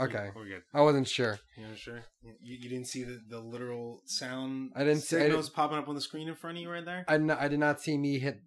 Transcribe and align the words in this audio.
Okay. 0.00 0.30
We're 0.34 0.46
good. 0.46 0.62
I 0.72 0.80
wasn't 0.82 1.06
sure. 1.08 1.38
You 1.56 1.66
know, 1.68 1.74
sure. 1.74 2.04
You, 2.22 2.56
you 2.58 2.68
didn't 2.68 2.86
see 2.88 3.04
the, 3.04 3.20
the 3.28 3.38
literal 3.40 4.02
sound 4.06 4.72
I 4.74 4.80
didn't 4.84 5.02
see- 5.02 5.16
I 5.16 5.20
signals 5.20 5.50
popping 5.50 5.78
up 5.78 5.88
on 5.88 5.94
the 5.94 6.00
screen 6.00 6.28
in 6.28 6.34
front 6.34 6.56
of 6.58 6.62
you 6.62 6.70
right 6.70 6.84
there? 6.84 7.04
I, 7.08 7.14
n- 7.14 7.30
I 7.30 7.48
did 7.48 7.60
not 7.60 7.80
see 7.80 7.96
me 7.96 8.18
hit 8.18 8.42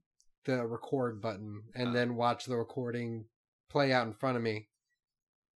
the 0.45 0.65
record 0.65 1.21
button 1.21 1.63
and 1.75 1.89
Oh. 1.89 1.93
then 1.93 2.15
watch 2.15 2.45
the 2.45 2.57
recording 2.57 3.25
play 3.69 3.91
out 3.93 4.07
in 4.07 4.13
front 4.13 4.37
of 4.37 4.43
me, 4.43 4.67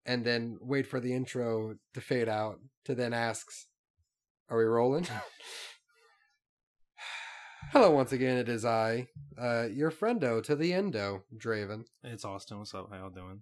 and 0.06 0.26
then 0.26 0.58
wait 0.62 0.86
for 0.88 1.00
the 1.00 1.14
intro 1.14 1.76
to 1.94 2.02
fade 2.02 2.28
out 2.28 2.60
to 2.86 2.94
then 2.96 3.14
asks, 3.14 3.68
"Are 4.50 4.58
we 4.58 4.64
rolling?" 4.66 5.08
Hello, 7.72 7.92
once 7.92 8.12
again. 8.12 8.38
It 8.38 8.50
is 8.50 8.66
I, 8.66 9.08
uh, 9.42 9.68
your 9.72 9.92
friendo 9.92 10.44
to 10.44 10.58
the 10.58 10.74
endo, 10.74 11.24
Draven, 11.38 11.86
It's 12.04 12.26
Austin. 12.26 12.58
What's 12.60 12.74
up? 12.74 12.90
How 12.92 12.98
y'all 12.98 13.10
doing? 13.10 13.42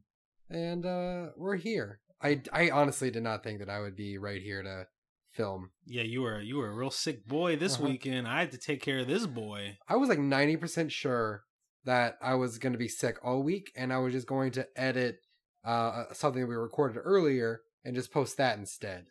and 0.52 0.86
uh, 0.86 1.28
we're 1.36 1.56
here. 1.56 2.00
I, 2.22 2.42
I 2.52 2.70
honestly 2.70 3.12
did 3.12 3.24
not 3.24 3.44
think 3.44 3.60
that 3.60 3.70
I 3.70 3.80
would 3.80 3.96
be 3.96 4.18
right 4.18 4.42
here 4.42 4.62
to 4.64 4.88
film. 5.32 5.72
Yeah, 5.86 6.04
you 6.04 6.22
were 6.24 6.42
you 6.42 6.58
were 6.58 6.70
a 6.72 6.76
real 6.76 6.92
sick 6.92 7.26
boy 7.28 7.56
this 7.56 7.76
Uh-huh. 7.76 7.88
weekend. 7.90 8.28
I 8.28 8.40
had 8.42 8.52
to 8.52 8.58
take 8.58 8.82
care 8.82 9.00
of 9.00 9.08
this 9.08 9.26
boy. 9.26 9.78
I 9.88 9.96
was 9.96 10.10
like 10.10 10.20
90% 10.20 10.92
sure 10.92 11.44
that 11.86 12.18
I 12.22 12.36
was 12.36 12.58
going 12.58 12.74
to 12.74 12.80
be 12.80 12.88
sick 12.90 13.18
all 13.24 13.42
week 13.42 13.72
and 13.76 13.94
I 13.94 14.00
was 14.00 14.14
just 14.14 14.28
going 14.28 14.52
to 14.52 14.68
edit 14.76 15.20
uh, 15.64 16.06
something 16.14 16.46
we 16.48 16.56
recorded 16.56 16.98
earlier 17.04 17.62
and 17.86 17.96
just 17.96 18.12
post 18.12 18.38
that 18.38 18.58
instead. 18.58 19.06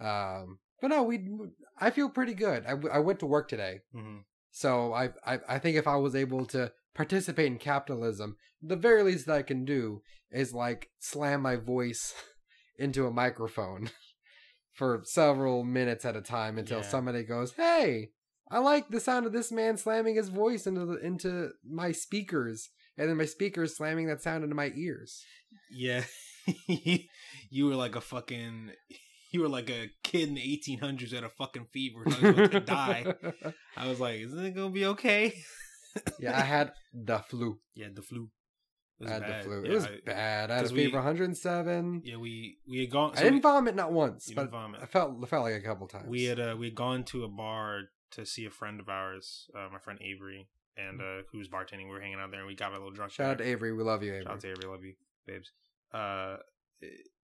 Um, 0.00 0.58
but 0.80 0.88
no, 0.88 1.02
we 1.02 1.28
I 1.78 1.90
feel 1.90 2.08
pretty 2.08 2.34
good. 2.34 2.64
I, 2.66 2.74
I 2.92 2.98
went 3.00 3.18
to 3.20 3.26
work 3.26 3.48
today. 3.48 3.80
hmm 3.92 4.18
So 4.52 4.92
I, 4.92 5.10
I 5.26 5.38
I 5.48 5.58
think 5.58 5.76
if 5.76 5.86
I 5.86 5.96
was 5.96 6.14
able 6.14 6.46
to 6.46 6.72
participate 6.94 7.46
in 7.46 7.58
capitalism, 7.58 8.36
the 8.62 8.76
very 8.76 9.02
least 9.02 9.26
that 9.26 9.36
I 9.36 9.42
can 9.42 9.64
do 9.64 10.02
is 10.30 10.54
like 10.54 10.88
slam 11.00 11.42
my 11.42 11.56
voice 11.56 12.14
into 12.78 13.06
a 13.06 13.10
microphone 13.10 13.90
for 14.72 15.00
several 15.04 15.64
minutes 15.64 16.04
at 16.04 16.16
a 16.16 16.20
time 16.22 16.58
until 16.58 16.78
Yeah. 16.80 16.86
somebody 16.88 17.24
goes, 17.24 17.52
"Hey, 17.54 18.10
I 18.50 18.58
like 18.60 18.88
the 18.88 19.00
sound 19.00 19.26
of 19.26 19.32
this 19.32 19.50
man 19.52 19.76
slamming 19.76 20.14
his 20.16 20.28
voice 20.28 20.66
into 20.66 20.86
the, 20.86 20.94
into 21.04 21.50
my 21.68 21.92
speakers." 21.92 22.70
And 22.96 23.08
then 23.08 23.16
my 23.16 23.26
speakers 23.26 23.76
slamming 23.76 24.06
that 24.08 24.22
sound 24.22 24.42
into 24.42 24.56
my 24.56 24.72
ears. 24.74 25.22
Yeah, 25.70 26.02
you 27.50 27.66
were 27.66 27.74
like 27.76 27.96
a 27.96 28.00
fucking. 28.00 28.70
You 29.30 29.42
were 29.42 29.48
like 29.50 29.68
a 29.68 29.90
kid 30.02 30.30
in 30.30 30.36
the 30.36 30.40
1800s 30.40 31.12
at 31.12 31.22
a 31.22 31.28
fucking 31.28 31.66
fever, 31.70 32.02
thought 32.06 32.18
he 32.18 32.26
was 32.28 32.38
about 32.38 32.50
to 32.52 32.60
die. 32.60 33.14
I 33.76 33.86
was 33.86 34.00
like, 34.00 34.20
"Isn't 34.20 34.42
it 34.42 34.54
gonna 34.54 34.70
be 34.70 34.86
okay?" 34.86 35.34
yeah, 36.18 36.34
I 36.34 36.40
had 36.40 36.72
the 36.94 37.18
flu. 37.18 37.58
Yeah, 37.74 37.88
the 37.94 38.00
flu. 38.00 38.30
Was 39.00 39.10
I 39.10 39.12
had 39.14 39.22
bad. 39.22 39.40
the 39.40 39.44
flu. 39.44 39.62
Yeah, 39.64 39.70
it 39.70 39.74
was 39.74 39.84
I- 39.86 39.98
bad. 40.04 40.50
I 40.50 40.56
had 40.56 40.70
a 40.70 40.74
we- 40.74 40.84
fever, 40.86 40.96
107. 40.96 42.02
Yeah, 42.04 42.16
we 42.16 42.58
we 42.68 42.80
had 42.80 42.90
gone. 42.90 43.12
I 43.16 43.18
didn't 43.22 43.34
we- 43.34 43.40
vomit 43.40 43.74
not 43.76 43.92
once, 43.92 44.30
but 44.34 44.50
vomit. 44.50 44.80
I 44.82 44.86
felt 44.86 45.16
I 45.22 45.26
felt 45.26 45.44
like 45.44 45.54
a 45.54 45.60
couple 45.60 45.86
times. 45.86 46.08
We 46.08 46.24
had 46.24 46.40
uh, 46.40 46.56
we 46.58 46.66
had 46.66 46.74
gone 46.74 47.04
to 47.04 47.24
a 47.24 47.28
bar 47.28 47.82
to 48.12 48.26
see 48.26 48.44
a 48.44 48.50
friend 48.50 48.80
of 48.80 48.88
ours, 48.88 49.48
uh, 49.56 49.68
my 49.72 49.78
friend 49.78 50.00
Avery, 50.02 50.48
and 50.76 51.00
uh, 51.00 51.22
who 51.30 51.38
was 51.38 51.48
bartending. 51.48 51.84
We 51.84 51.90
were 51.90 52.00
hanging 52.00 52.18
out 52.18 52.30
there, 52.30 52.40
and 52.40 52.48
we 52.48 52.54
got 52.56 52.70
a 52.72 52.74
little 52.74 52.90
drunk. 52.90 53.12
Mm. 53.12 53.14
Shout 53.14 53.30
out 53.32 53.38
to 53.38 53.44
Avery. 53.44 53.72
We 53.72 53.82
love 53.84 54.02
you, 54.02 54.10
Avery. 54.12 54.24
Shout 54.24 54.32
out 54.34 54.40
to 54.40 54.48
Avery, 54.50 54.68
love 54.68 54.82
you, 54.84 54.94
babes. 55.26 55.50
Uh, 55.92 56.36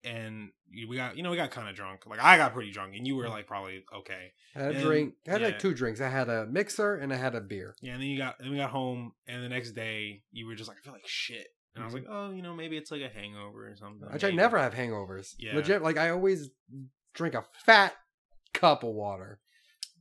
and 0.03 0.49
we 0.89 0.95
got 0.95 1.15
you 1.15 1.21
know 1.23 1.29
we 1.29 1.37
got 1.37 1.51
kind 1.51 1.69
of 1.69 1.75
drunk. 1.75 2.05
Like 2.07 2.19
I 2.21 2.37
got 2.37 2.53
pretty 2.53 2.71
drunk, 2.71 2.95
and 2.95 3.05
you 3.05 3.15
were 3.15 3.29
like 3.29 3.45
probably 3.47 3.83
okay. 3.99 4.33
I 4.55 4.59
had 4.59 4.71
a 4.71 4.75
And- 4.75 4.83
drink. 4.83 5.13
I 5.27 5.31
had 5.31 5.41
yeah. 5.41 5.47
like 5.47 5.59
two 5.59 5.73
drinks. 5.73 6.01
I 6.01 6.09
had 6.09 6.27
a 6.29 6.47
mixer 6.47 6.95
and 6.95 7.13
I 7.13 7.17
had 7.17 7.35
a 7.35 7.41
beer. 7.41 7.75
Yeah, 7.81 7.93
and 7.93 8.01
then 8.01 8.09
you 8.09 8.17
got 8.17 8.39
then 8.39 8.49
we 8.51 8.57
got 8.57 8.71
home, 8.71 9.13
and 9.27 9.43
the 9.43 9.49
next 9.49 9.71
day 9.71 10.23
you 10.31 10.47
were 10.47 10.55
just 10.55 10.67
like 10.67 10.77
I 10.79 10.81
feel 10.83 10.93
like 10.93 11.07
shit, 11.07 11.47
and 11.75 11.83
I 11.83 11.85
was 11.85 11.93
like 11.93 12.05
oh 12.09 12.31
you 12.31 12.41
know 12.41 12.53
maybe 12.53 12.77
it's 12.77 12.91
like 12.91 13.01
a 13.01 13.09
hangover 13.09 13.69
or 13.69 13.75
something. 13.75 14.07
Which 14.11 14.23
I 14.23 14.31
never 14.31 14.57
have 14.57 14.73
hangovers. 14.73 15.35
Yeah. 15.39 15.55
Legit, 15.55 15.81
like 15.81 15.97
I 15.97 16.09
always 16.09 16.49
drink 17.13 17.35
a 17.35 17.43
fat 17.65 17.93
cup 18.53 18.83
of 18.83 18.93
water. 18.93 19.39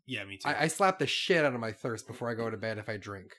Yeah, 0.07 0.25
me 0.25 0.37
too. 0.39 0.49
I, 0.49 0.63
I 0.63 0.69
slap 0.69 0.99
the 0.99 1.07
shit 1.07 1.45
out 1.45 1.55
of 1.55 1.61
my 1.61 1.73
thirst 1.73 2.07
before 2.07 2.29
I 2.31 2.35
go 2.35 2.51
to 2.51 2.57
bed 2.57 2.79
if 2.79 2.89
I 2.89 2.97
drink. 2.97 3.33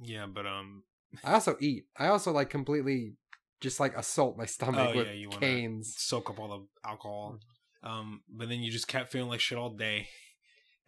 yeah, 0.00 0.26
but 0.26 0.46
um, 0.46 0.82
I 1.22 1.34
also 1.34 1.56
eat. 1.60 1.84
I 1.96 2.08
also 2.08 2.32
like 2.32 2.50
completely 2.50 3.14
just 3.60 3.78
like 3.78 3.96
assault 3.96 4.36
my 4.36 4.46
stomach 4.46 4.90
Oh, 4.92 4.96
with 4.96 5.06
yeah, 5.06 5.12
you 5.12 5.28
canes. 5.28 5.94
soak 5.96 6.28
up 6.30 6.40
all 6.40 6.48
the 6.48 6.88
alcohol. 6.88 7.38
Um, 7.84 8.22
but 8.28 8.48
then 8.48 8.60
you 8.60 8.72
just 8.72 8.88
kept 8.88 9.12
feeling 9.12 9.28
like 9.28 9.40
shit 9.40 9.58
all 9.58 9.70
day. 9.70 10.08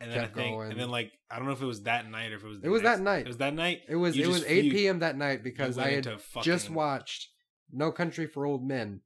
And 0.01 0.11
then 0.11 0.21
I 0.21 0.27
think, 0.27 0.57
going. 0.57 0.71
and 0.73 0.81
then 0.81 0.91
like 0.91 1.13
I 1.31 1.37
don't 1.37 1.47
know 1.47 1.53
if 1.53 1.63
it 1.63 1.67
was 1.67 1.83
that 1.85 2.09
night 2.11 2.33
or 2.33 2.37
if 2.37 2.45
it 2.45 2.49
was. 2.49 2.61
The 2.61 2.67
It 2.67 2.71
was 2.71 2.83
next- 2.83 2.99
that 2.99 3.03
night. 3.05 3.21
It 3.21 3.29
was 3.29 3.37
that 3.39 3.55
night. 3.55 3.83
It 3.89 3.97
was 3.97 4.17
you 4.17 4.25
it 4.25 4.29
was 4.29 4.45
8 4.45 4.65
you- 4.65 4.73
p.m. 4.73 4.99
that 5.01 5.17
night 5.17 5.43
because 5.43 5.79
I 5.79 5.91
had 5.93 6.09
just 6.43 6.69
watched 6.71 7.29
No 7.73 7.93
Country 7.93 8.27
for 8.27 8.45
Old 8.45 8.67
Men. 8.67 9.01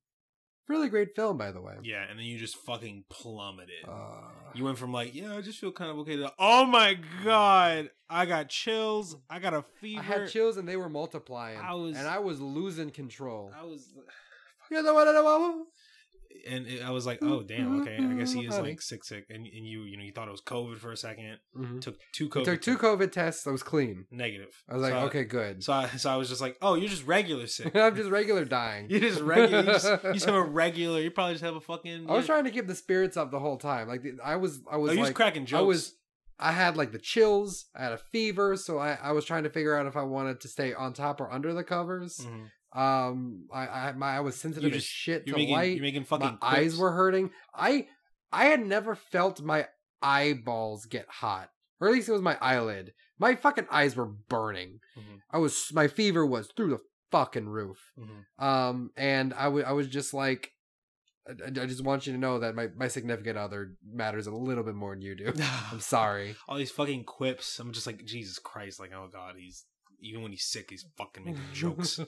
Really 0.67 0.89
great 0.91 1.15
film, 1.17 1.39
by 1.39 1.51
the 1.51 1.63
way. 1.63 1.77
Yeah, 1.83 2.05
and 2.11 2.19
then 2.19 2.27
you 2.27 2.39
just 2.39 2.57
fucking 2.57 3.05
plummeted. 3.09 3.87
Uh, 3.89 4.29
you 4.55 4.65
went 4.65 4.77
from 4.77 4.93
like, 4.93 5.15
yeah, 5.15 5.35
I 5.35 5.41
just 5.41 5.59
feel 5.61 5.73
kind 5.73 5.91
of 5.91 5.97
okay 6.01 6.17
to, 6.17 6.31
oh 6.39 6.67
my 6.67 6.99
god, 7.25 7.91
I 8.11 8.27
got 8.27 8.51
chills, 8.51 9.17
I 9.31 9.39
got 9.39 9.55
a 9.55 9.65
fever. 9.81 10.01
I 10.01 10.03
had 10.03 10.29
chills 10.29 10.59
and 10.59 10.69
they 10.69 10.77
were 10.77 10.91
multiplying, 10.91 11.59
I 11.59 11.73
was- 11.73 11.97
and 11.97 12.07
I 12.07 12.19
was 12.19 12.39
losing 12.41 12.91
control. 12.91 13.51
I 13.59 13.65
was, 13.65 13.89
You 14.71 14.83
know 14.83 14.93
what 14.93 15.09
I 15.09 15.13
know? 15.13 15.65
And 16.49 16.67
it, 16.67 16.83
I 16.83 16.91
was 16.91 17.05
like, 17.07 17.19
oh 17.23 17.43
damn, 17.43 17.81
okay, 17.81 17.97
I 17.97 18.15
guess 18.15 18.33
he 18.33 18.47
is 18.47 18.59
like 18.59 18.81
sick, 18.81 19.05
sick, 19.05 19.27
and 19.29 19.47
and 19.47 19.67
you, 19.67 19.83
you 19.83 19.97
know, 19.97 20.03
you 20.05 20.13
thought 20.13 20.29
it 20.29 20.31
was 20.31 20.41
COVID 20.43 20.79
for 20.79 20.91
a 20.93 20.95
2nd 20.95 21.37
Mhm. 21.57 21.81
took 21.81 21.97
two 22.13 22.27
I 22.27 22.29
COVID, 22.29 22.45
took 22.45 22.63
two 22.63 22.79
COVID 22.79 23.13
tests. 23.13 23.47
I 23.47 23.51
was 23.51 23.63
clean. 23.63 24.07
negative. 24.11 24.63
I 24.69 24.75
was 24.75 24.83
like, 24.83 24.93
So 24.93 24.99
okay, 25.07 25.25
good. 25.25 25.65
So 25.65 25.73
I, 25.73 25.87
so 25.89 26.11
I 26.11 26.17
was 26.17 26.29
just 26.29 26.41
like, 26.41 26.57
oh, 26.63 26.75
you're 26.75 26.89
just 26.89 27.07
regular 27.07 27.47
sick. 27.47 27.75
I'm 27.77 27.97
just 27.97 28.11
regular 28.11 28.45
dying. 28.45 28.87
You're 28.91 29.01
just 29.01 29.21
regular. 29.21 29.63
You 29.65 29.67
just, 29.73 29.87
you 30.05 30.13
just 30.15 30.27
have 30.27 30.35
a 30.35 30.43
regular. 30.43 31.01
You 31.01 31.11
probably 31.11 31.35
just 31.35 31.45
have 31.45 31.57
a 31.57 31.61
fucking. 31.61 32.09
I 32.09 32.15
was 32.15 32.27
trying 32.27 32.45
to 32.45 32.51
keep 32.51 32.67
the 32.67 32.75
spirits 32.75 33.17
up 33.17 33.31
the 33.31 33.41
whole 33.41 33.57
time. 33.57 33.89
Like 33.89 34.05
I 34.25 34.37
was, 34.37 34.61
I 34.71 34.77
was 34.77 34.91
Oh, 34.91 34.95
you 34.95 35.01
was 35.01 35.11
cracking 35.11 35.47
jokes. 35.47 35.59
I 35.59 35.63
was, 35.63 35.95
I 36.39 36.53
had 36.53 36.77
like 36.77 36.93
the 36.93 36.99
chills. 36.99 37.67
I 37.75 37.83
had 37.83 37.93
a 37.93 37.99
fever, 37.99 38.57
so 38.57 38.79
I, 38.79 38.97
I 39.03 39.13
was 39.13 39.25
trying 39.25 39.43
to 39.45 39.51
figure 39.51 39.75
out 39.77 39.87
if 39.87 39.97
I 39.97 40.03
wanted 40.03 40.41
to 40.43 40.49
stay 40.49 40.73
on 40.73 40.93
top 40.93 41.21
or 41.21 41.31
under 41.31 41.53
the 41.53 41.65
covers. 41.65 42.19
Mhm. 42.19 42.51
Um, 42.73 43.47
I, 43.53 43.67
I, 43.67 43.93
my, 43.93 44.17
I 44.17 44.21
was 44.21 44.37
sensitive 44.37 44.71
You 44.73 44.77
as 44.77 44.85
shit 44.85 45.27
to 45.27 45.33
making. 45.33 45.55
light. 45.55 45.73
You're 45.77 45.83
making 45.83 46.05
fucking. 46.05 46.39
my 46.43 46.49
eyes 46.49 46.77
were 46.77 46.93
hurting. 46.93 47.31
I, 47.55 47.87
I 48.33 48.47
had 48.47 48.65
never 48.65 48.95
felt 48.95 49.41
my 49.41 49.67
eyeballs 50.03 50.87
get 50.87 51.07
hot, 51.09 51.51
or 51.81 51.89
at 51.89 51.95
least 51.95 52.09
it 52.09 52.13
was 52.13 52.23
my 52.23 52.37
eyelid. 52.41 52.93
My 53.19 53.35
fucking 53.35 53.67
eyes 53.71 53.97
were 53.97 54.07
burning. 54.07 54.81
Mhm. 54.97 55.21
I 55.31 55.39
was, 55.39 55.71
my 55.73 55.89
fever 55.89 56.25
was 56.25 56.49
through 56.57 56.71
the 56.71 56.79
fucking 57.11 57.49
roof. 57.49 57.79
Mhm. 57.99 58.45
Um, 58.45 58.91
and 58.97 59.33
I 59.35 59.49
wa- 59.49 59.63
I 59.67 59.73
was 59.73 59.89
just 59.89 60.13
like, 60.15 60.53
I, 61.29 61.33
I 61.63 61.67
just 61.67 61.83
want 61.85 62.07
you 62.07 62.13
to 62.13 62.19
know 62.19 62.39
that 62.41 62.55
my, 62.55 62.69
my 62.77 62.89
significant 62.89 63.37
other 63.39 63.75
matters 63.85 64.27
a 64.27 64.31
little 64.35 64.63
bit 64.65 64.75
more 64.75 64.95
than 64.95 65.03
you 65.03 65.15
do. 65.17 65.33
I'm 65.73 65.81
sorry. 65.81 66.37
All 66.49 66.57
these 66.59 66.71
fucking 66.71 67.05
quips. 67.05 67.59
I'm 67.59 67.73
just 67.73 67.87
like 67.87 68.05
Jesus 68.05 68.39
Christ. 68.39 68.79
Like 68.79 68.93
oh 68.95 69.09
god, 69.13 69.35
he's 69.39 69.65
even 70.01 70.23
when 70.23 70.33
he's 70.33 70.45
sick, 70.45 70.71
he's 70.71 70.85
fucking 70.97 71.25
making 71.25 71.41
jokes. 71.53 71.99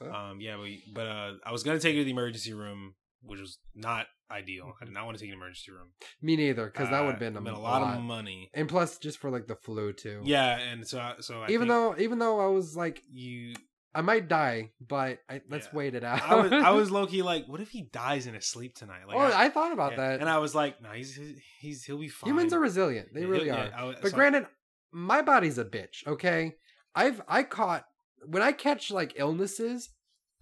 Um, 0.00 0.40
yeah, 0.40 0.56
but 0.56 0.68
but 0.94 1.06
uh, 1.06 1.32
I 1.44 1.52
was 1.52 1.62
gonna 1.62 1.78
take 1.80 1.94
you 1.94 2.00
to 2.00 2.04
the 2.04 2.10
emergency 2.10 2.52
room, 2.52 2.94
which 3.22 3.40
was 3.40 3.58
not 3.74 4.06
ideal. 4.30 4.72
I 4.80 4.84
did 4.86 4.94
not 4.94 5.04
want 5.04 5.18
to 5.18 5.22
take 5.22 5.30
an 5.30 5.36
emergency 5.36 5.72
room 5.72 5.88
Me 6.22 6.36
neither, 6.36 6.66
because 6.66 6.88
that 6.90 7.00
would 7.00 7.14
have 7.14 7.16
Uh, 7.16 7.18
been 7.18 7.36
a, 7.36 7.40
been 7.42 7.52
a 7.54 7.60
lot, 7.60 7.82
lot. 7.82 7.96
of 7.98 8.02
money. 8.02 8.50
And 8.54 8.68
plus, 8.68 8.98
just 8.98 9.18
for 9.18 9.30
like 9.30 9.46
the 9.46 9.56
flu 9.56 9.92
too. 9.92 10.22
Yeah, 10.24 10.58
and 10.58 10.86
so 10.86 10.98
I- 10.98 11.16
so 11.20 11.42
I 11.42 11.48
even 11.50 11.68
though, 11.68 11.94
even 11.98 12.18
though 12.18 12.40
I 12.40 12.46
was 12.46 12.74
like, 12.76 13.02
you, 13.10 13.54
I 13.94 14.00
might 14.00 14.26
die, 14.28 14.70
but 14.80 15.18
I, 15.28 15.42
let's 15.50 15.66
Yeah. 15.66 15.76
wait 15.76 15.94
it 15.94 16.02
out. 16.02 16.22
I 16.22 16.34
was 16.36 16.52
I 16.52 16.70
was 16.70 16.90
low 16.96 17.06
key 17.06 17.20
like, 17.22 17.46
what 17.46 17.60
if 17.60 17.68
he 17.70 17.82
dies 17.92 18.26
in 18.26 18.32
his 18.34 18.46
sleep 18.46 18.74
tonight? 18.74 19.06
Like, 19.06 19.16
oh, 19.16 19.20
I, 19.20 19.50
thought 19.50 19.72
about 19.72 19.92
yeah. 19.92 19.96
that. 20.08 20.20
and 20.20 20.30
I 20.30 20.38
was 20.38 20.54
like, 20.54 20.80
no, 20.80 20.90
he's 20.92 21.18
he's 21.60 21.84
he'll 21.84 21.98
be 21.98 22.08
fine. 22.08 22.30
Humans 22.30 22.54
are 22.54 22.60
resilient. 22.60 23.08
They 23.12 23.20
Yeah, 23.20 23.26
really 23.26 23.50
are. 23.50 23.70
I 23.76 23.84
was- 23.84 23.96
But 24.00 24.12
so- 24.12 24.16
granted, 24.16 24.46
my 24.92 25.20
body's 25.20 25.58
a 25.58 25.64
bitch. 25.66 26.06
Okay, 26.06 26.54
I've 26.94 27.22
I 27.28 27.42
caught 27.42 27.84
when 28.26 28.42
I 28.42 28.52
catch 28.52 28.90
like 28.90 29.14
illnesses, 29.16 29.90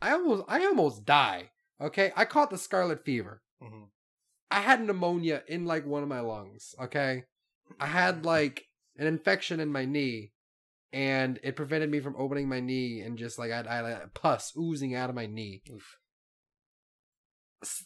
I 0.02 0.12
almost 0.12 0.44
I 0.48 0.64
almost 0.64 1.04
die. 1.04 1.50
Okay, 1.80 2.12
I 2.16 2.24
caught 2.24 2.50
the 2.50 2.58
scarlet 2.58 3.04
fever. 3.04 3.42
Mhm. 3.62 3.88
I 4.50 4.60
had 4.60 4.84
pneumonia 4.84 5.42
in 5.46 5.64
like 5.64 5.86
one 5.86 6.02
of 6.02 6.08
my 6.08 6.20
lungs. 6.20 6.74
Okay, 6.80 7.24
I 7.78 7.86
had 7.86 8.24
like 8.24 8.66
an 8.96 9.06
infection 9.06 9.60
in 9.60 9.70
my 9.70 9.84
knee, 9.84 10.32
and 10.92 11.38
it 11.42 11.56
prevented 11.56 11.90
me 11.90 12.00
from 12.00 12.16
opening 12.18 12.48
my 12.48 12.60
knee, 12.60 13.00
and 13.00 13.16
just 13.16 13.38
like 13.38 13.50
I 13.52 13.56
had, 13.56 13.66
I 13.66 13.90
had 13.90 14.14
pus 14.14 14.52
oozing 14.58 14.94
out 14.94 15.08
of 15.08 15.16
my 15.16 15.26
knee. 15.26 15.62
Oof. 15.72 15.96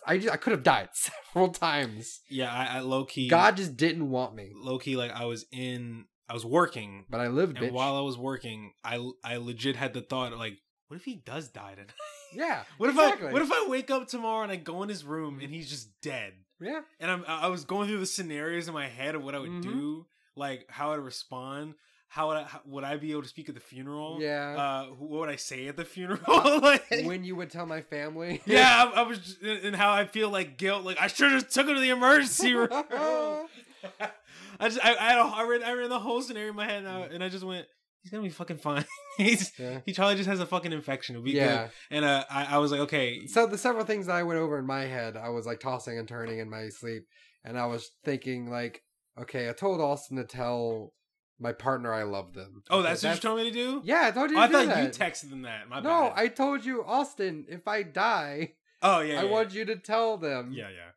I 0.06 0.18
just, 0.18 0.32
I 0.32 0.36
could 0.36 0.52
have 0.52 0.62
died 0.62 0.90
several 0.94 1.48
times. 1.48 2.20
Yeah, 2.30 2.52
I, 2.52 2.78
I 2.78 2.80
low 2.80 3.04
key. 3.04 3.28
God 3.28 3.56
just 3.56 3.76
didn't 3.76 4.08
want 4.10 4.34
me, 4.34 4.52
low 4.54 4.78
key, 4.78 4.96
like 4.96 5.10
I 5.10 5.24
was 5.24 5.46
in, 5.52 6.04
I 6.28 6.34
was 6.34 6.44
working, 6.46 7.04
but 7.10 7.20
I 7.20 7.28
lived. 7.28 7.58
and 7.58 7.66
bitch. 7.68 7.72
while 7.72 7.96
I 7.96 8.00
was 8.00 8.16
working, 8.16 8.72
I 8.82 8.98
I 9.22 9.36
legit 9.36 9.76
had 9.76 9.92
the 9.94 10.00
thought 10.00 10.36
like, 10.38 10.58
what 10.88 10.96
if 10.96 11.04
he 11.04 11.16
does 11.16 11.48
die 11.48 11.74
tonight? 11.74 11.92
yeah, 12.34 12.62
What 12.78 12.88
if 12.90 12.96
exactly. 12.96 13.28
I 13.28 13.32
what 13.32 13.42
if 13.42 13.52
I 13.52 13.66
wake 13.68 13.90
up 13.90 14.08
tomorrow 14.08 14.42
and 14.42 14.50
I 14.52 14.56
go 14.56 14.82
in 14.82 14.88
his 14.88 15.04
room 15.04 15.40
and 15.42 15.50
he's 15.52 15.68
just 15.68 15.88
dead? 16.02 16.32
yeah. 16.60 16.80
And 17.00 17.10
I'm 17.10 17.24
I 17.26 17.48
was 17.48 17.64
going 17.64 17.88
through 17.88 17.98
the 18.00 18.06
scenarios 18.06 18.68
in 18.68 18.74
my 18.74 18.88
head 18.88 19.14
of 19.14 19.22
what 19.24 19.34
I 19.34 19.38
would 19.38 19.50
Mhm. 19.50 19.62
do, 19.62 20.06
like 20.36 20.66
how 20.70 20.92
I'd 20.92 21.00
respond, 21.00 21.74
how 22.08 22.28
would 22.28 22.36
I, 22.38 22.42
how, 22.44 22.60
would 22.66 22.84
I 22.84 22.96
be 22.96 23.10
able 23.10 23.22
to 23.22 23.28
speak 23.28 23.48
at 23.48 23.54
the 23.54 23.60
funeral? 23.60 24.18
Yeah. 24.20 24.56
Uh, 24.56 24.84
what 24.94 25.20
would 25.20 25.28
I 25.28 25.36
say 25.36 25.66
at 25.68 25.76
the 25.76 25.84
funeral? 25.84 26.20
like, 26.62 26.84
when 27.04 27.24
you 27.24 27.34
would 27.36 27.50
tell 27.50 27.66
my 27.66 27.82
family. 27.82 28.40
yeah, 28.46 28.90
I, 28.94 29.00
I 29.00 29.02
was, 29.02 29.18
just, 29.18 29.42
and 29.42 29.74
how 29.76 29.92
I 29.92 30.06
feel 30.06 30.30
like 30.30 30.56
guilt. 30.56 30.84
Like 30.84 30.98
I 31.00 31.08
should 31.08 31.32
have 31.32 31.42
just 31.42 31.54
took 31.54 31.66
him 31.66 31.74
to 31.74 31.80
the 31.80 31.90
emergency 31.90 32.54
room. 32.54 32.68
I 34.60 34.68
just, 34.68 34.84
I, 34.84 34.94
I, 34.94 35.08
had 35.10 35.18
a, 35.18 35.22
I 35.22 35.42
read, 35.44 35.62
I 35.62 35.72
read 35.72 35.90
the 35.90 35.98
whole 35.98 36.22
scenario 36.22 36.50
in 36.50 36.56
my 36.56 36.66
head, 36.66 36.84
and 36.84 36.88
I, 36.88 37.00
and 37.12 37.24
I 37.24 37.28
just 37.28 37.44
went, 37.44 37.66
he's 38.02 38.10
gonna 38.10 38.22
be 38.22 38.28
fucking 38.30 38.58
fine. 38.58 38.84
he's, 39.16 39.52
Yeah. 39.58 39.80
he 39.86 39.92
probably 39.94 40.16
just 40.16 40.28
has 40.28 40.40
a 40.40 40.46
fucking 40.46 40.72
infection. 40.72 41.16
It'll 41.16 41.24
be 41.24 41.32
Yeah. 41.32 41.64
good. 41.64 41.70
And 41.96 42.04
uh, 42.04 42.24
I, 42.30 42.44
I 42.56 42.58
was 42.58 42.70
like, 42.70 42.80
okay, 42.80 43.26
So 43.26 43.46
the 43.46 43.58
several 43.58 43.84
things 43.84 44.06
that 44.06 44.16
I 44.16 44.22
went 44.22 44.38
over 44.40 44.58
in 44.58 44.66
my 44.66 44.82
head, 44.82 45.16
I 45.16 45.30
was 45.30 45.46
like 45.46 45.60
tossing 45.60 45.98
and 45.98 46.06
turning 46.08 46.38
in 46.38 46.48
my 46.50 46.68
sleep, 46.68 47.04
and 47.44 47.58
I 47.58 47.66
was 47.66 47.90
thinking 48.04 48.50
like, 48.50 48.82
okay, 49.20 49.48
I 49.48 49.52
told 49.52 49.80
Austin 49.80 50.16
to 50.18 50.24
tell 50.24 50.92
my 51.40 51.52
partner 51.52 51.92
I 51.92 52.04
love 52.04 52.32
them. 52.32 52.62
oh, 52.70 52.78
Okay, 52.78 52.88
that's, 52.88 53.02
what 53.02 53.14
you 53.16 53.20
told 53.20 53.38
me 53.38 53.44
to 53.44 53.50
do. 53.50 53.80
Yeah, 53.84 54.02
I 54.06 54.10
told 54.12 54.30
you. 54.30 54.36
Oh, 54.38 54.40
To 54.40 54.46
I 54.46 54.48
thought 54.66 54.74
that. 54.74 54.82
you 54.84 54.88
texted 54.90 55.30
them 55.30 55.42
that. 55.42 55.68
My 55.68 55.80
no, 55.80 56.10
bad. 56.10 56.12
I 56.16 56.28
told 56.28 56.64
you, 56.64 56.84
Austin. 56.84 57.46
If 57.48 57.66
I 57.66 57.82
die, 57.82 58.52
Oh 58.82 59.00
yeah, 59.00 59.20
I 59.20 59.24
yeah, 59.24 59.30
want 59.30 59.52
you 59.52 59.64
to 59.64 59.76
tell 59.76 60.16
them 60.16 60.52
Yeah, 60.52 60.68
yeah. 60.68 60.90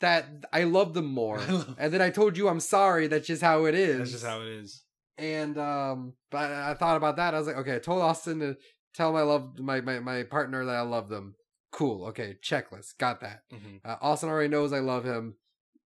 That 0.00 0.26
I 0.52 0.64
love 0.64 0.94
them 0.94 1.06
more. 1.06 1.38
Love- 1.48 1.74
and 1.78 1.92
then 1.92 2.02
I 2.02 2.10
told 2.10 2.36
you 2.36 2.48
I'm 2.48 2.60
sorry. 2.60 3.06
That's 3.06 3.26
just 3.26 3.42
how 3.42 3.64
it 3.64 3.74
is. 3.74 3.98
That's 3.98 4.10
just 4.12 4.26
how 4.26 4.40
it 4.42 4.48
is. 4.48 4.82
And 5.18 5.56
um, 5.58 6.12
but 6.30 6.50
I 6.50 6.74
thought 6.74 6.96
about 6.96 7.16
that. 7.16 7.34
I 7.34 7.38
was 7.38 7.46
like, 7.46 7.56
okay, 7.56 7.76
I 7.76 7.78
told 7.78 8.02
Austin 8.02 8.40
to 8.40 8.56
tell 8.94 9.12
my 9.12 9.22
love 9.22 9.58
my 9.58 9.80
my, 9.80 10.00
my 10.00 10.22
partner 10.24 10.64
that 10.64 10.74
I 10.76 10.82
love 10.82 11.08
them. 11.08 11.34
Cool. 11.72 12.06
Okay, 12.06 12.36
checklist. 12.42 12.98
Got 12.98 13.20
that. 13.20 13.40
hmm 13.50 13.76
Uh, 13.84 13.96
Austin 14.00 14.28
already 14.28 14.48
knows 14.48 14.72
I 14.72 14.80
love 14.80 15.04
him. 15.04 15.36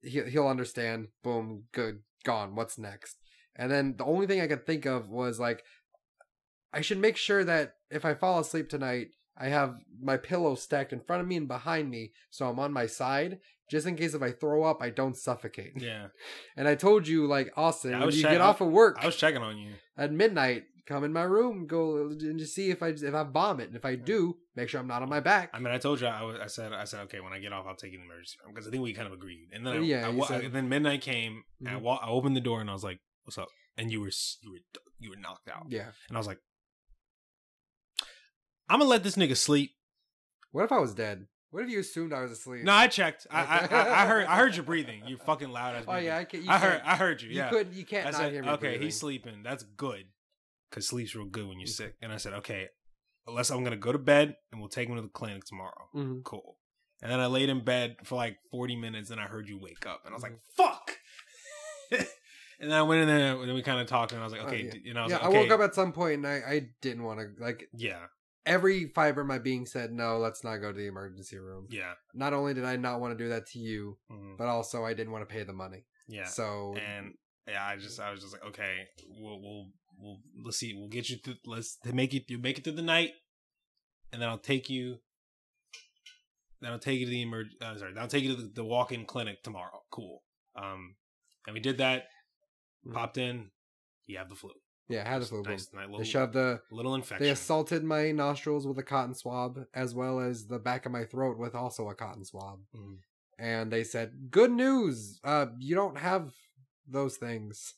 He, 0.02 0.22
he'll 0.22 0.49
understand. 0.49 1.08
Boom. 1.22 1.64
Good. 1.72 2.00
Gone. 2.25 2.54
What's 2.54 2.78
next? 2.78 3.16
And 3.56 3.70
then 3.70 3.96
the 3.96 4.04
only 4.04 4.26
thing 4.26 4.40
I 4.40 4.46
could 4.46 4.64
think 4.66 4.87
of 4.87 5.08
was 5.08 5.38
like, 5.40 5.62
I 6.72 6.81
should 6.81 6.99
make 6.99 7.16
sure 7.16 7.44
that 7.44 7.75
if 7.90 8.04
I 8.04 8.14
fall 8.14 8.38
asleep 8.40 8.69
tonight, 8.69 9.08
I 9.38 9.49
have 9.49 9.76
my 10.02 10.17
pillow 10.17 10.55
stacked 10.56 10.93
in 10.93 11.00
front 11.00 11.23
of 11.23 11.29
me 11.29 11.37
and 11.37 11.46
behind 11.49 11.90
me, 11.90 12.12
so 12.31 12.49
I'm 12.49 12.58
on 12.58 12.73
my 12.73 12.87
side, 12.87 13.38
just 13.70 13.87
in 13.87 13.94
case 13.96 14.14
if 14.14 14.23
I 14.23 14.32
throw 14.32 14.64
up, 14.64 14.79
I 14.82 14.90
don't 14.90 15.17
suffocate. 15.17 15.73
Yeah, 15.76 16.08
And 16.56 16.67
I 16.67 16.75
told 16.75 17.06
you, 17.06 17.26
like 17.26 17.52
Austin, 17.56 17.93
Yeah, 17.93 18.05
when 18.05 18.14
you 18.14 18.23
check- 18.23 18.32
get 18.32 18.40
off 18.40 18.61
of 18.61 18.69
work 18.69 18.99
I 19.00 19.06
was 19.06 19.17
checking 19.17 19.43
on 19.43 19.56
you. 19.58 19.73
at 19.96 20.12
midnight, 20.12 20.64
come 20.87 21.05
in 21.05 21.12
my 21.12 21.23
room, 21.23 21.67
go 21.67 22.08
and 22.08 22.38
just 22.38 22.55
see 22.55 22.70
if 22.70 22.82
I 22.82 22.88
if 22.88 23.14
I 23.14 23.23
vomit, 23.25 23.69
and 23.69 23.76
if 23.76 23.85
I 23.85 23.94
do, 23.94 24.38
make 24.56 24.69
sure 24.70 24.81
I'm 24.81 24.87
not 24.88 25.02
on 25.02 25.08
my 25.08 25.20
back. 25.20 25.50
I 25.52 25.58
mean, 25.61 25.73
I 25.73 25.79
told 25.79 26.00
you. 26.00 26.06
I, 26.08 26.23
was, 26.23 26.37
I 26.43 26.46
said. 26.46 26.73
I 26.73 26.85
said, 26.85 27.00
okay, 27.02 27.20
when 27.20 27.32
I 27.32 27.38
get 27.38 27.52
off, 27.52 27.67
I'll 27.69 27.76
take 27.76 27.93
you 27.93 27.99
to 27.99 28.02
the 28.02 28.06
emergency 28.11 28.37
room 28.43 28.55
because 28.55 28.67
I 28.67 28.70
think 28.70 28.82
we 28.82 28.93
kind 28.94 29.06
of 29.06 29.12
agreed. 29.12 29.49
And 29.52 29.67
then, 29.67 29.75
I, 29.76 29.79
Yeah, 29.81 30.08
I, 30.08 30.26
said- 30.26 30.52
then 30.52 30.69
midnight 30.69 31.02
came. 31.02 31.43
And 31.61 31.69
I, 31.69 31.73
Mhm. 31.75 31.82
wa- 31.82 32.00
I 32.02 32.08
opened 32.08 32.35
the 32.37 32.40
door 32.40 32.61
and 32.62 32.70
I 32.70 32.73
was 32.73 32.82
like, 32.85 32.99
"What's 33.25 33.37
up?" 33.38 33.49
And 33.76 33.93
you 33.93 34.00
were 34.00 34.11
you 34.43 34.50
were 34.52 34.58
you 34.99 35.11
were 35.11 35.17
knocked 35.17 35.49
out. 35.49 35.67
yeah. 35.69 35.90
And 36.08 36.17
I 36.17 36.19
was 36.19 36.26
like, 36.26 36.38
"I'm 38.69 38.79
gonna 38.81 38.91
let 38.91 39.03
this 39.03 39.17
nigga 39.17 39.37
sleep." 39.37 39.73
What 40.53 40.65
if 40.65 40.73
I 40.73 40.79
was 40.79 40.94
dead? 40.94 41.26
What 41.50 41.62
if 41.65 41.70
you 41.70 41.79
assumed 41.81 42.12
I 42.12 42.20
was 42.20 42.31
asleep? 42.31 42.65
No, 42.65 42.73
I 42.75 42.88
checked. 42.88 43.26
I 43.31 43.41
I, 43.43 43.69
I, 43.75 44.03
I 44.03 44.06
heard 44.06 44.26
I 44.26 44.37
heard 44.37 44.56
you 44.56 44.62
breathing. 44.70 45.03
You 45.06 45.17
fucking 45.19 45.49
loud 45.50 45.76
ass. 45.76 45.85
Oh 45.88 45.97
yeah, 45.97 46.19
I 46.19 46.25
can. 46.25 46.43
You 46.44 46.50
I 46.50 46.59
heard 46.59 46.82
I 46.85 46.97
heard 46.97 47.23
you. 47.23 47.31
You 47.31 47.37
Yeah. 47.37 47.49
couldn't. 47.50 47.75
You 47.75 47.85
can't 47.85 48.06
I 48.06 48.11
not 48.11 48.19
said, 48.19 48.32
hear 48.32 48.43
me. 48.43 48.49
okay, 48.50 48.61
breathing. 48.69 48.82
he's 48.82 48.99
sleeping. 48.99 49.43
That's 49.43 49.62
good. 49.62 50.05
Cause 50.70 50.87
sleep's 50.87 51.15
real 51.15 51.25
good 51.26 51.47
when 51.49 51.59
you're 51.59 51.67
sick. 51.67 51.94
And 52.03 52.12
I 52.12 52.19
said, 52.19 52.35
okay, 52.35 52.69
unless 53.26 53.50
I'm 53.50 53.65
gonna 53.65 53.76
go 53.76 53.93
to 53.93 53.99
bed 53.99 54.37
and 54.53 54.61
we'll 54.61 54.69
take 54.69 54.88
him 54.88 54.97
to 54.97 55.03
the 55.03 55.09
clinic 55.09 55.44
tomorrow. 55.44 55.88
Mhm. 55.94 56.23
Cool. 56.25 56.59
And 57.00 57.11
then 57.11 57.21
I 57.21 57.26
laid 57.26 57.49
in 57.49 57.64
bed 57.64 57.97
for 58.05 58.17
like 58.17 58.37
40 58.50 58.76
minutes 58.76 59.11
and 59.11 59.19
I 59.21 59.25
heard 59.25 59.49
you 59.49 59.59
wake 59.59 59.87
up 59.87 60.03
and 60.05 60.12
I 60.12 60.17
was 60.17 60.23
like, 60.23 60.32
Mm-hmm. 60.32 60.62
fuck. 60.62 60.91
and 62.61 62.71
then 62.71 62.73
I 62.73 62.82
went 62.82 63.03
in 63.03 63.06
there 63.09 63.41
and 63.41 63.55
we 63.55 63.62
kind 63.62 63.81
of 63.81 63.87
talked 63.87 64.12
and 64.12 64.21
I 64.21 64.25
was 64.25 64.32
like, 64.32 64.43
Oh, 64.43 64.47
okay, 64.49 64.64
yeah. 64.64 64.71
d- 64.73 64.81
you 64.85 64.93
know, 64.94 65.00
I 65.00 65.05
was 65.05 65.12
Yeah, 65.12 65.19
like, 65.19 65.35
I 65.37 65.38
woke 65.38 65.50
up 65.53 65.61
at 65.61 65.75
some 65.75 65.93
point 65.93 66.14
and 66.17 66.26
I, 66.26 66.43
I 66.47 66.69
didn't 66.82 67.05
want 67.05 67.21
to 67.21 67.43
like 67.43 67.69
yeah, 67.75 68.06
every 68.49 68.89
fiber 68.95 69.21
of 69.23 69.27
my 69.27 69.39
being 69.39 69.67
said 69.67 69.93
no. 69.93 70.19
Let's 70.19 70.43
not 70.45 70.56
go 70.59 70.73
to 70.73 70.77
the 70.79 70.87
emergency 70.87 71.39
room. 71.39 71.67
yeah, 71.71 71.93
Not 72.15 72.33
only 72.33 72.55
did 72.55 72.65
I 72.65 72.77
not 72.77 73.00
want 73.00 73.17
to 73.17 73.23
do 73.25 73.29
that 73.31 73.47
to 73.49 73.59
you, 73.59 73.99
mhm, 74.11 74.37
but 74.39 74.47
also 74.49 74.85
I 74.85 74.95
didn't 74.95 75.12
want 75.12 75.29
to 75.29 75.33
pay 75.33 75.43
the 75.45 75.53
money. 75.53 75.85
yeah. 76.09 76.25
So 76.27 76.75
and 76.77 77.15
yeah, 77.47 77.65
I 77.65 77.77
just, 77.77 77.99
I 78.00 78.11
was 78.11 78.21
just 78.21 78.33
like, 78.33 78.45
okay, 78.45 78.87
we'll, 79.09 79.41
we'll, 79.41 79.67
we'll, 79.99 80.19
let's 80.45 80.59
see, 80.59 80.75
we'll 80.75 80.89
get 80.89 81.09
you 81.09 81.17
through, 81.17 81.37
let's 81.47 81.79
make 81.93 82.12
it, 82.15 82.25
you 82.29 82.39
make 82.39 82.59
it 82.59 82.65
through 82.65 82.75
the 82.75 82.83
night, 82.83 83.12
and 84.12 84.21
then 84.21 84.29
I'll 84.29 84.37
take 84.39 84.69
you. 84.69 84.99
Then 86.61 86.73
I'll 86.73 86.79
take 86.79 86.99
you 86.99 87.06
to 87.06 87.11
the 87.11 87.25
emerg. 87.25 87.45
Uh, 87.62 87.77
sorry, 87.79 87.93
then 87.95 88.03
I'll 88.03 88.09
take 88.09 88.25
you 88.25 88.35
to 88.35 88.43
the, 88.43 88.49
the 88.56 88.65
walk-in 88.65 89.05
clinic 89.06 89.43
tomorrow. 89.45 89.81
Cool. 89.91 90.23
Um, 90.56 90.97
and 91.47 91.55
we 91.55 91.61
did 91.61 91.79
that. 91.79 92.05
Mhm. 92.87 92.93
Popped 92.95 93.17
in. 93.17 93.50
You 94.06 94.19
have 94.19 94.29
the 94.29 94.35
flu. 94.35 94.50
Yeah, 94.88 95.08
had 95.08 95.23
a 95.23 95.25
flu. 95.26 95.43
Nice, 95.43 95.69
nice 95.75 95.88
They 95.99 96.05
shoved 96.05 96.32
the 96.32 96.61
little 96.70 96.94
infection. 96.94 97.25
They 97.25 97.31
assaulted 97.31 97.85
my 97.85 98.11
nostrils 98.11 98.67
with 98.67 98.79
a 98.79 98.82
cotton 98.82 99.14
swab, 99.14 99.64
as 99.75 99.94
well 99.94 100.20
as 100.20 100.46
the 100.46 100.58
back 100.58 100.87
of 100.87 100.93
my 100.93 101.05
throat 101.05 101.38
with 101.38 101.55
also 101.55 101.88
a 101.90 101.94
cotton 101.94 102.25
swab. 102.25 102.61
Mhm. 102.75 102.99
And 103.38 103.73
they 103.73 103.85
said, 103.85 104.31
"Good 104.31 104.50
news! 104.50 105.20
Uh, 105.23 105.46
you 105.58 105.75
don't 105.75 105.99
have 105.99 106.35
those 106.87 107.17
things. 107.19 107.75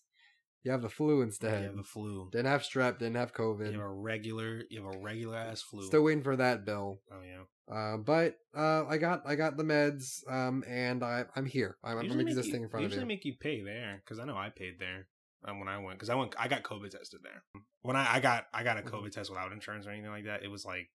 You 0.62 0.70
have 0.72 0.82
the 0.82 0.88
flu 0.88 1.22
instead. 1.22 1.62
You 1.62 1.66
have 1.68 1.76
the 1.76 1.82
flu. 1.82 2.28
Didn't 2.30 2.46
have 2.46 2.62
strep. 2.62 2.98
Didn't 2.98 3.16
have 3.16 3.32
COVID. 3.32 3.72
You 3.72 3.80
have 3.80 3.90
a 3.90 3.92
regular. 3.92 4.62
You 4.68 4.84
have 4.84 4.94
a 4.94 4.98
regular 4.98 5.36
ass 5.36 5.62
flu. 5.62 5.82
Still 5.86 6.04
waiting 6.04 6.22
for 6.22 6.36
that 6.36 6.64
bill. 6.64 7.00
oh 7.10 7.22
yeah. 7.22 7.42
Uh, 7.74 7.96
but 7.96 8.36
uh, 8.54 8.84
I 8.86 8.98
got 8.98 9.22
I 9.26 9.36
got 9.36 9.56
the 9.56 9.62
meds. 9.62 10.28
Um, 10.30 10.64
and 10.68 11.02
I 11.02 11.24
I'm 11.34 11.46
here. 11.46 11.76
I'm, 11.82 11.98
I'm 11.98 12.20
existing 12.20 12.60
you, 12.60 12.64
in 12.64 12.68
front 12.68 12.84
of 12.86 12.90
usually 12.92 13.06
make 13.06 13.24
you 13.24 13.34
pay 13.40 13.62
there 13.62 14.02
because 14.04 14.18
I 14.18 14.24
know 14.24 14.36
I 14.36 14.50
paid 14.50 14.78
there 14.78 15.06
um, 15.44 15.58
when 15.58 15.68
I 15.68 15.78
went 15.78 15.98
because 15.98 16.10
I 16.10 16.14
went 16.14 16.34
I 16.38 16.48
got 16.48 16.62
COVID 16.62 16.90
tested 16.90 17.20
there. 17.22 17.42
When 17.82 17.96
I, 17.96 18.16
I 18.16 18.20
got 18.20 18.46
I 18.52 18.62
got 18.62 18.78
a 18.78 18.82
Mhm. 18.82 18.90
COVID 18.90 19.12
test 19.12 19.30
without 19.30 19.52
insurance 19.52 19.86
or 19.86 19.90
anything 19.90 20.10
like 20.10 20.24
that, 20.26 20.42
it 20.42 20.48
was 20.48 20.64
like 20.64 20.88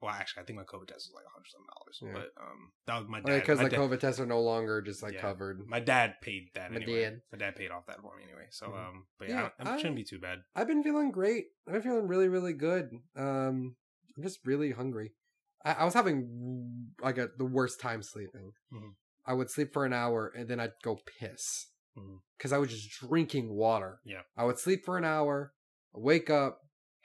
well 0.00 0.10
actually 0.12 0.42
I 0.42 0.46
think 0.46 0.56
my 0.58 0.64
COVID 0.64 0.86
test 0.88 1.08
was 1.08 1.14
like 1.14 1.24
a 1.24 1.30
hundred 1.30 1.50
something 1.50 1.68
dollars. 1.76 1.98
Yeah. 2.02 2.12
But 2.36 2.42
um 2.42 2.72
that 2.86 2.98
was 2.98 3.08
my 3.08 3.20
dad. 3.20 3.40
Because 3.40 3.58
like 3.60 3.70
dad, 3.70 3.80
COVID 3.80 4.00
tests 4.00 4.20
are 4.20 4.26
no 4.26 4.40
longer 4.40 4.82
just 4.82 5.02
like 5.02 5.14
Yeah. 5.14 5.20
covered. 5.20 5.66
my 5.66 5.80
dad 5.80 6.14
paid 6.20 6.48
that 6.54 6.70
My 6.70 6.76
anyway. 6.78 7.02
dad. 7.02 7.22
My 7.32 7.38
dad 7.38 7.56
paid 7.56 7.70
off 7.70 7.86
that 7.86 8.00
for 8.00 8.16
me 8.16 8.24
anyway. 8.24 8.46
So 8.50 8.68
Mhm. 8.68 8.88
um 8.88 9.06
but 9.18 9.28
yeah, 9.28 9.50
Yeah, 9.58 9.72
I, 9.72 9.76
shouldn't 9.76 9.96
be 9.96 10.04
too 10.04 10.18
bad. 10.18 10.40
I've 10.54 10.66
been 10.68 10.82
feeling 10.82 11.10
great. 11.10 11.46
I've 11.66 11.74
been 11.74 11.82
feeling 11.82 12.08
really, 12.08 12.28
really 12.28 12.52
good. 12.54 12.90
Um, 13.16 13.76
I'm 14.16 14.22
just 14.22 14.44
really 14.44 14.72
hungry. 14.72 15.14
I, 15.64 15.72
I 15.74 15.84
was 15.84 15.94
having 15.94 16.92
like 17.00 17.18
a, 17.18 17.28
the 17.38 17.44
worst 17.44 17.80
time 17.80 18.02
sleeping. 18.02 18.52
Mhm. 18.72 18.94
I 19.24 19.34
would 19.34 19.50
sleep 19.50 19.72
for 19.72 19.84
an 19.84 19.92
hour 19.92 20.32
and 20.36 20.48
then 20.48 20.58
I'd 20.58 20.72
go 20.82 20.96
piss 21.20 21.68
Because 22.38 22.52
I 22.52 22.58
was 22.58 22.70
just 22.70 22.90
drinking 23.00 23.54
water. 23.54 24.00
Yeah. 24.04 24.22
I 24.36 24.44
would 24.44 24.58
sleep 24.58 24.84
for 24.84 24.98
an 24.98 25.04
hour, 25.04 25.52
wake 25.92 26.30
up, 26.30 26.58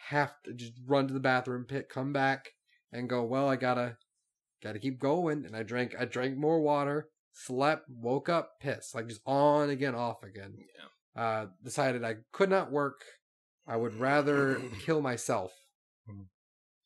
have 0.10 0.34
to 0.46 0.54
just 0.54 0.74
run 0.86 1.08
to 1.08 1.14
the 1.14 1.20
bathroom, 1.20 1.66
pit, 1.66 1.90
come 1.90 2.12
back, 2.14 2.50
and 2.92 3.10
go. 3.10 3.24
Well, 3.24 3.48
I 3.48 3.56
gotta, 3.56 3.98
gotta 4.64 4.80
keep 4.80 5.00
going. 5.00 5.46
And 5.46 5.56
I 5.56 5.64
drank, 5.64 5.96
I 6.00 6.06
drank 6.06 6.38
more 6.38 6.62
water, 6.62 7.10
slept, 7.34 7.84
woke 7.90 8.30
up, 8.30 8.60
piss, 8.62 8.96
like 8.96 9.08
just 9.08 9.22
on 9.26 9.70
again, 9.70 9.94
off 9.96 10.24
again 10.24 10.56
Yeah. 11.16 11.22
uh, 11.22 11.46
decided 11.64 12.04
I 12.04 12.16
could 12.32 12.50
not 12.50 12.72
work. 12.72 13.02
I 13.68 13.76
would 13.76 14.00
rather 14.00 14.60
kill 14.80 15.02
myself 15.02 15.52
Mhm. 16.10 16.28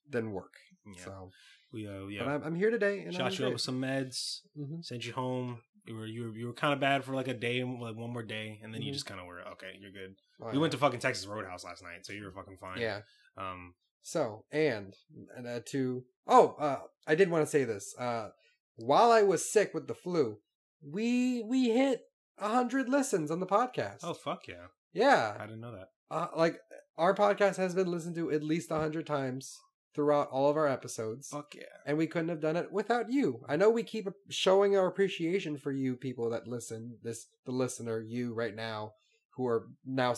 than 0.09 0.31
work. 0.31 0.53
Yeah. 0.85 1.03
So, 1.05 1.29
we 1.71 1.87
uh 1.87 2.01
but 2.01 2.07
yeah. 2.07 2.23
I'm, 2.25 2.43
I'm 2.43 2.55
here 2.55 2.71
today, 2.71 3.01
and 3.01 3.13
Shot 3.13 3.31
I'm 3.33 3.39
you 3.39 3.45
up 3.47 3.53
with 3.53 3.61
some 3.61 3.79
meds, 3.79 4.39
hmm 4.55 4.81
sent 4.81 5.05
you 5.05 5.13
home. 5.13 5.61
You 5.85 5.95
were 5.95 6.05
you 6.05 6.23
were 6.23 6.29
you 6.37 6.47
were 6.47 6.53
kind 6.53 6.73
of 6.73 6.79
bad 6.79 7.03
for 7.03 7.13
like 7.15 7.27
a 7.27 7.33
day, 7.33 7.63
like 7.63 7.95
one 7.95 8.11
more 8.13 8.23
day, 8.23 8.59
and 8.63 8.73
then 8.73 8.81
you 8.81 8.91
Mhm. 8.91 8.93
just 8.93 9.05
kind 9.07 9.19
of 9.19 9.25
were 9.25 9.41
okay. 9.53 9.73
You're 9.79 9.91
good. 9.91 10.15
Oh, 10.41 10.51
we 10.51 10.59
went 10.59 10.71
to 10.73 10.77
fucking 10.77 10.99
Texas 10.99 11.25
Roadhouse 11.25 11.63
last 11.63 11.81
night, 11.83 12.05
so 12.05 12.13
you 12.13 12.23
were 12.23 12.31
fucking 12.31 12.57
fine. 12.57 12.79
yeah. 12.79 13.01
Um. 13.37 13.73
So 14.03 14.45
and 14.51 14.95
and 15.35 15.47
uh, 15.47 15.59
to 15.67 16.03
oh, 16.27 16.55
uh, 16.59 16.79
I 17.07 17.15
did 17.15 17.29
want 17.29 17.43
to 17.45 17.49
say 17.49 17.63
this. 17.63 17.95
Uh, 17.97 18.29
while 18.75 19.11
I 19.11 19.21
was 19.23 19.51
sick 19.51 19.73
with 19.73 19.87
the 19.87 19.95
flu, 19.95 20.37
we 20.81 21.43
we 21.43 21.69
hit 21.69 22.01
a 22.37 22.49
hundred 22.49 22.89
listens 22.89 23.31
on 23.31 23.39
the 23.39 23.45
podcast. 23.47 23.99
Oh 24.03 24.13
fuck 24.13 24.47
yeah! 24.47 24.67
Yeah, 24.93 25.35
I 25.39 25.45
didn't 25.45 25.61
know 25.61 25.73
that. 25.75 25.89
uh, 26.09 26.27
like 26.35 26.59
our 26.97 27.15
podcast 27.15 27.57
has 27.57 27.73
been 27.73 27.89
listened 27.91 28.15
to 28.15 28.31
at 28.31 28.43
least 28.43 28.69
a 28.71 28.75
hundred 28.75 29.05
times 29.07 29.57
throughout 29.93 30.29
all 30.29 30.49
of 30.49 30.57
our 30.57 30.67
episodes. 30.67 31.27
Fuck 31.29 31.55
yeah! 31.55 31.63
and 31.85 31.97
we 31.97 32.07
couldn't 32.07 32.29
have 32.29 32.41
done 32.41 32.55
it 32.55 32.71
without 32.71 33.11
you. 33.11 33.41
I 33.47 33.55
know 33.55 33.69
we 33.69 33.83
keep 33.83 34.07
showing 34.29 34.75
our 34.77 34.87
appreciation 34.87 35.57
for 35.57 35.71
you 35.71 35.95
people 35.95 36.29
that 36.31 36.47
listen, 36.47 36.97
this 37.03 37.27
the 37.45 37.51
listener, 37.51 37.99
you 38.01 38.33
right 38.33 38.55
now, 38.55 38.93
who 39.35 39.47
are 39.47 39.67
now 39.85 40.15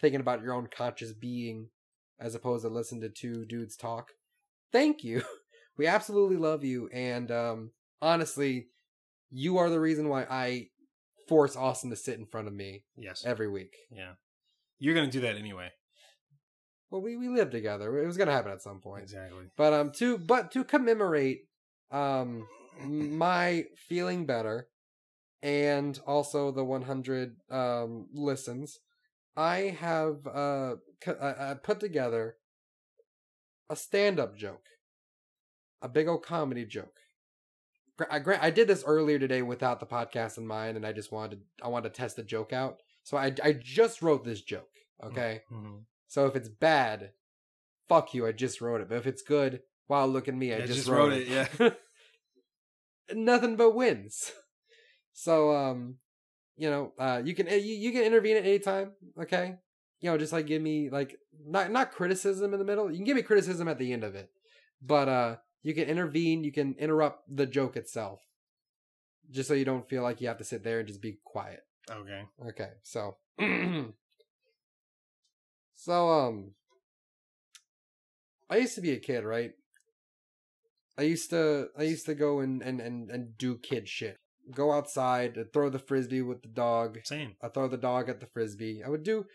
thinking 0.00 0.20
about 0.20 0.42
your 0.42 0.52
own 0.54 0.68
conscious 0.74 1.12
being 1.12 1.68
as 2.20 2.34
opposed 2.34 2.64
to 2.64 2.68
listen 2.70 3.00
to 3.00 3.08
two 3.08 3.44
dudes 3.46 3.76
talk. 3.76 4.08
Thank 4.72 5.02
you. 5.04 5.22
We 5.78 5.86
absolutely 5.86 6.38
love 6.38 6.64
you, 6.64 6.88
and 6.90 7.30
um, 7.30 7.70
honestly, 8.00 8.68
you 9.30 9.58
are 9.58 9.68
the 9.68 9.78
reason 9.78 10.08
why 10.08 10.22
I 10.22 10.68
force 11.28 11.54
Austin 11.54 11.90
to 11.90 11.96
sit 11.96 12.18
in 12.18 12.24
front 12.24 12.48
of 12.48 12.54
me 12.54 12.84
Yes. 12.96 13.24
every 13.26 13.46
week. 13.46 13.74
Yeah. 13.90 14.12
You're 14.78 14.94
gonna 14.94 15.10
do 15.10 15.20
that 15.20 15.36
anyway. 15.36 15.68
Well, 16.90 17.02
we 17.02 17.16
we 17.16 17.28
live 17.28 17.50
together. 17.50 18.02
It 18.02 18.06
was 18.06 18.16
gonna 18.16 18.32
happen 18.32 18.52
at 18.52 18.62
some 18.62 18.80
point. 18.80 19.02
Exactly. 19.02 19.46
But 19.56 19.72
um 19.72 19.92
to 19.92 20.18
but 20.18 20.50
to 20.52 20.64
commemorate 20.64 21.42
um 21.90 22.46
my 22.80 23.64
feeling 23.88 24.26
better 24.26 24.68
and 25.42 25.98
also 26.06 26.50
the 26.50 26.64
100 26.64 27.36
um 27.50 28.08
listens 28.12 28.78
I 29.36 29.76
have 29.80 30.26
uh, 30.26 30.76
I 31.06 31.50
I 31.50 31.54
put 31.62 31.78
together 31.80 32.36
a 33.68 33.76
stand-up 33.76 34.36
joke, 34.36 34.64
a 35.82 35.88
big 35.88 36.08
old 36.08 36.24
comedy 36.24 36.64
joke. 36.64 36.94
I 38.10 38.18
grant 38.18 38.42
I 38.42 38.50
did 38.50 38.68
this 38.68 38.84
earlier 38.86 39.18
today 39.18 39.42
without 39.42 39.80
the 39.80 39.86
podcast 39.86 40.38
in 40.38 40.46
mind, 40.46 40.76
and 40.76 40.86
I 40.86 40.92
just 40.92 41.12
wanted 41.12 41.40
I 41.62 41.68
wanted 41.68 41.92
to 41.94 42.00
test 42.00 42.16
the 42.16 42.22
joke 42.22 42.52
out. 42.52 42.80
So 43.02 43.16
I 43.16 43.32
I 43.42 43.52
just 43.52 44.02
wrote 44.02 44.24
this 44.24 44.42
joke. 44.42 44.70
Okay, 45.02 45.42
Mhm. 45.52 45.84
So 46.08 46.26
if 46.26 46.36
it's 46.36 46.48
bad, 46.48 47.12
fuck 47.88 48.14
you. 48.14 48.26
I 48.26 48.32
just 48.32 48.60
wrote 48.60 48.80
it. 48.80 48.88
But 48.88 48.98
if 48.98 49.06
it's 49.06 49.22
good, 49.22 49.62
wow, 49.88 50.06
look 50.06 50.28
at 50.28 50.34
me. 50.34 50.52
I 50.52 50.58
Yeah, 50.58 50.66
just, 50.66 50.78
just 50.78 50.88
wrote, 50.88 51.10
wrote 51.10 51.12
it. 51.14 51.28
it, 51.28 51.50
Yeah. 51.60 51.70
Nothing 53.14 53.56
but 53.56 53.74
wins. 53.74 54.32
So 55.12 55.54
um, 55.54 55.96
you 56.56 56.68
know, 56.68 56.92
uh, 56.98 57.22
you 57.24 57.34
can 57.34 57.46
you, 57.46 57.58
you 57.58 57.92
can 57.92 58.02
intervene 58.02 58.36
at 58.36 58.44
any 58.44 58.58
time. 58.58 58.92
Okay, 59.20 59.54
you 60.00 60.10
know, 60.10 60.18
just 60.18 60.32
like 60.32 60.46
give 60.46 60.60
me 60.60 60.90
like 60.90 61.16
not 61.46 61.70
not 61.70 61.92
criticism 61.92 62.52
in 62.52 62.58
the 62.58 62.64
middle. 62.66 62.90
You 62.90 62.96
can 62.96 63.04
give 63.04 63.16
me 63.16 63.22
criticism 63.22 63.68
at 63.68 63.78
the 63.78 63.92
end 63.92 64.04
of 64.04 64.14
it, 64.14 64.28
but 64.82 65.08
uh, 65.08 65.36
you 65.62 65.74
can 65.74 65.88
intervene. 65.88 66.44
You 66.44 66.52
can 66.52 66.74
interrupt 66.78 67.34
the 67.34 67.46
joke 67.46 67.76
itself, 67.76 68.20
just 69.30 69.48
so 69.48 69.54
you 69.54 69.64
don't 69.64 69.88
feel 69.88 70.02
like 70.02 70.20
you 70.20 70.28
have 70.28 70.38
to 70.38 70.44
sit 70.44 70.64
there 70.64 70.80
and 70.80 70.88
just 70.88 71.00
be 71.00 71.18
quiet. 71.24 71.60
Okay. 71.90 72.22
Okay, 72.48 72.70
so 72.82 73.16
so 75.76 76.08
um 76.08 76.50
I 78.48 78.56
used 78.58 78.74
to 78.76 78.80
be 78.80 78.92
a 78.92 78.98
kid, 78.98 79.24
right? 79.24 79.52
I 80.98 81.02
used 81.02 81.30
to 81.30 81.68
I 81.78 81.82
used 81.82 82.06
to 82.06 82.14
go 82.14 82.40
and 82.40 82.62
and 82.62 82.80
and, 82.80 83.10
and 83.10 83.38
do 83.38 83.58
kid 83.58 83.88
shit. 83.88 84.16
Go 84.54 84.72
outside, 84.72 85.36
I'd 85.36 85.52
throw 85.52 85.68
the 85.68 85.78
frisbee 85.78 86.22
with 86.22 86.42
the 86.42 86.48
dog. 86.48 86.98
Same. 87.04 87.34
I 87.42 87.48
throw 87.48 87.68
the 87.68 87.76
dog 87.76 88.08
at 88.08 88.20
the 88.20 88.26
frisbee. 88.26 88.82
I 88.84 88.88
would 88.88 89.02
do 89.02 89.26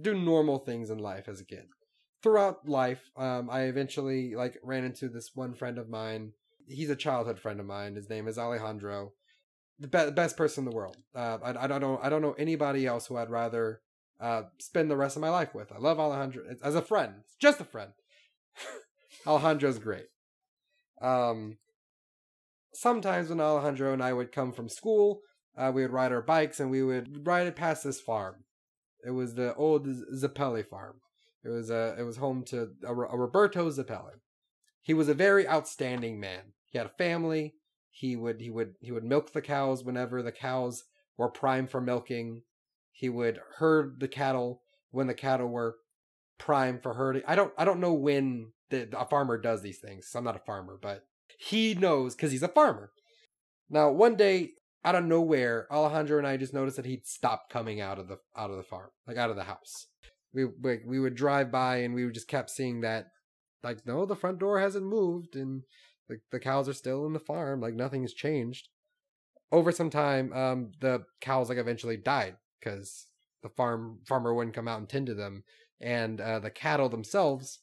do 0.00 0.14
normal 0.14 0.58
things 0.58 0.90
in 0.90 0.98
life 0.98 1.28
as 1.28 1.40
a 1.40 1.44
kid. 1.44 1.66
Throughout 2.22 2.68
life, 2.68 3.10
um, 3.16 3.50
I 3.50 3.62
eventually 3.62 4.34
like 4.34 4.58
ran 4.62 4.84
into 4.84 5.08
this 5.08 5.30
one 5.34 5.54
friend 5.54 5.78
of 5.78 5.88
mine. 5.88 6.32
He's 6.66 6.90
a 6.90 6.96
childhood 6.96 7.38
friend 7.38 7.60
of 7.60 7.66
mine. 7.66 7.96
His 7.96 8.08
name 8.08 8.28
is 8.28 8.38
Alejandro, 8.38 9.12
the 9.78 9.88
be- 9.88 10.10
best 10.10 10.36
person 10.36 10.64
in 10.64 10.70
the 10.70 10.76
world. 10.76 10.96
Uh, 11.14 11.38
I, 11.42 11.64
I 11.64 11.66
don't 11.66 11.80
know 11.80 11.98
I 12.02 12.08
don't 12.08 12.22
know 12.22 12.34
anybody 12.38 12.86
else 12.86 13.06
who 13.06 13.16
I'd 13.16 13.30
rather 13.30 13.80
uh, 14.24 14.44
spend 14.58 14.90
the 14.90 14.96
rest 14.96 15.16
of 15.16 15.20
my 15.20 15.28
life 15.28 15.54
with. 15.54 15.70
I 15.70 15.78
love 15.78 16.00
Alejandro 16.00 16.44
as 16.62 16.74
a 16.74 16.80
friend, 16.80 17.16
just 17.38 17.60
a 17.60 17.64
friend. 17.64 17.90
Alejandro's 19.26 19.78
great. 19.78 20.06
Um, 21.02 21.58
sometimes 22.72 23.28
when 23.28 23.38
Alejandro 23.38 23.92
and 23.92 24.02
I 24.02 24.14
would 24.14 24.32
come 24.32 24.52
from 24.52 24.70
school, 24.70 25.20
uh, 25.58 25.70
we 25.74 25.82
would 25.82 25.92
ride 25.92 26.10
our 26.10 26.22
bikes 26.22 26.58
and 26.58 26.70
we 26.70 26.82
would 26.82 27.26
ride 27.26 27.46
it 27.46 27.54
past 27.54 27.84
this 27.84 28.00
farm. 28.00 28.44
It 29.06 29.10
was 29.10 29.34
the 29.34 29.54
old 29.56 29.86
Zappelli 29.86 30.66
farm. 30.66 31.00
It 31.44 31.50
was 31.50 31.70
uh, 31.70 31.94
it 31.98 32.04
was 32.04 32.16
home 32.16 32.44
to 32.44 32.70
a, 32.82 32.94
a 32.94 33.16
Roberto 33.16 33.68
Zappelli. 33.68 34.20
He 34.80 34.94
was 34.94 35.10
a 35.10 35.14
very 35.14 35.46
outstanding 35.46 36.18
man. 36.18 36.54
He 36.64 36.78
had 36.78 36.86
a 36.86 36.96
family. 36.96 37.56
He 37.90 38.16
would 38.16 38.40
he 38.40 38.48
would 38.48 38.76
he 38.80 38.90
would 38.90 39.04
milk 39.04 39.34
the 39.34 39.42
cows 39.42 39.84
whenever 39.84 40.22
the 40.22 40.32
cows 40.32 40.84
were 41.18 41.28
prime 41.28 41.66
for 41.66 41.82
milking. 41.82 42.42
He 42.94 43.08
would 43.08 43.40
herd 43.58 43.98
the 43.98 44.08
cattle 44.08 44.62
when 44.92 45.08
the 45.08 45.14
cattle 45.14 45.48
were 45.48 45.76
prime 46.38 46.78
for 46.78 46.94
herding. 46.94 47.22
I 47.26 47.34
don't 47.34 47.52
I 47.58 47.64
don't 47.64 47.80
know 47.80 47.92
when 47.92 48.52
the, 48.70 48.88
a 48.96 49.04
farmer 49.04 49.36
does 49.36 49.62
these 49.62 49.80
things. 49.80 50.10
I'm 50.14 50.24
not 50.24 50.36
a 50.36 50.46
farmer, 50.46 50.78
but 50.80 51.02
he 51.36 51.74
knows 51.74 52.14
because 52.14 52.30
he's 52.30 52.44
a 52.44 52.48
farmer. 52.48 52.92
Now, 53.68 53.90
one 53.90 54.14
day 54.14 54.50
out 54.84 54.94
of 54.94 55.04
nowhere, 55.04 55.66
Alejandro 55.72 56.18
and 56.18 56.26
I 56.26 56.36
just 56.36 56.54
noticed 56.54 56.76
that 56.76 56.86
he'd 56.86 57.04
stopped 57.04 57.52
coming 57.52 57.80
out 57.80 57.98
of 57.98 58.06
the 58.06 58.18
out 58.36 58.50
of 58.50 58.56
the 58.56 58.62
farm, 58.62 58.90
like 59.08 59.16
out 59.16 59.30
of 59.30 59.36
the 59.36 59.44
house. 59.44 59.88
We 60.32 60.44
we, 60.44 61.00
would 61.00 61.16
drive 61.16 61.50
by 61.50 61.78
and 61.78 61.94
we 61.94 62.08
just 62.12 62.28
kept 62.28 62.50
seeing 62.50 62.80
that, 62.82 63.06
like 63.64 63.84
no, 63.84 64.06
the 64.06 64.16
front 64.16 64.38
door 64.38 64.60
hasn't 64.60 64.86
moved 64.86 65.34
and 65.34 65.62
the 66.08 66.18
the 66.30 66.38
cows 66.38 66.68
are 66.68 66.74
still 66.74 67.06
in 67.06 67.12
the 67.12 67.18
farm, 67.18 67.60
like 67.60 67.74
nothing's 67.74 68.14
changed. 68.14 68.68
Over 69.50 69.72
some 69.72 69.90
time, 69.90 70.32
um, 70.32 70.72
the 70.80 71.04
cows 71.20 71.48
like 71.48 71.58
eventually 71.58 71.96
died 71.96 72.36
because 72.64 73.06
the 73.42 73.50
farm 73.50 73.98
farmer 74.06 74.32
wouldn't 74.32 74.56
come 74.56 74.68
out 74.68 74.78
and 74.78 74.88
tend 74.88 75.06
to 75.06 75.14
them, 75.14 75.44
and 75.80 76.20
uh, 76.20 76.38
the 76.38 76.50
cattle 76.50 76.88
themselves 76.88 77.58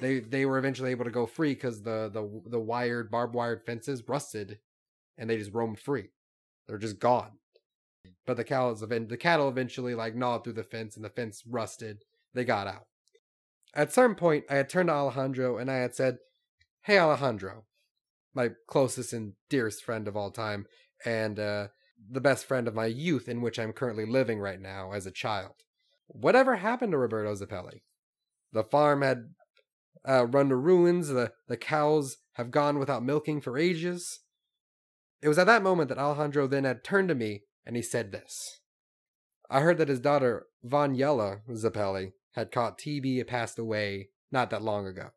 they 0.00 0.20
they 0.20 0.44
were 0.44 0.58
eventually 0.58 0.90
able 0.90 1.04
to 1.04 1.10
go 1.10 1.26
free 1.26 1.54
because 1.54 1.82
the 1.82 2.10
the 2.12 2.50
the 2.50 2.60
wired 2.60 3.10
barbed 3.10 3.34
wired 3.34 3.64
fences 3.64 4.02
rusted, 4.08 4.58
and 5.16 5.28
they 5.28 5.38
just 5.38 5.54
roamed 5.54 5.78
free. 5.78 6.10
They're 6.66 6.78
just 6.78 6.98
gone. 6.98 7.32
But 8.26 8.36
the 8.36 8.44
cows 8.44 8.80
the 8.80 9.16
cattle 9.16 9.48
eventually 9.48 9.94
like 9.94 10.14
gnawed 10.14 10.44
through 10.44 10.54
the 10.54 10.64
fence, 10.64 10.96
and 10.96 11.04
the 11.04 11.10
fence 11.10 11.42
rusted. 11.48 12.02
They 12.34 12.44
got 12.44 12.66
out. 12.66 12.86
At 13.74 13.92
some 13.92 14.14
point, 14.14 14.44
I 14.50 14.56
had 14.56 14.68
turned 14.68 14.88
to 14.88 14.94
Alejandro 14.94 15.58
and 15.58 15.70
I 15.70 15.76
had 15.76 15.94
said, 15.94 16.18
"Hey, 16.82 16.98
Alejandro, 16.98 17.64
my 18.34 18.50
closest 18.66 19.12
and 19.12 19.34
dearest 19.48 19.84
friend 19.84 20.08
of 20.08 20.16
all 20.16 20.30
time, 20.30 20.66
and 21.04 21.38
uh, 21.38 21.68
the 22.10 22.20
best 22.20 22.46
friend 22.46 22.68
of 22.68 22.74
my 22.74 22.86
youth, 22.86 23.28
in 23.28 23.40
which 23.40 23.58
I'm 23.58 23.72
currently 23.72 24.06
living 24.06 24.38
right 24.38 24.60
now 24.60 24.92
as 24.92 25.06
a 25.06 25.10
child. 25.10 25.52
Whatever 26.08 26.56
happened 26.56 26.92
to 26.92 26.98
Roberto 26.98 27.34
Zappelli? 27.34 27.82
The 28.52 28.62
farm 28.62 29.02
had 29.02 29.34
uh, 30.08 30.26
run 30.26 30.48
to 30.50 30.56
ruins. 30.56 31.08
The, 31.08 31.32
the 31.48 31.56
cows 31.56 32.18
have 32.34 32.50
gone 32.50 32.78
without 32.78 33.04
milking 33.04 33.40
for 33.40 33.58
ages. 33.58 34.20
It 35.22 35.28
was 35.28 35.38
at 35.38 35.46
that 35.46 35.62
moment 35.62 35.88
that 35.88 35.98
Alejandro 35.98 36.46
then 36.46 36.64
had 36.64 36.84
turned 36.84 37.08
to 37.08 37.14
me 37.14 37.42
and 37.64 37.74
he 37.74 37.82
said 37.82 38.12
this. 38.12 38.60
I 39.50 39.60
heard 39.60 39.78
that 39.78 39.88
his 39.88 40.00
daughter, 40.00 40.46
Vanyella 40.64 41.40
Zappelli, 41.50 42.12
had 42.32 42.52
caught 42.52 42.78
TB 42.78 43.18
and 43.18 43.26
passed 43.26 43.58
away 43.58 44.10
not 44.30 44.50
that 44.50 44.62
long 44.62 44.86
ago. 44.86 45.10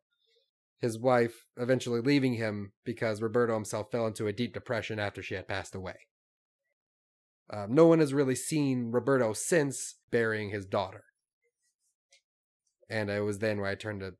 His 0.78 0.98
wife 0.98 1.46
eventually 1.56 2.00
leaving 2.00 2.34
him 2.34 2.72
because 2.84 3.20
Roberto 3.20 3.54
himself 3.54 3.90
fell 3.92 4.06
into 4.06 4.26
a 4.26 4.32
deep 4.32 4.54
depression 4.54 4.98
after 4.98 5.22
she 5.22 5.34
had 5.34 5.46
passed 5.46 5.74
away. 5.74 5.96
Uh, 7.52 7.66
no 7.68 7.86
one 7.86 7.98
has 7.98 8.14
really 8.14 8.36
seen 8.36 8.92
Roberto 8.92 9.32
since 9.32 9.96
burying 10.10 10.50
his 10.50 10.66
daughter. 10.66 11.04
And 12.88 13.10
it 13.10 13.22
was 13.22 13.38
then 13.38 13.60
where 13.60 13.70
I 13.70 13.74
turned 13.74 14.00
to 14.00 14.14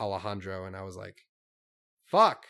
Alejandro 0.00 0.66
and 0.66 0.76
I 0.76 0.82
was 0.82 0.96
like, 0.96 1.24
fuck. 2.04 2.46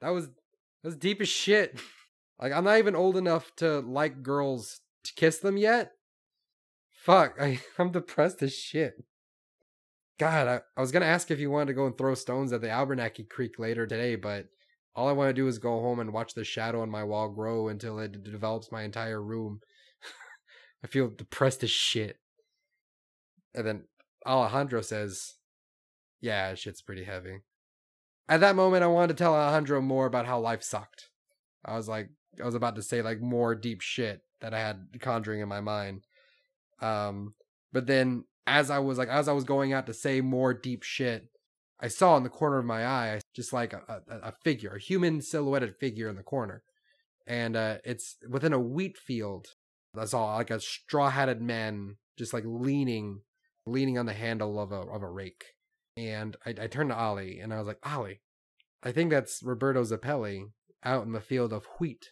That 0.00 0.10
was 0.10 0.26
that 0.26 0.88
was 0.88 0.96
deep 0.96 1.20
as 1.20 1.28
shit. 1.28 1.80
Like 2.38 2.52
I'm 2.52 2.64
not 2.64 2.76
even 2.76 2.94
old 2.94 3.16
enough 3.16 3.50
to 3.56 3.80
like 3.80 4.22
girls 4.22 4.80
to 5.04 5.14
kiss 5.14 5.38
them 5.38 5.56
yet. 5.56 5.92
Fuck, 6.92 7.36
I, 7.40 7.60
I'm 7.78 7.92
depressed 7.92 8.42
as 8.42 8.54
shit. 8.54 9.02
God, 10.18 10.46
I, 10.46 10.60
I 10.76 10.80
was 10.82 10.92
gonna 10.92 11.06
ask 11.06 11.30
if 11.30 11.40
you 11.40 11.50
wanted 11.50 11.68
to 11.68 11.72
go 11.72 11.86
and 11.86 11.96
throw 11.96 12.14
stones 12.14 12.52
at 12.52 12.60
the 12.60 12.66
Abernathy 12.66 13.26
Creek 13.26 13.58
later 13.58 13.86
today, 13.86 14.16
but 14.16 14.48
all 14.96 15.08
I 15.08 15.12
want 15.12 15.28
to 15.28 15.34
do 15.34 15.46
is 15.46 15.58
go 15.58 15.80
home 15.80 16.00
and 16.00 16.12
watch 16.12 16.32
the 16.32 16.42
shadow 16.42 16.80
on 16.80 16.88
my 16.88 17.04
wall 17.04 17.28
grow 17.28 17.68
until 17.68 17.98
it 17.98 18.24
develops 18.24 18.72
my 18.72 18.82
entire 18.82 19.22
room. 19.22 19.60
I 20.84 20.86
feel 20.86 21.08
depressed 21.08 21.62
as 21.62 21.70
shit. 21.70 22.16
And 23.54 23.66
then 23.66 23.84
Alejandro 24.26 24.80
says, 24.80 25.34
Yeah, 26.22 26.54
shit's 26.54 26.80
pretty 26.80 27.04
heavy. 27.04 27.42
At 28.26 28.40
that 28.40 28.56
moment, 28.56 28.84
I 28.84 28.88
wanted 28.88 29.16
to 29.16 29.22
tell 29.22 29.34
Alejandro 29.34 29.82
more 29.82 30.06
about 30.06 30.26
how 30.26 30.40
life 30.40 30.62
sucked. 30.62 31.10
I 31.62 31.76
was 31.76 31.88
like, 31.88 32.08
I 32.40 32.46
was 32.46 32.54
about 32.54 32.76
to 32.76 32.82
say 32.82 33.02
like 33.02 33.20
more 33.20 33.54
deep 33.54 33.82
shit 33.82 34.22
that 34.40 34.54
I 34.54 34.60
had 34.60 34.88
conjuring 35.00 35.40
in 35.40 35.48
my 35.48 35.60
mind. 35.60 36.06
Um, 36.80 37.34
but 37.72 37.86
then 37.86 38.24
as 38.46 38.70
I 38.70 38.78
was 38.78 38.96
like, 38.96 39.08
as 39.08 39.28
I 39.28 39.32
was 39.32 39.44
going 39.44 39.74
out 39.74 39.86
to 39.86 39.94
say 39.94 40.22
more 40.22 40.54
deep 40.54 40.82
shit, 40.82 41.28
I 41.80 41.88
saw 41.88 42.16
in 42.16 42.22
the 42.22 42.28
corner 42.28 42.58
of 42.58 42.64
my 42.64 42.86
eye 42.86 43.20
just 43.34 43.52
like 43.52 43.72
a, 43.72 44.02
a, 44.08 44.28
a 44.28 44.32
figure, 44.32 44.76
a 44.76 44.80
human 44.80 45.20
silhouetted 45.20 45.76
figure 45.76 46.08
in 46.08 46.16
the 46.16 46.22
corner. 46.22 46.62
And 47.26 47.56
uh, 47.56 47.78
it's 47.84 48.16
within 48.28 48.52
a 48.52 48.60
wheat 48.60 48.96
field. 48.96 49.48
That's 49.92 50.14
all 50.14 50.36
like 50.36 50.50
a 50.50 50.60
straw 50.60 51.10
hatted 51.10 51.42
man 51.42 51.96
just 52.18 52.32
like 52.32 52.44
leaning, 52.46 53.20
leaning 53.66 53.98
on 53.98 54.06
the 54.06 54.12
handle 54.12 54.58
of 54.58 54.72
a 54.72 54.76
of 54.76 55.02
a 55.02 55.10
rake. 55.10 55.44
And 55.96 56.36
I, 56.46 56.54
I 56.60 56.66
turned 56.66 56.90
to 56.90 56.96
Ali 56.96 57.40
and 57.40 57.52
I 57.52 57.58
was 57.58 57.66
like, 57.66 57.78
Ali, 57.84 58.20
I 58.82 58.92
think 58.92 59.10
that's 59.10 59.42
Roberto 59.42 59.82
Zappelli 59.82 60.44
out 60.84 61.04
in 61.04 61.12
the 61.12 61.20
field 61.20 61.52
of 61.52 61.66
wheat. 61.78 62.10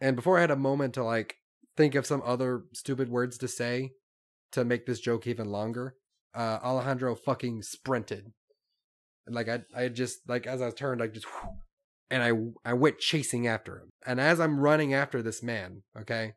And 0.00 0.14
before 0.14 0.38
I 0.38 0.42
had 0.42 0.50
a 0.50 0.56
moment 0.56 0.94
to 0.94 1.04
like 1.04 1.36
think 1.76 1.94
of 1.94 2.06
some 2.06 2.22
other 2.24 2.64
stupid 2.72 3.08
words 3.08 3.38
to 3.38 3.48
say 3.48 3.92
to 4.52 4.64
make 4.64 4.86
this 4.86 5.00
joke 5.00 5.26
even 5.26 5.48
longer, 5.48 5.96
uh, 6.34 6.58
Alejandro 6.62 7.14
fucking 7.14 7.62
sprinted. 7.62 8.32
Like 9.28 9.48
I, 9.48 9.60
I 9.74 9.88
just 9.88 10.28
like 10.28 10.46
as 10.46 10.62
I 10.62 10.70
turned, 10.70 11.02
I 11.02 11.08
just, 11.08 11.26
and 12.10 12.22
I, 12.22 12.70
I 12.70 12.74
went 12.74 12.98
chasing 12.98 13.46
after 13.46 13.78
him. 13.78 13.90
And 14.06 14.20
as 14.20 14.40
I'm 14.40 14.60
running 14.60 14.94
after 14.94 15.22
this 15.22 15.42
man, 15.42 15.82
okay, 16.00 16.34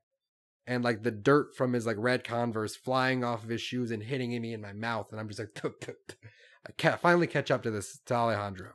and 0.66 0.84
like 0.84 1.04
the 1.04 1.12
dirt 1.12 1.56
from 1.56 1.74
his 1.74 1.86
like 1.86 1.98
red 2.00 2.24
Converse 2.24 2.76
flying 2.76 3.24
off 3.24 3.44
of 3.44 3.50
his 3.50 3.62
shoes 3.62 3.92
and 3.92 4.04
hitting 4.04 4.40
me 4.42 4.54
in 4.54 4.62
my 4.62 4.74
mouth, 4.74 5.08
and 5.12 5.20
I'm 5.20 5.28
just 5.28 5.40
like, 5.40 5.64
I 6.68 6.72
can't 6.78 7.00
finally 7.00 7.28
catch 7.28 7.52
up 7.52 7.64
to 7.64 7.72
this 7.72 8.00
to 8.08 8.14
Alejandro, 8.14 8.72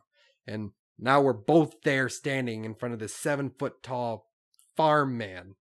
and 0.47 0.71
now 0.99 1.21
we're 1.21 1.33
both 1.33 1.83
there 1.83 2.09
standing 2.09 2.65
in 2.65 2.75
front 2.75 2.95
of 2.95 3.01
this 3.01 3.15
seven 3.15 3.51
foot 3.59 3.83
tall 3.83 4.31
farm 4.77 5.19
man, 5.19 5.55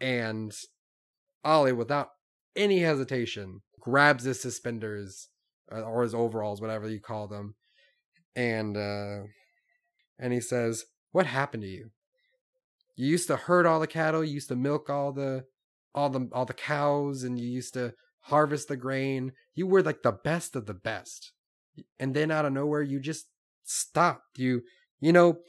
and 0.00 0.52
Ollie, 1.44 1.72
without 1.72 2.10
any 2.56 2.80
hesitation, 2.80 3.62
grabs 3.80 4.24
his 4.24 4.40
suspenders 4.40 5.28
uh, 5.72 5.80
or 5.80 6.02
his 6.02 6.14
overalls, 6.14 6.60
whatever 6.60 6.88
you 6.88 7.00
call 7.00 7.28
them, 7.28 7.54
and 8.38 8.76
uh, 8.76 9.24
and 10.18 10.32
he 10.32 10.40
says, 10.40 10.84
"What 11.10 11.26
happened 11.26 11.64
to 11.64 11.68
you? 11.68 11.90
You 12.96 13.08
used 13.08 13.26
to 13.26 13.36
herd 13.36 13.66
all 13.66 13.80
the 13.80 13.86
cattle. 13.88 14.24
You 14.24 14.34
used 14.34 14.48
to 14.48 14.56
milk 14.56 14.88
all 14.88 15.12
the 15.12 15.44
all 15.94 16.08
the 16.08 16.28
all 16.32 16.46
the 16.46 16.54
cows, 16.54 17.24
and 17.24 17.38
you 17.38 17.48
used 17.48 17.74
to 17.74 17.94
harvest 18.20 18.68
the 18.68 18.76
grain. 18.76 19.32
You 19.56 19.66
were 19.66 19.82
like 19.82 20.02
the 20.02 20.12
best 20.12 20.54
of 20.54 20.66
the 20.66 20.74
best, 20.74 21.32
and 21.98 22.14
then 22.14 22.30
out 22.30 22.44
of 22.44 22.52
nowhere, 22.52 22.82
you 22.82 23.00
just 23.00 23.26
stopped. 23.64 24.38
You 24.38 24.62
you 25.00 25.12
know." 25.12 25.40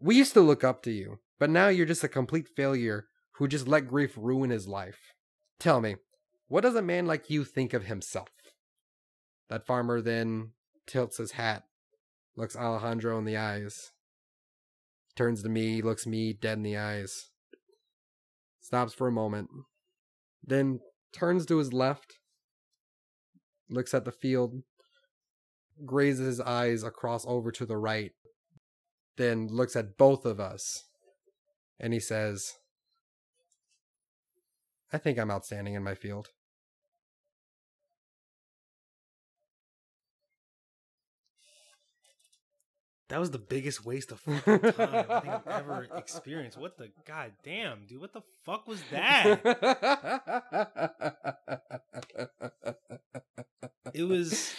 We 0.00 0.16
used 0.16 0.34
to 0.34 0.42
look 0.42 0.64
up 0.64 0.82
to 0.82 0.90
you, 0.90 1.20
but 1.38 1.48
now 1.48 1.68
you're 1.68 1.86
just 1.86 2.04
a 2.04 2.08
complete 2.08 2.48
failure 2.54 3.06
who 3.36 3.48
just 3.48 3.66
let 3.66 3.88
grief 3.88 4.12
ruin 4.18 4.50
his 4.50 4.68
life. 4.68 5.14
Tell 5.58 5.80
me, 5.80 5.96
what 6.48 6.60
does 6.60 6.74
a 6.74 6.82
man 6.82 7.06
like 7.06 7.30
you 7.30 7.42
think 7.42 7.72
of 7.72 7.84
himself? 7.84 8.28
That 9.48 9.66
farmer 9.66 10.02
then 10.02 10.50
tilts 10.86 11.16
his 11.16 11.30
hat, 11.32 11.62
looks 12.36 12.56
Alejandro 12.56 13.18
in 13.18 13.24
the 13.24 13.36
eyes, 13.36 13.92
turns 15.16 15.42
to 15.42 15.48
me, 15.48 15.82
looks 15.82 16.06
me 16.06 16.32
dead 16.32 16.58
in 16.58 16.62
the 16.62 16.76
eyes, 16.76 17.30
stops 18.60 18.92
for 18.92 19.06
a 19.06 19.12
moment, 19.12 19.48
then 20.42 20.80
turns 21.12 21.46
to 21.46 21.58
his 21.58 21.72
left, 21.72 22.14
looks 23.70 23.94
at 23.94 24.04
the 24.04 24.12
field, 24.12 24.62
grazes 25.84 26.26
his 26.26 26.40
eyes 26.40 26.82
across 26.82 27.24
over 27.26 27.50
to 27.52 27.66
the 27.66 27.76
right, 27.76 28.12
then 29.16 29.48
looks 29.48 29.76
at 29.76 29.96
both 29.96 30.24
of 30.24 30.40
us. 30.40 30.84
And 31.80 31.92
he 31.92 32.00
says, 32.00 32.54
I 34.92 34.98
think 34.98 35.18
I'm 35.18 35.30
outstanding 35.30 35.74
in 35.74 35.82
my 35.82 35.94
field. 35.94 36.28
That 43.10 43.20
was 43.20 43.30
the 43.30 43.38
biggest 43.38 43.84
waste 43.84 44.12
of 44.12 44.20
fucking 44.20 44.58
time 44.72 45.04
I 45.10 45.20
think 45.20 45.34
I've 45.34 45.46
ever 45.46 45.86
experienced. 45.96 46.56
What 46.58 46.78
the 46.78 46.88
goddamn, 47.06 47.84
dude? 47.86 48.00
What 48.00 48.12
the 48.14 48.22
fuck 48.44 48.66
was 48.66 48.80
that? 48.90 49.40
It 53.92 54.04
was 54.04 54.54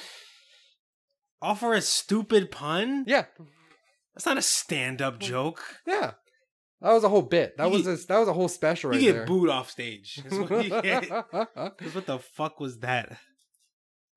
all 1.42 1.56
for 1.56 1.74
a 1.74 1.82
stupid 1.82 2.52
pun? 2.52 3.04
yeah, 3.08 3.26
That's 4.14 4.26
not 4.26 4.38
a 4.38 4.42
stand-up 4.42 5.20
joke. 5.20 5.62
yeah. 5.86 6.12
That 6.82 6.92
was 6.92 7.04
a 7.04 7.10
whole 7.10 7.22
bit. 7.24 7.58
That 7.58 7.66
You 7.72 7.72
was 7.84 7.88
a, 7.88 7.96
that 8.08 8.20
was 8.20 8.28
a 8.28 8.34
whole 8.34 8.48
special 8.50 8.92
right 8.92 9.00
you 9.00 9.08
get 9.12 9.14
there. 9.14 9.26
booed 9.26 9.50
off 9.50 9.72
stage. 9.72 10.22
That's 10.24 10.38
what 10.50 10.64
you 10.66 10.82
get. 10.82 11.10
'Cause 11.32 11.96
what 11.96 12.06
the 12.06 12.20
fuck 12.20 12.60
was 12.60 12.80
that? 12.80 13.18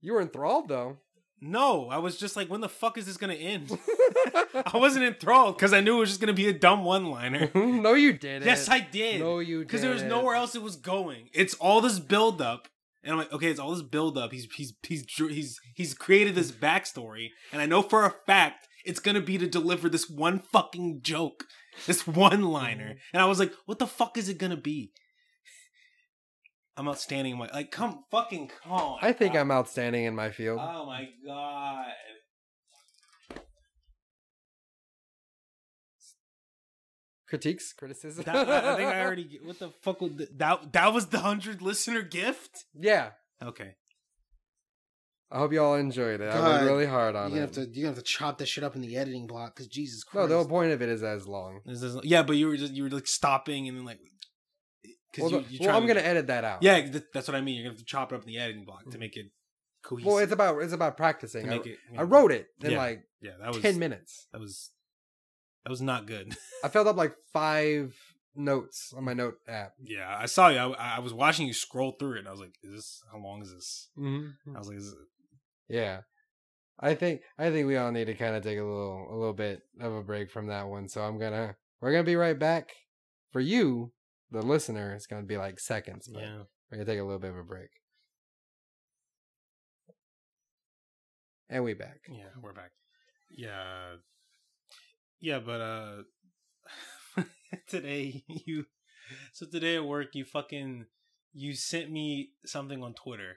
you 0.00 0.12
were 0.12 0.20
enthralled 0.20 0.68
though. 0.68 0.99
No, 1.40 1.88
I 1.88 1.99
was 1.99 2.18
just 2.18 2.37
like, 2.37 2.49
when 2.49 2.61
the 2.61 2.68
fuck 2.68 2.99
is 2.99 3.07
this 3.07 3.16
gonna 3.16 3.35
end? 3.35 3.71
I 4.54 4.76
wasn't 4.76 5.04
enthralled 5.04 5.57
because 5.57 5.73
I 5.73 5.80
knew 5.80 5.97
it 5.97 6.00
was 6.00 6.09
just 6.11 6.21
gonna 6.21 6.33
be 6.33 6.49
a 6.49 6.52
dumb 6.52 6.85
one-liner. 6.85 7.51
no, 7.55 7.94
you 7.94 8.12
didn't. 8.12 8.46
yes, 8.46 8.68
I 8.68 8.81
did. 8.81 9.20
No, 9.20 9.38
you 9.38 9.59
did. 9.59 9.68
because 9.68 9.83
there 9.83 9.90
was 9.90 10.03
nowhere 10.03 10.35
else 10.35 10.55
it 10.55 10.62
was 10.62 10.77
going. 10.77 11.29
It's 11.33 11.55
all 11.55 11.81
this 11.81 11.98
build 11.98 12.42
up, 12.42 12.68
and 13.03 13.12
I'm 13.12 13.18
like, 13.18 13.33
okay, 13.33 13.48
it's 13.48 13.61
all 13.61 13.72
this 13.72 13.83
build 13.83 14.18
up. 14.18 14.33
He's 14.33 14.48
he's 14.55 14.74
he's 14.83 15.05
he's 15.16 15.61
he's 15.74 15.94
created 15.94 16.35
this 16.35 16.51
backstory, 16.51 17.29
and 17.53 17.62
I 17.62 17.66
know 17.66 17.83
for 17.83 18.05
a 18.05 18.14
fact 18.27 18.68
it's 18.85 19.01
gonna 19.01 19.20
be 19.20 19.38
to 19.38 19.46
deliver 19.46 19.88
this 19.88 20.11
one 20.11 20.40
fucking 20.40 21.01
joke, 21.03 21.44
this 21.87 22.07
one 22.07 22.42
liner, 22.42 22.94
mm. 22.94 22.98
and 23.12 23.22
I 23.22 23.27
was 23.27 23.38
like, 23.38 23.53
what 23.66 23.79
the 23.79 23.87
fuck 23.87 24.16
is 24.16 24.29
it 24.29 24.38
gonna 24.38 24.57
be? 24.57 24.92
I'm 26.78 26.88
outstanding. 26.88 27.32
in 27.32 27.38
My 27.38 27.50
like, 27.52 27.70
come 27.72 28.04
fucking 28.10 28.50
come. 28.62 28.96
I 29.02 29.12
think 29.12 29.34
I'm 29.34 29.50
outstanding 29.50 30.04
in 30.04 30.14
my 30.14 30.30
field. 30.30 30.60
Oh 30.62 30.86
my 30.86 31.08
god. 31.26 31.86
Critiques, 37.28 37.74
criticism. 37.74 38.24
That, 38.24 38.48
I 38.48 38.72
I 38.72 38.76
think 38.76 38.88
I 38.88 39.00
already. 39.04 39.38
What 39.44 39.58
the 39.58 39.70
fuck 39.82 40.00
was 40.00 40.12
th- 40.16 40.30
that? 40.36 40.72
That 40.72 40.94
was 40.94 41.08
the 41.08 41.18
hundred 41.18 41.60
listener 41.60 42.02
gift. 42.02 42.64
yeah. 42.74 43.10
Okay. 43.42 43.74
I 45.30 45.38
hope 45.40 45.52
y'all 45.52 45.74
enjoyed 45.74 46.22
it. 46.22 46.30
I 46.30 46.32
God, 46.38 46.48
worked 46.48 46.64
really 46.64 46.86
hard 46.86 47.14
You're 47.14 47.22
on 47.24 47.28
gonna 47.30 47.42
it. 47.42 47.44
have 47.44 47.52
to 47.52 47.60
you're 47.60 47.84
gonna 47.84 47.96
have 47.96 47.96
to 47.96 48.02
chop 48.02 48.38
this 48.38 48.48
shit 48.48 48.64
up 48.64 48.76
in 48.76 48.80
the 48.80 48.96
editing 48.96 49.26
block 49.26 49.54
because 49.54 49.66
Jesus 49.68 50.02
Christ. 50.02 50.22
no, 50.22 50.26
the 50.26 50.36
whole 50.36 50.46
point 50.48 50.72
of 50.72 50.80
it 50.80 50.88
is 50.88 51.02
as 51.02 51.28
long. 51.28 51.60
This 51.66 51.82
is, 51.82 51.98
yeah, 52.02 52.22
but 52.22 52.36
you 52.36 52.46
were 52.48 52.56
just 52.56 52.72
you 52.72 52.84
were 52.84 52.88
like 52.90 53.06
stopping 53.06 53.68
and 53.68 53.76
then 53.76 53.84
like. 53.84 53.98
Because 55.18 55.33
Well, 55.33 55.40
you, 55.42 55.59
you 55.61 55.66
well, 55.66 55.76
I'm 55.76 55.87
gonna 55.87 56.00
edit 56.00 56.26
that 56.28 56.44
out. 56.44 56.62
Yeah, 56.62 56.81
th- 56.81 57.04
that's 57.12 57.28
what 57.28 57.35
I 57.35 57.40
mean. 57.40 57.57
You're 57.57 57.64
gonna 57.64 57.72
have 57.74 57.78
to 57.81 57.85
chop 57.85 58.12
it 58.12 58.16
up 58.16 58.22
in 58.22 58.28
the 58.28 58.38
editing 58.38 58.64
block 58.64 58.88
to 58.90 58.98
make 58.98 59.16
it 59.16 59.26
cohesive. 59.83 60.07
Well, 60.07 60.18
it's 60.18 60.33
about 60.33 60.62
it's 60.62 60.72
about 60.72 60.90
to 60.90 60.94
practicing. 60.96 61.46
I, 61.46 61.50
make 61.50 61.66
it, 61.66 61.78
I 61.96 62.02
wrote 62.02 62.33
it 62.33 62.46
in 62.62 62.72
Yeah. 62.72 62.78
like 62.78 63.02
Yeah, 63.20 63.33
that 63.40 63.48
was 63.48 63.61
ten 63.61 63.78
minutes. 63.78 64.26
That 64.33 64.40
was 64.40 64.70
that 65.64 65.70
was 65.70 65.83
not 65.83 66.07
good. 66.07 66.37
I 66.64 66.68
filled 66.68 66.87
up 66.88 66.96
like 66.96 67.14
five 67.33 67.94
notes 68.35 68.92
on 68.96 69.04
my 69.04 69.14
note 69.14 69.35
app. 69.48 69.72
yeah, 69.83 70.16
I 70.18 70.26
saw 70.26 70.48
you. 70.48 70.59
I, 70.59 70.96
I 70.96 70.98
was 71.00 71.12
watching 71.12 71.46
you 71.46 71.52
scroll 71.52 71.92
through 71.98 72.14
it, 72.16 72.18
and 72.20 72.28
I 72.28 72.31
was 72.31 72.40
like, 72.40 72.54
"Is 72.62 72.72
this 72.72 73.02
how 73.12 73.18
long 73.18 73.42
is 73.42 73.52
this?" 73.52 73.88
Mm-hmm. 73.98 74.54
I 74.54 74.59
was 74.59 74.68
like, 74.68 74.78
is 74.78 74.88
it, 74.88 75.74
Yeah. 75.74 76.00
I 76.81 76.94
think 76.94 77.22
I 77.37 77.50
think 77.50 77.66
we 77.66 77.76
all 77.76 77.90
need 77.90 78.04
to 78.07 78.14
kind 78.14 78.37
of 78.37 78.44
take 78.44 78.59
a 78.59 78.62
little 78.62 79.09
a 79.11 79.16
little 79.16 79.35
bit 79.35 79.62
of 79.81 79.92
a 79.92 80.02
break 80.02 80.31
from 80.31 80.46
that 80.46 80.68
one. 80.68 80.88
So 80.88 81.00
I'm 81.02 81.18
gonna 81.18 81.57
we're 81.81 81.90
gonna 81.90 82.04
be 82.04 82.14
right 82.16 82.38
back. 82.38 82.70
For 83.33 83.40
you, 83.40 83.92
the 84.30 84.42
listener, 84.42 84.94
it's 84.94 85.06
gonna 85.06 85.22
be 85.26 85.36
like 85.38 85.58
seconds, 85.60 86.08
but 86.08 86.22
"Yeah." 86.22 86.38
we're 86.70 86.78
gonna 86.78 86.84
take 86.84 87.00
a 87.00 87.04
little 87.04 87.18
bit 87.18 87.30
of 87.30 87.36
a 87.36 87.42
break. 87.44 87.70
And 91.50 91.64
we 91.64 91.74
back. 91.74 92.00
Yeah, 92.10 92.28
we're 92.42 92.52
back. 92.52 92.72
Yeah. 93.30 93.94
Yeah, 95.20 95.38
but 95.40 95.60
uh 95.60 97.22
today 97.68 98.24
you 98.28 98.66
so 99.32 99.46
today 99.46 99.76
at 99.76 99.84
work 99.84 100.14
you 100.14 100.24
fucking 100.24 100.86
you 101.32 101.54
sent 101.54 101.90
me 101.90 102.30
something 102.44 102.82
on 102.82 102.92
Twitter 102.94 103.36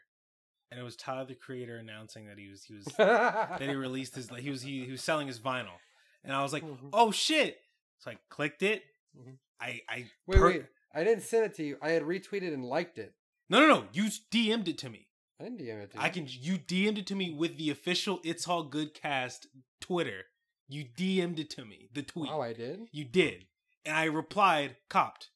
and 0.70 0.80
it 0.80 0.84
was 0.84 0.96
Tyler 0.96 1.26
the 1.26 1.36
creator 1.36 1.78
announcing 1.78 2.28
that 2.28 2.38
he 2.38 2.50
was 2.50 2.64
he 2.66 2.74
was 2.76 2.86
that 2.98 3.62
he 3.62 3.74
released 3.76 4.16
his 4.16 4.30
like 4.30 4.42
he 4.44 4.50
was 4.50 4.62
he, 4.62 4.86
he 4.86 4.92
was 4.92 5.02
selling 5.02 5.28
his 5.28 5.40
vinyl. 5.40 5.78
And 6.24 6.34
I 6.36 6.44
was 6.44 6.54
like, 6.54 6.64
Mhm. 6.64 6.90
"Oh 6.94 7.12
shit." 7.12 7.58
So 8.00 8.12
I 8.12 8.18
clicked 8.30 8.62
it. 8.62 8.84
Mhm. 9.18 9.38
I 9.60 9.80
I 9.90 10.06
Wait, 10.28 10.38
per- 10.38 10.48
wait. 10.48 10.66
I 10.94 11.04
didn't 11.04 11.24
send 11.24 11.46
it 11.46 11.56
to 11.56 11.64
you. 11.64 11.78
I 11.82 11.90
had 11.92 12.04
retweeted 12.04 12.54
and 12.54 12.66
liked 12.66 12.98
it. 12.98 13.14
No, 13.50 13.60
no, 13.60 13.68
no. 13.68 13.86
You 13.94 14.10
DM'd 14.32 14.68
it 14.68 14.78
to 14.80 14.90
me. 14.90 15.08
I 15.40 15.44
didn't 15.46 15.60
DM 15.60 15.82
it 15.82 15.92
to 15.92 15.98
you. 15.98 16.04
I 16.04 16.10
can 16.10 16.28
you 16.30 16.58
DM'd 16.58 17.00
it 17.00 17.08
to 17.08 17.16
me 17.16 17.32
with 17.32 17.58
the 17.58 17.70
official 17.70 18.20
It's 18.24 18.48
All 18.48 18.64
Good 18.64 18.94
cast 18.94 19.48
Twitter. 19.80 20.26
You 20.70 20.86
DM'd 20.98 21.40
it 21.40 21.50
to 21.52 21.66
me, 21.66 21.90
the 21.94 22.04
tweet. 22.04 22.30
Oh, 22.32 22.42
I 22.42 22.54
did. 22.54 22.82
You 22.92 23.04
did. 23.06 23.46
And 23.86 23.98
I 23.98 24.06
replied, 24.06 24.78
copped. 24.90 25.30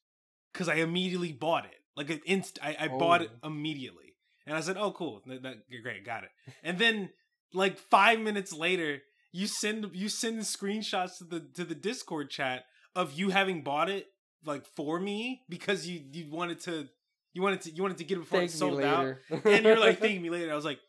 Because 0.52 0.68
I 0.68 0.76
immediately 0.76 1.32
bought 1.32 1.64
it. 1.66 1.74
Like 1.96 2.08
an 2.10 2.20
inst 2.24 2.58
I, 2.62 2.76
I 2.78 2.88
bought 2.88 3.22
it 3.22 3.30
Oh. 3.42 3.48
immediately. 3.48 4.14
And 4.46 4.56
I 4.56 4.60
said, 4.60 4.76
Oh 4.78 4.92
cool. 4.92 5.22
That, 5.26 5.42
that- 5.42 5.82
great, 5.82 6.04
got 6.04 6.24
it. 6.24 6.30
And 6.62 6.78
then 6.78 7.10
like 7.52 7.76
five 7.78 8.20
minutes 8.20 8.52
later, 8.52 9.02
you 9.32 9.46
send 9.46 9.90
you 9.92 10.08
send 10.08 10.40
screenshots 10.40 11.18
to 11.18 11.24
the 11.24 11.40
to 11.54 11.64
the 11.64 11.74
Discord 11.74 12.30
chat 12.30 12.64
of 12.94 13.12
you 13.14 13.30
having 13.30 13.62
bought 13.62 13.90
it 13.90 14.06
like 14.46 14.64
for 14.76 14.98
me 15.00 15.42
because 15.48 15.86
you 15.86 16.00
you 16.12 16.30
wanted 16.30 16.60
to 16.60 16.88
you 17.34 17.42
wanted 17.42 17.60
to 17.62 17.70
you 17.70 17.82
wanted 17.82 17.98
to 17.98 18.04
get 18.04 18.16
it 18.16 18.20
before 18.20 18.38
Thank 18.40 18.50
it 18.50 18.54
sold 18.54 18.80
out 18.82 19.16
and 19.44 19.64
you're 19.64 19.78
like 19.78 19.98
thanking 20.00 20.22
me 20.22 20.30
later. 20.30 20.50
I 20.52 20.54
was 20.54 20.64
like, 20.64 20.80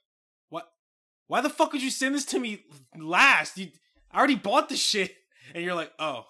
what? 0.50 0.70
Why 1.28 1.42
the 1.42 1.50
fuck 1.50 1.74
would 1.74 1.82
you 1.82 1.90
send 1.90 2.16
this 2.16 2.26
to 2.26 2.40
me 2.40 2.64
last? 2.98 3.58
You, 3.58 3.70
I 4.12 4.18
already 4.20 4.36
bought 4.36 4.70
the 4.70 4.78
shit, 4.78 5.14
and 5.54 5.64
you're 5.64 5.76
like, 5.76 5.92
oh, 6.00 6.26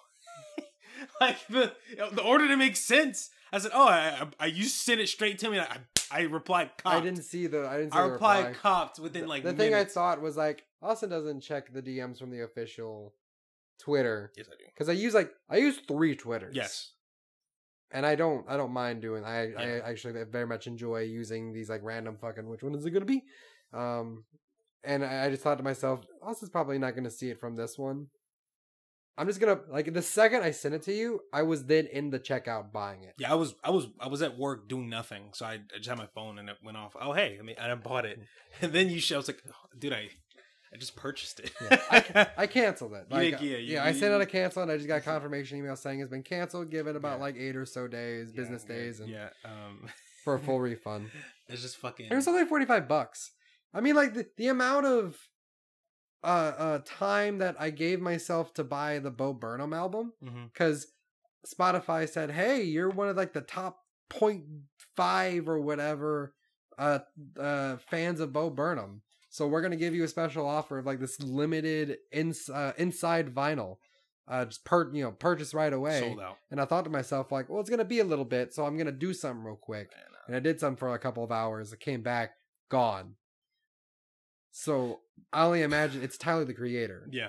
like 1.20 1.38
the 1.48 1.72
the 2.12 2.22
order 2.22 2.44
didn't 2.44 2.58
make 2.58 2.76
sense. 2.76 3.30
I 3.50 3.58
said, 3.58 3.70
oh, 3.72 3.88
I, 3.88 4.26
I, 4.38 4.46
you 4.46 4.64
sent 4.64 5.00
it 5.00 5.08
straight 5.08 5.38
to 5.38 5.50
me. 5.50 5.58
I 5.58 5.78
I 6.10 6.22
replied, 6.22 6.70
copped. 6.78 6.96
I 6.96 7.00
didn't 7.00 7.22
see 7.22 7.46
the. 7.46 7.68
I 7.68 7.78
didn't 7.78 7.92
see 7.92 7.98
I 7.98 8.02
replied, 8.06 8.46
reply. 8.46 8.60
copped 8.60 8.98
within 8.98 9.26
like 9.28 9.42
the 9.44 9.52
thing 9.52 9.74
I 9.74 9.84
thought 9.84 10.20
was 10.20 10.36
like 10.36 10.64
Austin 10.82 11.10
doesn't 11.10 11.40
check 11.42 11.72
the 11.72 11.82
DMs 11.82 12.18
from 12.18 12.30
the 12.30 12.42
official 12.42 13.14
Twitter 13.78 14.32
Yes, 14.36 14.46
I 14.48 14.56
do. 14.56 14.64
because 14.74 14.88
I 14.88 14.92
use 14.92 15.14
like 15.14 15.30
I 15.48 15.58
use 15.58 15.78
three 15.86 16.16
Twitters. 16.16 16.54
Yes. 16.56 16.92
And 17.90 18.04
I 18.04 18.14
don't 18.14 18.44
I 18.48 18.56
don't 18.56 18.72
mind 18.72 19.02
doing. 19.02 19.24
I 19.24 19.52
I 19.52 19.80
actually 19.80 20.22
very 20.30 20.46
much 20.46 20.66
enjoy 20.66 21.00
using 21.00 21.52
these 21.52 21.68
like 21.68 21.80
random 21.82 22.16
fucking 22.16 22.48
which 22.48 22.62
one 22.62 22.74
is 22.74 22.84
it 22.84 22.90
gonna 22.90 23.04
be, 23.04 23.22
um, 23.72 24.24
and 24.84 25.04
I, 25.04 25.26
I 25.26 25.30
just 25.30 25.42
thought 25.42 25.58
to 25.58 25.64
myself, 25.64 26.04
Austin's 26.22 26.50
probably 26.50 26.78
not 26.78 26.94
gonna 26.94 27.10
see 27.10 27.30
it 27.30 27.40
from 27.40 27.56
this 27.56 27.78
one. 27.78 28.08
I'm 29.16 29.26
just 29.26 29.40
gonna 29.40 29.60
like 29.68 29.92
the 29.92 30.02
second 30.02 30.42
I 30.42 30.52
sent 30.52 30.74
it 30.74 30.82
to 30.82 30.92
you, 30.92 31.20
I 31.32 31.42
was 31.42 31.64
then 31.64 31.86
in 31.86 32.10
the 32.10 32.20
checkout 32.20 32.72
buying 32.72 33.02
it. 33.02 33.14
Yeah, 33.18 33.32
I 33.32 33.34
was 33.34 33.54
I 33.64 33.70
was 33.70 33.88
I 33.98 34.06
was 34.06 34.22
at 34.22 34.38
work 34.38 34.68
doing 34.68 34.88
nothing, 34.88 35.30
so 35.34 35.44
I, 35.44 35.54
I 35.54 35.78
just 35.78 35.88
had 35.88 35.98
my 35.98 36.06
phone 36.14 36.38
and 36.38 36.48
it 36.48 36.56
went 36.62 36.76
off. 36.76 36.94
Oh 37.00 37.12
hey, 37.12 37.36
I 37.38 37.42
mean 37.42 37.56
I 37.60 37.74
bought 37.74 38.04
it, 38.04 38.20
and 38.62 38.72
then 38.72 38.88
you 38.90 39.00
show. 39.00 39.16
I 39.16 39.18
was 39.18 39.28
like, 39.28 39.42
oh, 39.48 39.68
dude, 39.76 39.92
I 39.92 40.10
I 40.72 40.76
just 40.76 40.96
purchased 40.96 41.40
it. 41.40 41.50
Yeah, 41.62 42.28
I 42.36 42.46
canceled 42.58 42.92
it. 42.94 43.06
Like, 43.10 43.38
did- 43.38 43.40
yeah, 43.40 43.56
you- 43.56 43.74
yeah, 43.74 43.84
I 43.84 43.92
sent 43.92 44.12
out 44.12 44.20
a 44.20 44.26
cancel, 44.26 44.62
and 44.62 44.70
I 44.70 44.76
just 44.76 44.88
got 44.88 45.02
confirmation 45.04 45.58
email 45.58 45.76
saying 45.76 46.00
it's 46.00 46.10
been 46.10 46.22
canceled. 46.22 46.70
given 46.70 46.94
about 46.96 47.18
Yeah. 47.18 47.24
like 47.24 47.36
eight 47.36 47.56
or 47.56 47.64
so 47.64 47.88
days, 47.88 48.32
business 48.32 48.64
days, 48.64 49.00
and 49.00 49.08
yeah. 49.08 49.30
Um, 49.44 49.88
for 50.24 50.34
a 50.34 50.38
full 50.38 50.60
refund. 50.60 51.10
It's 51.48 51.62
just 51.62 51.76
fucking. 51.78 52.08
It 52.10 52.14
was 52.14 52.28
only 52.28 52.44
45 52.44 52.86
bucks. 52.86 53.30
I 53.72 53.80
mean, 53.80 53.94
like, 53.94 54.12
the, 54.14 54.26
the 54.36 54.48
amount 54.48 54.84
of 54.86 55.16
uh, 56.24 56.26
uh 56.58 56.78
time 56.84 57.38
that 57.38 57.54
I 57.58 57.70
gave 57.70 58.00
myself 58.00 58.52
to 58.54 58.64
buy 58.64 58.98
the 58.98 59.10
Bo 59.10 59.32
Burnham 59.32 59.72
album, 59.72 60.12
because 60.52 60.86
Spotify 61.46 62.08
said, 62.08 62.30
hey, 62.32 62.62
you're 62.62 62.90
one 62.90 63.08
of, 63.08 63.16
like, 63.16 63.32
the 63.32 63.40
top 63.40 63.78
0.5 64.12 65.48
or 65.48 65.60
whatever 65.60 66.34
uh, 66.78 66.98
uh, 67.38 67.76
fans 67.88 68.20
of 68.20 68.32
Bo 68.32 68.50
Burnham. 68.50 69.02
So 69.38 69.46
we're 69.46 69.60
going 69.62 69.70
to 69.70 69.76
give 69.76 69.94
you 69.94 70.04
a 70.04 70.08
special 70.08 70.46
offer 70.46 70.78
of, 70.78 70.84
like, 70.86 70.98
this 71.00 71.20
limited 71.20 71.98
ins- 72.12 72.50
uh, 72.50 72.72
inside 72.76 73.32
vinyl. 73.34 73.76
Uh, 74.26 74.44
just 74.44 74.62
per 74.64 74.92
you 74.92 75.02
know 75.02 75.10
purchase 75.12 75.54
right 75.54 75.72
away, 75.72 76.00
sold 76.00 76.20
out. 76.20 76.36
and 76.50 76.60
I 76.60 76.66
thought 76.66 76.84
to 76.84 76.90
myself 76.90 77.32
like, 77.32 77.48
well, 77.48 77.60
it's 77.60 77.70
gonna 77.70 77.82
be 77.82 78.00
a 78.00 78.04
little 78.04 78.26
bit, 78.26 78.52
so 78.52 78.66
I'm 78.66 78.76
gonna 78.76 78.92
do 78.92 79.14
something 79.14 79.42
real 79.42 79.56
quick 79.56 79.90
Man, 79.90 80.04
and 80.26 80.36
I 80.36 80.40
did 80.40 80.60
some 80.60 80.76
for 80.76 80.92
a 80.92 80.98
couple 80.98 81.24
of 81.24 81.32
hours. 81.32 81.72
I 81.72 81.76
came 81.76 82.02
back, 82.02 82.32
gone. 82.68 83.14
So 84.50 85.00
I 85.32 85.44
only 85.44 85.62
imagine 85.62 86.02
it's 86.02 86.18
Tyler 86.18 86.44
the 86.44 86.52
Creator. 86.52 87.08
Yeah, 87.10 87.28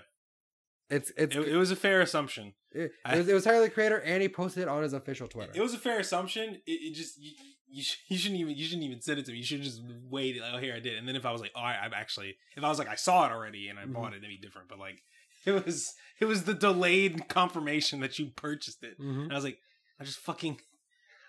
It's 0.89 1.11
it's 1.15 1.35
it, 1.35 1.47
it 1.47 1.55
was 1.55 1.71
a 1.71 1.75
fair 1.77 2.01
assumption. 2.01 2.53
it, 2.71 2.91
I- 3.05 3.15
it 3.15 3.17
was, 3.19 3.29
it 3.29 3.33
was 3.33 3.43
Tyler 3.45 3.61
the 3.63 3.69
Creator, 3.69 3.99
and 3.99 4.21
he 4.21 4.27
posted 4.27 4.63
it 4.63 4.67
on 4.67 4.83
his 4.83 4.91
official 4.93 5.27
Twitter. 5.29 5.53
It 5.55 5.61
was 5.61 5.73
a 5.73 5.77
fair 5.79 5.99
assumption. 5.99 6.55
It, 6.65 6.71
it 6.71 6.93
just 6.95 7.17
you, 7.21 7.31
you, 7.71 7.83
sh- 7.83 7.97
you 8.07 8.17
shouldn't 8.17 8.39
even 8.39 8.55
you 8.55 8.65
shouldn't 8.65 8.83
even 8.83 9.01
send 9.01 9.19
it 9.19 9.25
to 9.25 9.31
me. 9.31 9.37
You 9.39 9.43
should 9.43 9.61
just 9.61 9.81
wait. 10.09 10.39
Like, 10.41 10.51
oh, 10.53 10.57
here 10.57 10.73
I 10.75 10.79
did. 10.79 10.97
And 10.97 11.07
then 11.07 11.15
if 11.15 11.25
I 11.25 11.31
was 11.31 11.41
like, 11.41 11.51
oh, 11.55 11.61
I, 11.61 11.75
I'm 11.83 11.93
actually 11.93 12.35
if 12.55 12.63
I 12.63 12.69
was 12.69 12.79
like 12.79 12.89
I 12.89 12.95
saw 12.95 13.25
it 13.25 13.31
already 13.31 13.67
and 13.69 13.77
I 13.79 13.83
Mhm. 13.85 13.93
bought 13.93 14.13
it, 14.13 14.17
it'd 14.17 14.29
be 14.29 14.37
different. 14.37 14.67
But 14.69 14.79
like 14.79 15.01
it 15.45 15.65
was 15.65 15.93
it 16.19 16.25
was 16.25 16.43
the 16.43 16.53
delayed 16.53 17.27
confirmation 17.29 17.99
that 18.01 18.17
you 18.19 18.27
purchased 18.35 18.83
it. 18.83 18.99
Mhm. 18.99 19.23
And 19.23 19.31
I 19.31 19.35
was 19.35 19.43
like, 19.43 19.59
I 19.99 20.03
just 20.03 20.19
fucking. 20.19 20.59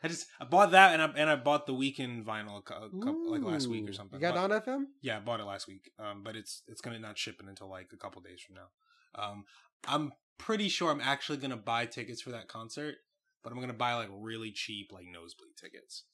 I 0.03 0.09
just 0.09 0.27
I 0.41 0.45
bought 0.47 0.71
that 0.71 0.95
and 0.95 1.03
I 1.03 1.07
and 1.15 1.29
I 1.29 1.37
bought 1.37 1.67
the 1.67 1.75
Weeknd 1.75 2.25
vinyl 2.25 2.59
a 2.59 2.63
cou- 2.63 2.75
a 2.75 3.31
like 3.31 3.43
last 3.43 3.67
week 3.67 3.87
or 3.89 3.93
something. 3.93 4.19
You 4.19 4.27
got 4.29 4.35
But- 4.49 4.51
on 4.53 4.63
FM? 4.63 4.85
yeah, 5.03 5.19
I 5.19 5.21
bought 5.21 5.41
it 5.41 5.45
last 5.45 5.69
week. 5.69 5.91
Um, 5.99 6.23
but 6.23 6.37
it's 6.37 6.63
it's 6.69 6.81
gonna 6.81 6.99
not 6.99 7.19
shipping 7.19 7.49
until 7.49 7.69
like 7.69 7.89
a 7.93 7.99
couple 7.99 8.23
days 8.23 8.41
from 8.41 8.55
now. 8.57 8.69
Um, 9.15 9.45
I'm 9.87 10.13
pretty 10.39 10.71
sure 10.71 10.91
I'm 10.91 11.03
actually 11.03 11.37
gonna 11.37 11.59
buy 11.59 11.85
tickets 11.85 12.23
for 12.23 12.31
that 12.31 12.49
concert, 12.49 12.95
but 13.43 13.53
I'm 13.53 13.61
gonna 13.61 13.75
buy 13.75 13.93
like 13.95 14.09
really 14.11 14.53
cheap 14.53 14.91
like 14.91 15.05
nosebleed 15.05 15.57
tickets 15.61 16.05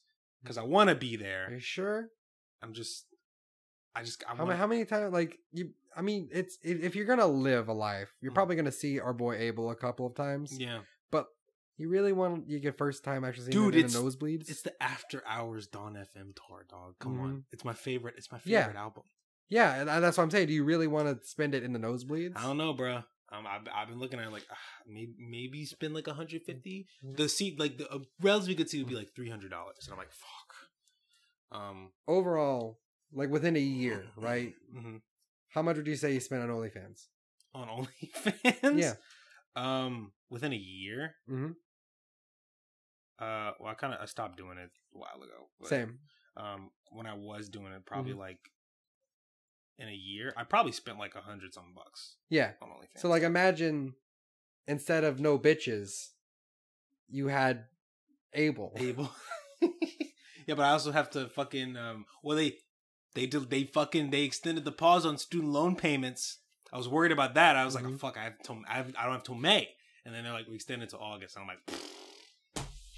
because 0.43 0.59
I 0.59 0.63
want 0.63 0.91
to 0.91 0.95
be 0.97 1.17
there. 1.17 1.47
Are 1.49 1.53
you 1.55 1.59
sure? 1.61 2.09
I'm 2.63 2.73
just, 2.73 3.07
I 3.95 4.03
just 4.03 4.23
I 4.27 4.31
How, 4.31 4.37
want. 4.39 4.49
many 4.49 4.59
how 4.59 4.67
many 4.67 4.85
times? 4.85 5.13
Like 5.13 5.39
you? 5.53 5.71
I 5.97 6.03
mean, 6.03 6.29
it's 6.33 6.59
if, 6.63 6.83
if 6.83 6.97
you're 6.97 7.07
gonna 7.07 7.27
live 7.27 7.69
a 7.69 7.73
life, 7.73 8.13
you're 8.21 8.33
Mhm. 8.33 8.35
probably 8.35 8.57
gonna 8.57 8.73
see 8.73 9.01
our 9.01 9.13
boy 9.15 9.37
Abel 9.37 9.71
a 9.71 9.77
couple 9.77 10.07
of 10.07 10.15
times. 10.15 10.59
yeah, 10.59 10.81
But 11.11 11.27
you 11.79 11.89
really 11.89 12.13
want 12.13 12.49
you 12.49 12.59
get 12.61 12.77
first 12.79 13.05
time 13.05 13.25
actually 13.25 13.53
seeing 13.53 13.65
Dude, 13.65 13.75
him 13.75 13.87
in 13.87 13.93
the 13.93 13.99
nosebleeds? 13.99 14.51
it's 14.51 14.63
the 14.63 14.81
After 14.83 15.23
Hours 15.27 15.67
Dawn 15.67 15.95
FM 15.95 16.35
tour, 16.35 16.65
dog. 16.69 16.97
Come 16.99 17.17
Mhm. 17.19 17.23
on, 17.23 17.45
it's 17.53 17.65
my 17.65 17.73
favorite. 17.75 18.15
It's 18.19 18.31
my 18.33 18.41
Yeah. 18.45 18.67
favorite 18.67 18.79
album. 18.81 19.05
yeah, 19.49 19.81
and 19.81 19.89
that's 19.89 20.17
what 20.19 20.25
I'm 20.25 20.31
saying. 20.31 20.49
Do 20.49 20.53
you 20.55 20.65
really 20.65 20.87
want 20.89 21.07
to 21.21 21.27
spend 21.27 21.55
it 21.55 21.63
in 21.63 21.73
the 21.73 21.79
nosebleeds? 21.79 22.37
I 22.37 22.43
don't 22.43 22.57
know, 22.59 22.73
bro. 22.73 23.05
Um, 23.33 23.45
I've, 23.47 23.63
I've 23.75 23.89
been 23.89 23.99
looking 23.99 24.21
at 24.21 24.27
it 24.27 24.33
like 24.33 24.47
ah, 24.51 24.57
maybe 24.87 25.15
maybe 25.19 25.65
spend 25.65 25.95
like 25.95 26.07
150. 26.07 26.87
Mhm. 27.05 27.17
The 27.17 27.29
seat 27.29 27.59
like 27.59 27.77
the 27.79 27.93
a 27.93 28.01
relatively 28.23 28.55
good 28.55 28.71
seat 28.71 28.79
would 28.79 28.89
be 28.89 28.95
like 28.95 29.15
three 29.15 29.29
hundred 29.31 29.51
dollars, 29.51 29.79
and 29.85 29.93
I'm 29.93 29.99
like 29.99 30.13
fuck. 30.13 30.55
Um, 31.61 31.91
Overall, 32.07 32.79
like 33.13 33.31
within 33.31 33.57
a 33.57 33.61
year, 33.61 34.07
right? 34.17 34.53
hmm 34.73 34.97
How 35.51 35.63
much 35.63 35.77
would 35.77 35.87
you 35.87 35.97
say 35.97 36.13
you 36.15 36.21
spent 36.21 36.43
on 36.43 36.49
OnlyFans? 36.51 37.07
On 37.55 37.69
OnlyFans, 37.87 38.79
Yeah. 38.81 38.95
Um, 39.57 40.13
within 40.31 40.53
a 40.53 40.57
year. 40.57 41.15
Mhm. 41.29 41.55
Uh, 43.19 43.53
well, 43.59 43.71
I 43.71 43.75
kind 43.75 43.95
of 43.95 44.01
I 44.01 44.05
stopped 44.07 44.37
doing 44.37 44.59
it 44.59 44.71
a 44.95 44.99
while 44.99 45.17
ago. 45.23 45.49
but, 45.59 45.69
Same. 45.69 45.99
Um, 46.37 46.71
when 46.91 47.07
I 47.07 47.15
was 47.15 47.49
doing 47.49 47.73
it, 47.73 47.87
probably 47.87 48.13
Mm-hmm. 48.13 48.21
like 48.21 48.39
in 49.79 49.89
a 49.89 49.93
year, 49.93 50.33
I 50.37 50.45
probably 50.45 50.73
spent 50.73 50.99
like 50.99 51.15
a 51.15 51.21
hundred 51.21 51.53
some 51.55 51.73
bucks 51.75 52.17
Yeah. 52.31 52.53
on 52.63 52.69
OnlyFans. 52.71 53.01
So 53.01 53.09
like 53.09 53.23
imagine 53.23 53.95
instead 54.67 55.05
of 55.05 55.21
no 55.21 55.39
bitches, 55.39 56.09
you 57.09 57.29
had 57.29 57.65
Abel. 58.33 58.73
able. 58.77 59.11
yeah, 60.47 60.55
but 60.55 60.61
I 60.61 60.71
also 60.71 60.93
have 60.93 61.11
to 61.11 61.29
fucking 61.29 61.77
um. 61.77 62.05
Well, 62.23 62.37
they 62.37 62.57
they 63.15 63.27
did 63.27 63.49
they 63.51 63.65
fucking 63.65 64.11
they 64.11 64.23
extended 64.25 64.65
the 64.65 64.73
pause 64.73 65.07
on 65.07 65.17
student 65.19 65.53
loan 65.53 65.77
payments. 65.77 66.39
I 66.73 66.77
was 66.79 66.89
worried 66.89 67.13
about 67.13 67.35
that. 67.35 67.57
I 67.57 67.65
was 67.65 67.75
like, 67.75 67.85
Mhm. 67.85 67.95
oh, 67.95 67.99
fuck, 67.99 68.17
I 68.19 68.25
have 68.25 68.35
till 68.43 68.61
I, 68.69 68.75
have, 68.75 68.93
I 68.99 69.05
don't 69.05 69.13
have 69.15 69.23
till 69.23 69.35
May, 69.37 69.69
and 70.05 70.15
then 70.15 70.25
they're 70.25 70.33
like, 70.33 70.49
we 70.49 70.57
extended 70.57 70.89
to 70.91 70.99
August. 70.99 71.37
And 71.37 71.43
I'm 71.43 71.49
like, 71.49 71.81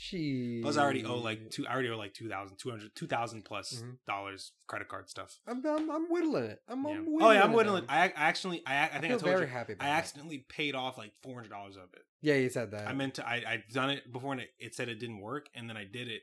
She. 0.08 0.60
plus 0.62 0.76
I 0.76 0.82
already 0.82 1.04
owe 1.04 1.16
like 1.18 1.50
two. 1.50 1.66
I 1.66 1.72
already 1.72 1.90
owe 1.90 1.98
like 1.98 2.14
two 2.14 2.28
thousand, 2.28 2.56
two 2.58 2.70
hundred, 2.70 2.94
two 2.94 3.06
thousand 3.06 3.44
plus 3.44 3.82
Mhm. 3.84 3.98
dollars 4.06 4.52
credit 4.66 4.88
card 4.88 5.08
stuff. 5.10 5.38
I'm, 5.46 5.64
I'm 5.66 5.90
I'm 5.90 6.06
whittling 6.10 6.44
it. 6.44 6.60
I'm, 6.68 6.84
Yeah. 6.84 6.90
I'm 6.94 7.06
Oh 7.20 7.30
yeah, 7.30 7.42
I'm 7.44 7.52
whittling 7.52 7.82
whittling. 7.82 7.84
it. 7.84 7.90
I, 7.90 8.04
I 8.06 8.12
actually, 8.28 8.62
I, 8.66 8.74
I 8.74 8.84
I 8.84 8.88
think 8.88 9.04
I, 9.04 9.08
feel 9.08 9.18
told 9.18 9.32
very 9.32 9.40
you, 9.42 9.46
happy. 9.48 9.72
About 9.74 9.84
I 9.84 9.88
that. 9.90 9.98
accidentally 9.98 10.38
paid 10.48 10.74
off 10.74 10.96
like 10.98 11.12
four 11.22 11.34
hundred 11.34 11.50
dollars 11.50 11.76
of 11.76 11.84
it. 11.94 12.02
Yeah, 12.22 12.34
you 12.34 12.48
said 12.48 12.70
that. 12.72 12.88
I 12.88 12.94
meant 12.94 13.14
to. 13.14 13.28
I 13.28 13.34
I 13.36 13.64
done 13.72 13.90
it 13.90 14.10
before, 14.12 14.32
and 14.32 14.40
it, 14.40 14.50
it 14.58 14.74
said 14.74 14.88
it 14.88 14.96
didn't 14.98 15.20
work, 15.20 15.48
and 15.54 15.68
then 15.68 15.76
I 15.76 15.84
did 15.84 16.08
it, 16.08 16.22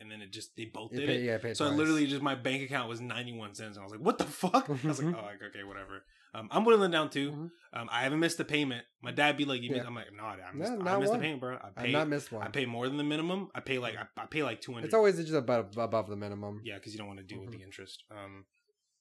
and 0.00 0.10
then 0.10 0.22
it 0.22 0.32
just 0.32 0.56
they 0.56 0.64
both 0.64 0.92
You 0.92 1.00
did 1.00 1.08
pay- 1.08 1.16
it. 1.16 1.24
yeah, 1.24 1.38
paid 1.38 1.56
So 1.56 1.66
I 1.66 1.68
literally 1.68 2.06
just 2.06 2.22
my 2.22 2.34
bank 2.34 2.62
account 2.62 2.88
was 2.88 3.00
ninety 3.00 3.32
one 3.32 3.54
cents, 3.54 3.76
and 3.76 3.82
I 3.82 3.84
was 3.84 3.92
like, 3.92 4.00
"What 4.04 4.18
the 4.18 4.24
fuck?" 4.24 4.68
I 4.84 4.88
was 4.88 5.02
like. 5.02 5.14
"Oh, 5.14 5.22
like, 5.24 5.42
okay, 5.50 5.62
whatever." 5.64 6.04
Um, 6.36 6.48
I'm 6.50 6.64
whittling 6.64 6.90
down 6.90 7.08
too. 7.08 7.30
Mhm. 7.32 7.50
Um, 7.72 7.88
I 7.90 8.02
haven't 8.02 8.20
missed 8.20 8.38
a 8.40 8.44
payment. 8.44 8.84
My 9.00 9.10
dad 9.10 9.36
be 9.36 9.44
like, 9.46 9.62
"You," 9.62 9.70
Yeah. 9.70 9.76
missed-" 9.78 9.86
I'm 9.86 9.94
like, 9.94 10.12
"No, 10.12 10.24
I 10.24 10.32
I 10.34 10.52
No, 10.52 10.58
missed, 10.58 10.72
I 10.72 10.98
missed 10.98 11.12
the 11.12 11.18
one. 11.18 11.20
payment, 11.20 11.40
bro. 11.40 11.56
I 11.56 11.68
I've 11.68 11.74
pay. 11.76 11.92
not 11.92 12.08
missed 12.08 12.30
one. 12.32 12.42
I 12.46 12.48
pay 12.50 12.66
more 12.66 12.86
than 12.88 12.98
the 12.98 13.04
minimum. 13.04 13.48
I 13.54 13.60
pay 13.60 13.78
like 13.78 13.96
I, 13.96 14.06
I 14.20 14.26
pay 14.26 14.42
like 14.42 14.60
two 14.60 14.72
hundred. 14.74 14.86
It's 14.86 14.94
always 14.94 15.16
just 15.16 15.32
above 15.32 15.76
above 15.78 16.08
the 16.08 16.16
minimum. 16.16 16.60
Yeah, 16.64 16.74
because 16.74 16.92
you 16.92 16.98
don't 16.98 17.06
want 17.08 17.20
to 17.20 17.24
deal 17.24 17.40
with 17.40 17.50
Mhm. 17.50 17.58
the 17.58 17.62
interest. 17.62 18.04
Um, 18.10 18.44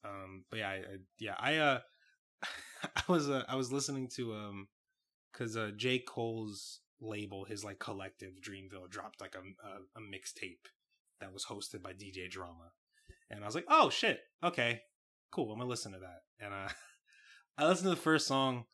um, 0.06 0.46
but 0.50 0.60
yeah, 0.60 0.70
I, 0.70 0.76
I, 0.76 0.98
yeah, 1.20 1.36
I 1.38 1.56
uh, 1.58 1.80
I 2.96 3.04
was 3.10 3.30
uh, 3.30 3.44
I 3.50 3.56
was 3.56 3.72
listening 3.72 4.08
to 4.16 4.34
um, 4.34 4.68
because 5.34 5.58
uh, 5.58 5.72
J 5.76 6.00
Cole's 6.00 6.80
label, 7.02 7.44
his 7.46 7.64
like 7.66 7.80
collective 7.80 8.36
Dreamville, 8.42 8.90
dropped 8.90 9.20
like 9.20 9.36
a 9.36 9.40
a, 9.68 10.00
a 10.00 10.02
mixtape 10.02 10.68
that 11.20 11.34
was 11.34 11.46
hosted 11.46 11.82
by 11.82 11.92
DJ 11.94 12.30
Drama, 12.30 12.72
and 13.30 13.44
I 13.44 13.46
was 13.46 13.56
like, 13.56 13.66
oh 13.68 13.90
shit, 13.90 14.20
okay, 14.44 14.82
cool, 15.32 15.52
I'm 15.52 15.58
gonna 15.60 15.70
listen 15.70 15.92
to 15.94 16.00
that, 16.00 16.22
and 16.40 16.54
uh, 16.54 16.70
I 17.58 17.68
listened 17.68 17.86
to 17.86 17.96
the 17.96 18.02
first 18.02 18.28
song, 18.28 18.66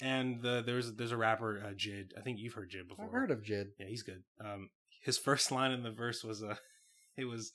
and 0.00 0.40
the, 0.42 0.62
there's 0.64 0.94
there's 0.94 1.12
a 1.12 1.16
rapper 1.16 1.62
uh, 1.64 1.72
Jid, 1.74 2.12
I 2.16 2.20
think 2.22 2.38
you've 2.38 2.54
heard 2.54 2.70
Jid 2.70 2.88
before. 2.88 3.06
I've 3.06 3.12
heard 3.12 3.30
of 3.30 3.42
Jid. 3.42 3.68
Yeah, 3.78 3.86
he's 3.86 4.02
good. 4.02 4.22
Um, 4.44 4.70
his 5.02 5.18
first 5.26 5.50
line 5.52 5.70
in 5.72 5.82
the 5.82 5.90
verse 5.90 6.24
was 6.24 6.42
a, 6.42 6.58
it 7.16 7.24
was, 7.26 7.52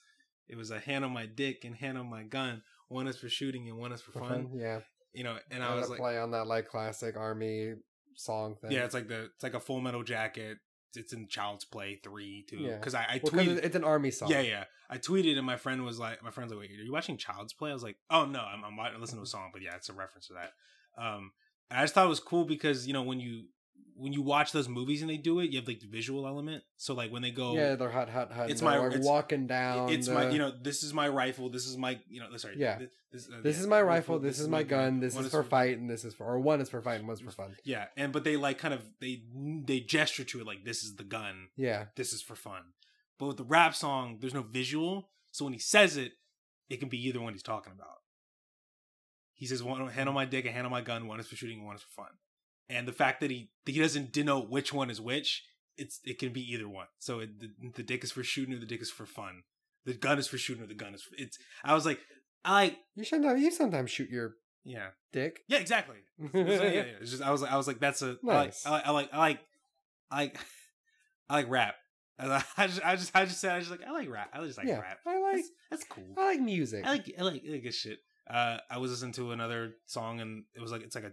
it 0.47 0.56
was 0.58 0.71
a 0.71 0.80
hand 0.80 1.04
on 1.06 1.12
my 1.13 1.26
dick 1.26 1.63
and 1.65 1.76
hand 1.76 1.97
on 1.97 2.10
my 2.10 2.24
gun. 2.24 2.62
One 2.89 3.08
is 3.08 3.17
for 3.17 3.30
shooting 3.30 3.69
and 3.69 3.78
one 3.78 3.91
is 3.91 4.02
for 4.02 4.12
For 4.12 4.19
fun. 4.19 4.30
fun, 4.30 4.50
Yeah. 4.54 4.80
You 5.13 5.24
know, 5.26 5.32
and 5.50 5.62
And 5.62 5.63
I 5.63 5.76
was 5.76 5.89
like, 5.89 6.00
play 6.00 6.17
on 6.17 6.32
that 6.32 6.47
like 6.47 6.67
classic 6.69 7.17
army 7.17 7.74
song 8.15 8.56
thing. 8.62 8.71
yeah, 8.71 8.86
it's 8.86 8.93
like 8.93 9.08
the, 9.10 9.26
it's 9.26 9.43
like 9.43 9.54
a 9.54 9.60
Full 9.60 9.82
Metal 9.82 10.04
Jacket. 10.04 10.58
It's 10.97 11.13
in 11.13 11.27
Child's 11.27 11.65
Play 11.65 11.99
three 12.04 12.45
too. 12.47 12.58
Yeah. 12.58 12.77
Because 12.77 12.95
I, 12.95 13.01
I 13.01 13.21
well, 13.23 13.34
tweeted, 13.34 13.63
it's 13.63 13.75
an 13.75 13.84
army 13.84 14.12
song. 14.12 14.30
yeah, 14.30 14.41
yeah. 14.41 14.63
I 14.89 14.97
tweeted 14.97 15.38
and 15.38 15.45
my 15.45 15.58
friend 15.58 15.84
was 15.86 15.99
like, 15.99 16.23
my 16.23 16.32
friend's 16.32 16.51
like, 16.51 16.62
wait, 16.62 16.71
are 16.71 16.84
you 16.84 16.91
watching 16.91 17.17
Child's 17.17 17.54
Play? 17.54 17.71
I 17.71 17.73
was 17.73 17.84
like, 17.84 17.97
oh 18.10 18.25
no, 18.25 18.39
I'm, 18.39 18.63
I'm 18.63 18.77
listening 18.99 19.19
to 19.19 19.23
a 19.23 19.27
song, 19.27 19.49
but 19.54 19.62
yeah, 19.62 19.75
it's 19.75 19.89
a 19.89 19.93
reference 19.93 20.27
to 20.27 20.34
that. 20.34 20.51
Um, 21.01 21.32
I 21.69 21.82
just 21.82 21.93
thought 21.93 22.06
it 22.06 22.10
was 22.10 22.19
cool 22.19 22.45
because 22.45 22.88
you 22.88 22.93
know 22.93 23.04
when 23.04 23.19
you 23.19 23.45
when 23.95 24.13
you 24.13 24.21
watch 24.21 24.51
those 24.51 24.67
movies 24.69 25.01
and 25.01 25.10
they 25.10 25.17
do 25.17 25.39
it, 25.39 25.49
you 25.51 25.60
have 25.60 25.67
like 25.67 25.80
the 25.80 25.88
visual 25.88 26.25
element. 26.27 26.63
So 26.77 26.93
like 26.93 27.12
when 27.12 27.21
they 27.21 27.32
go, 27.32 27.54
Yeah, 27.54 27.75
they're 27.75 27.89
hot, 27.89 28.10
hot, 28.10 28.32
hot. 28.32 28.49
It's 28.49 28.62
my- 28.62 28.77
like, 28.77 28.91
it's- 28.93 29.06
walking 29.06 29.47
down. 29.47 29.89
it's 29.89 30.08
the- 30.08 30.13
my 30.13 30.30
you 30.30 30.39
know 30.39 30.51
this 30.51 30.84
is 30.84 30.93
my 30.93 31.08
rifle 31.08 31.49
this 31.49 31.65
is 31.65 31.77
my 31.77 31.99
you 32.08 32.19
know 32.19 32.36
sorry 32.38 32.56
Yeah. 32.58 32.80
this, 32.80 32.89
this, 33.12 33.27
uh, 33.30 33.41
This 33.41 33.56
yeah, 33.58 33.62
is 33.62 33.67
my 33.67 33.82
rifle. 33.82 34.19
This 34.19 34.39
is 34.39 34.47
my 34.47 34.63
gun. 34.63 34.99
This 34.99 35.15
One 35.15 35.25
is 35.25 35.32
for 35.32 35.43
fight, 35.43 35.77
and 35.77 35.89
this 35.89 36.04
is 36.06 36.13
for 36.13 36.25
or 36.25 36.39
one 36.39 36.62
is 36.62 36.69
for 36.69 36.82
fight, 36.82 36.99
and 36.99 37.08
one's 37.08 37.19
for 37.21 37.32
fun. 37.32 37.56
yeah 37.63 37.88
and 37.97 38.12
but 38.13 38.23
they 38.23 38.38
like 38.38 38.58
kind 38.58 38.73
of 38.73 38.82
they 38.99 39.23
they 39.65 39.80
gesture 39.80 40.23
to 40.23 40.39
it 40.41 40.47
like 40.47 40.63
this 40.65 40.84
is 40.84 40.95
the 40.95 41.04
gun 41.04 41.49
Yeah, 41.58 41.86
this 41.95 42.13
is 42.13 42.21
for 42.21 42.36
fun 42.36 42.62
but 43.19 43.27
with 43.27 43.38
the 43.38 43.43
rap 43.43 43.75
song 43.75 44.17
there's 44.19 44.34
no 44.34 44.41
visual 44.43 45.10
so 45.32 45.45
when 45.45 45.54
he 45.54 45.60
says 45.60 45.97
it 45.97 46.13
it 46.69 46.80
can 46.80 46.89
be 46.89 46.97
either 47.08 47.19
one 47.21 47.34
he's 47.34 47.43
talking 47.43 47.73
about 47.73 47.97
he 49.34 49.45
says 49.45 49.62
one 49.63 49.88
hand 49.89 50.08
on 50.10 50.15
my 50.15 50.25
dick 50.25 50.45
a 50.45 50.51
hand 50.51 50.65
on 50.65 50.71
my 50.71 50.82
gun 50.82 51.08
one 51.08 51.19
is 51.19 51.27
for 51.27 51.36
shooting 51.36 51.65
one 51.65 51.75
is 51.75 51.82
for 51.82 52.04
fun 52.04 52.12
and 52.71 52.88
the 52.88 52.93
fact 52.93 53.19
that 53.19 53.29
he 53.29 53.49
he 53.65 53.79
doesn't 53.79 54.12
denote 54.12 54.49
which 54.49 54.73
one 54.73 54.89
is 54.89 54.99
which 54.99 55.43
it's 55.77 55.99
it 56.05 56.19
can 56.19 56.31
be 56.31 56.41
either 56.41 56.67
one 56.67 56.88
so 56.99 57.19
it, 57.19 57.39
the, 57.39 57.49
the 57.75 57.84
dick 57.84 58.03
is 58.03 58.12
for 58.12 58.23
shooting 58.23 58.53
or 58.53 58.60
the 58.60 58.65
dick 58.65 58.81
is 58.81 58.91
for 58.91 59.05
fun 59.05 59.43
the 59.86 59.93
gun 59.93 60.17
is 60.17 60.27
for 60.27 60.38
shooting 60.38 60.63
or 60.63 60.67
the 60.67 60.73
gun 60.73 60.93
is 60.93 61.03
for, 61.03 61.15
it's 61.17 61.38
i 61.63 61.73
was 61.73 61.86
like 61.86 61.99
i 62.45 62.63
like 62.63 62.77
you 62.95 63.03
should 63.03 63.21
know. 63.21 63.34
You 63.34 63.51
sometimes 63.51 63.91
shoot 63.91 64.10
your 64.10 64.34
yeah 64.63 64.89
dick. 65.12 65.41
yeah 65.47 65.57
exactly 65.60 65.97
so, 66.31 66.39
yeah, 66.39 66.63
yeah. 66.63 66.84
It's 67.01 67.12
just 67.12 67.23
I 67.23 67.31
was 67.31 67.41
like 67.41 67.51
I 67.51 67.57
was 67.57 67.67
like 67.67 67.79
that's 67.79 68.01
a 68.01 68.17
Nice. 68.23 68.65
I 68.65 68.71
like 68.71 68.86
I 68.86 68.91
like 68.91 69.10
I 69.13 69.17
like 69.17 69.39
I 70.12 70.15
like 70.21 70.39
I 71.29 71.36
like 71.36 71.49
rap. 71.49 71.75
I 72.19 72.43
I 72.57 72.67
just 72.67 72.86
I 72.86 72.95
just 72.95 73.15
I 73.15 73.25
just 73.25 73.41
said 73.41 73.51
I 73.53 73.60
just 73.60 73.71
like 73.71 73.81
I 73.88 73.91
like 73.91 74.10
rap. 74.10 74.29
I 74.34 74.43
just 74.45 74.57
like 74.57 74.67
yeah, 74.67 74.79
rap. 74.79 74.99
I 75.05 75.19
like 75.19 75.36
That's, 75.36 75.49
that's 75.71 75.84
cool. 75.86 76.13
I 76.17 76.25
like 76.25 76.41
music. 76.41 76.86
I 76.86 76.91
like 76.91 77.13
I 77.17 77.23
like 77.23 77.41
I 77.47 77.51
like 77.51 77.63
good 77.63 77.73
shit. 77.73 77.99
Uh, 78.29 78.57
I 78.69 78.77
was 78.77 78.91
listening 78.91 79.13
to 79.13 79.31
another 79.31 79.73
song 79.88 80.21
and 80.21 80.43
it 80.55 80.62
was 80.62 80.71
like 80.71 80.84
it's 80.84 80.95
like 80.95 81.03
a 81.03 81.12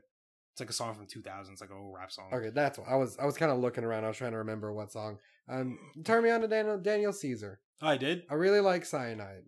it's 0.59 0.61
like 0.61 0.71
a 0.71 0.73
song 0.73 0.93
from 0.95 1.07
2000. 1.07 1.53
It's 1.53 1.61
like 1.61 1.71
a 1.71 1.75
old 1.75 1.95
rap 1.95 2.11
song. 2.11 2.31
Okay, 2.33 2.51
that's 2.51 2.79
what 2.79 2.89
I 2.89 2.97
was. 2.97 3.17
I 3.17 3.25
was 3.27 3.37
kind 3.37 3.53
of 3.53 3.59
looking 3.61 3.85
around. 3.85 4.05
I 4.05 4.09
was 4.09 4.17
trying 4.17 4.33
to 4.33 4.39
remember 4.39 4.73
what 4.73 4.91
song. 4.91 5.19
Um, 5.49 5.79
turn 6.05 6.25
me 6.25 6.31
on 6.31 6.41
to 6.41 6.49
Daniel 6.49 6.79
Daniel 6.79 7.13
Caesar. 7.13 7.61
Oh, 7.81 7.87
I 7.87 7.97
did. 7.97 8.25
I 8.29 8.35
really 8.35 8.59
like 8.61 8.85
Cyanide. 8.85 9.45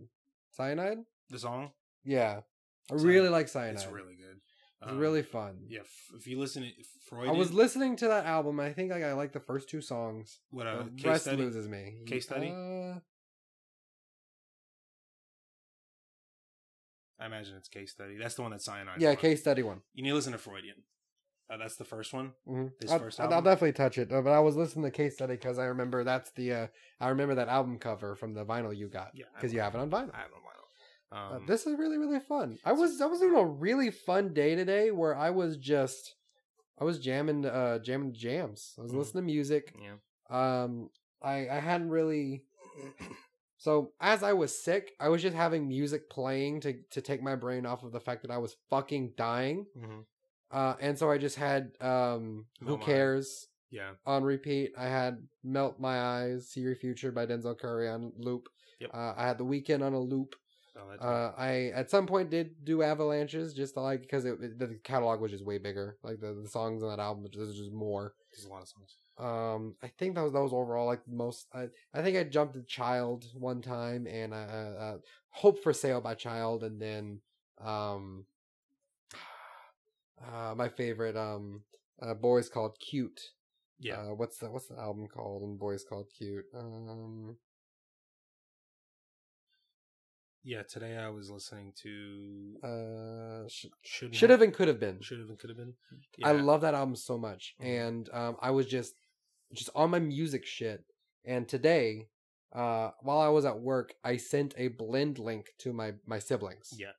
Cyanide. 0.53 0.99
The 1.31 1.39
song, 1.41 1.73
Yeah, 2.05 2.41
I 2.91 2.97
Cyanide. 2.97 3.07
really 3.07 3.29
like 3.29 3.49
Cyanide. 3.49 3.75
it's 3.75 3.87
really 3.87 4.15
good. 4.15 4.41
It's 4.83 4.93
Um, 4.93 4.99
really 4.99 5.23
fun. 5.23 5.65
Yeah, 5.69 5.81
f- 5.81 6.11
if 6.17 6.27
you 6.29 6.39
listen 6.39 6.63
to 6.63 6.71
Freud, 7.09 7.29
I 7.29 7.33
was 7.33 7.53
listening 7.53 7.97
to 7.97 8.09
that 8.09 8.25
album. 8.27 8.61
I 8.61 8.73
think 8.73 8.93
like 8.93 9.03
I 9.03 9.13
like 9.15 9.33
the 9.33 9.41
first 9.41 9.69
two 9.69 9.81
songs. 9.81 10.39
what 10.51 10.67
uh, 10.69 10.85
the 10.85 10.91
case 10.91 11.05
rest 11.07 11.23
study. 11.25 11.37
loses 11.39 11.69
me. 11.69 12.03
Case 12.07 12.25
study? 12.25 12.51
Uh, 12.51 13.01
I 17.19 17.27
imagine 17.27 17.57
it's 17.57 17.69
case 17.69 17.91
study. 17.93 18.17
That's 18.17 18.35
the 18.35 18.43
one 18.43 18.51
that 18.53 18.63
cyanide. 18.63 19.01
yeah, 19.01 19.15
case 19.15 19.41
study 19.41 19.63
one. 19.63 19.83
You 19.93 20.03
need 20.03 20.11
to 20.11 20.15
listen 20.15 20.33
to 20.33 20.39
Freudian. 20.39 20.77
Uh, 21.51 21.57
that's 21.57 21.77
the 21.77 21.85
first 21.85 22.13
one. 22.13 22.33
hmm 22.47 22.67
His 22.81 22.93
I'll, 22.93 22.99
first 23.01 23.19
I'll- 23.19 23.25
album. 23.25 23.37
I'll 23.39 23.43
definitely 23.43 23.73
touch 23.73 23.99
it. 23.99 24.13
uh, 24.13 24.21
But 24.23 24.31
I 24.31 24.39
was 24.41 24.55
listening 24.57 24.85
to 24.85 24.91
case 24.93 25.15
study 25.15 25.35
because 25.35 25.59
I 25.59 25.65
remember 25.65 26.05
that's 26.05 26.31
the 26.33 26.53
uh, 26.53 26.67
I 27.01 27.09
remember 27.09 27.35
that 27.35 27.49
album 27.49 27.79
cover 27.79 28.15
from 28.15 28.35
the 28.35 28.45
vinyl 28.45 28.77
you 28.77 28.89
got 28.89 29.11
Yeah, 29.15 29.25
because 29.35 29.53
you 29.53 29.61
have 29.61 29.75
it 29.75 29.79
on 29.79 29.91
vinyl. 29.91 30.15
I 30.15 30.19
have 30.19 30.31
no 30.31 30.37
vinyl. 30.39 30.67
Uh, 31.13 31.37
Um, 31.37 31.47
this 31.47 31.67
is 31.67 31.77
really 31.77 31.99
really 31.99 32.21
fun. 32.21 32.59
I 32.65 32.73
was 32.73 33.01
I 33.01 33.07
was 33.07 33.19
doing 33.21 33.35
a 33.37 33.45
really 33.45 33.91
fun 33.91 34.33
day 34.33 34.55
today 34.55 34.93
where 34.93 35.17
I 35.17 35.31
was 35.31 35.57
just 35.57 36.15
I 36.79 36.85
was 36.85 37.01
jamming 37.01 37.45
uh 37.45 37.81
jamming 37.81 38.15
jams. 38.15 38.75
I 38.79 38.83
was 38.83 38.93
Mhm. 38.93 38.99
listening 38.99 39.23
to 39.25 39.33
music. 39.33 39.75
yeah. 39.87 39.97
Um 40.63 40.91
I 41.21 41.49
I 41.49 41.59
hadn't 41.59 41.91
really 41.91 42.45
so 43.59 43.93
as 44.01 44.23
I 44.23 44.33
was 44.33 44.57
sick, 44.57 44.93
I 45.01 45.09
was 45.09 45.21
just 45.21 45.37
having 45.37 45.69
music 45.69 46.09
playing 46.09 46.61
to 46.61 46.81
to 46.93 47.01
take 47.03 47.23
my 47.23 47.35
brain 47.35 47.67
off 47.67 47.83
of 47.83 47.93
the 47.93 48.01
fact 48.01 48.23
that 48.23 48.31
I 48.31 48.39
was 48.39 48.57
fucking 48.71 49.15
dying. 49.17 49.67
hmm 49.75 50.01
Uh 50.51 50.75
and 50.81 50.99
so 50.99 51.11
I 51.11 51.19
just 51.19 51.37
had 51.37 51.73
um 51.81 52.47
Who 52.63 52.77
My- 52.79 52.85
Cares 52.85 53.49
Yeah. 53.71 53.93
on 54.07 54.25
repeat. 54.25 54.73
I 54.77 54.87
had 54.87 55.27
Melt 55.45 55.79
My 55.81 56.01
Eyes, 56.01 56.49
See 56.51 56.61
Your 56.61 56.75
Future 56.77 57.13
by 57.13 57.27
Denzel 57.27 57.59
Curry 57.59 57.89
on 57.89 58.13
loop. 58.17 58.49
Yep. 58.81 58.91
Uh, 58.95 59.15
I 59.17 59.27
had 59.27 59.39
The 59.39 59.45
Weeknd 59.45 59.83
on 59.83 59.93
a 59.93 60.01
loop. 60.01 60.35
Oh, 60.77 60.89
that's 60.89 61.03
Uh, 61.05 61.33
I 61.37 61.71
at 61.75 61.91
some 61.91 62.07
point 62.07 62.31
did 62.31 62.65
do 62.65 62.83
avalanches 62.83 63.53
just 63.55 63.75
to 63.75 63.81
like 63.81 64.01
because 64.03 64.25
it, 64.25 64.39
it- 64.41 64.59
the 64.59 64.79
catalog 64.85 65.21
was 65.21 65.31
just 65.33 65.45
way 65.45 65.59
bigger. 65.59 65.99
Like 66.03 66.21
the, 66.21 66.33
the 66.43 66.49
songs 66.49 66.83
on 66.83 66.89
that 66.91 67.03
album, 67.03 67.27
there's 67.33 67.57
just 67.57 67.73
more. 67.73 68.15
There's 68.33 68.47
a 68.47 68.49
lot 68.49 68.63
of 68.63 68.69
songs. 68.69 68.97
Um, 69.19 69.75
I 69.83 69.89
think 69.99 70.15
that 70.15 70.23
was 70.23 70.33
that 70.33 70.41
was 70.41 70.53
overall 70.55 70.87
like 70.87 71.03
most. 71.07 71.47
I 71.53 71.69
I 71.93 72.01
think 72.03 72.17
I 72.17 72.25
jumped 72.25 72.55
to 72.55 72.63
Child 72.63 73.27
one 73.35 73.61
time 73.61 74.07
and 74.07 74.33
uh, 74.33 74.37
uh, 74.37 74.75
uh 74.81 74.97
Hope 75.31 75.63
for 75.63 75.73
Sale 75.75 76.01
by 76.01 76.15
Child, 76.15 76.65
and 76.65 76.81
then 76.81 77.21
um, 77.61 78.25
uh, 80.25 80.55
my 80.57 80.69
favorite 80.69 81.17
um, 81.17 81.63
uh, 82.03 82.15
Boys 82.15 82.49
Called 82.49 82.77
Cute. 82.81 83.21
Yeah. 83.79 83.95
Uh, 84.01 84.15
what's 84.15 84.39
the 84.39 84.51
what's 84.51 84.67
the 84.67 84.79
album 84.79 85.09
called? 85.09 85.43
And 85.43 85.59
Boys 85.59 85.85
Called 85.89 86.07
Cute. 86.17 86.45
Um, 86.55 87.37
yeah. 90.43 90.63
Today 90.69 90.97
I 90.97 91.09
was 91.09 91.31
listening 91.31 91.73
to 91.83 92.57
uh, 92.63 93.49
sh- 93.49 93.67
should 93.83 94.15
should 94.15 94.31
have 94.31 94.43
and 94.43 94.53
could 94.53 94.69
have 94.69 94.81
been. 94.81 95.01
should 95.01 95.19
have 95.21 95.29
and 95.29 95.39
could 95.39 95.51
have 95.51 95.57
been. 95.57 95.75
I 96.23 96.33
love 96.33 96.61
that 96.63 96.75
album 96.75 96.97
so 96.97 97.19
much, 97.19 97.55
Mhm. 97.61 97.67
and 97.87 98.11
um, 98.13 98.37
I 98.41 98.51
was 98.51 98.67
just 98.67 98.95
just 99.53 99.71
on 99.75 99.91
my 99.91 99.99
music 99.99 100.47
shit. 100.47 100.85
And 101.25 101.47
today, 101.49 102.09
uh, 102.55 102.91
while 103.01 103.21
I 103.21 103.29
was 103.29 103.45
at 103.45 103.61
work, 103.61 103.95
I 104.05 104.17
sent 104.17 104.55
a 104.57 104.69
blend 104.69 105.19
link 105.19 105.47
to 105.61 105.73
my 105.73 105.95
my 106.07 106.19
siblings. 106.19 106.71
Yeah. 106.77 106.93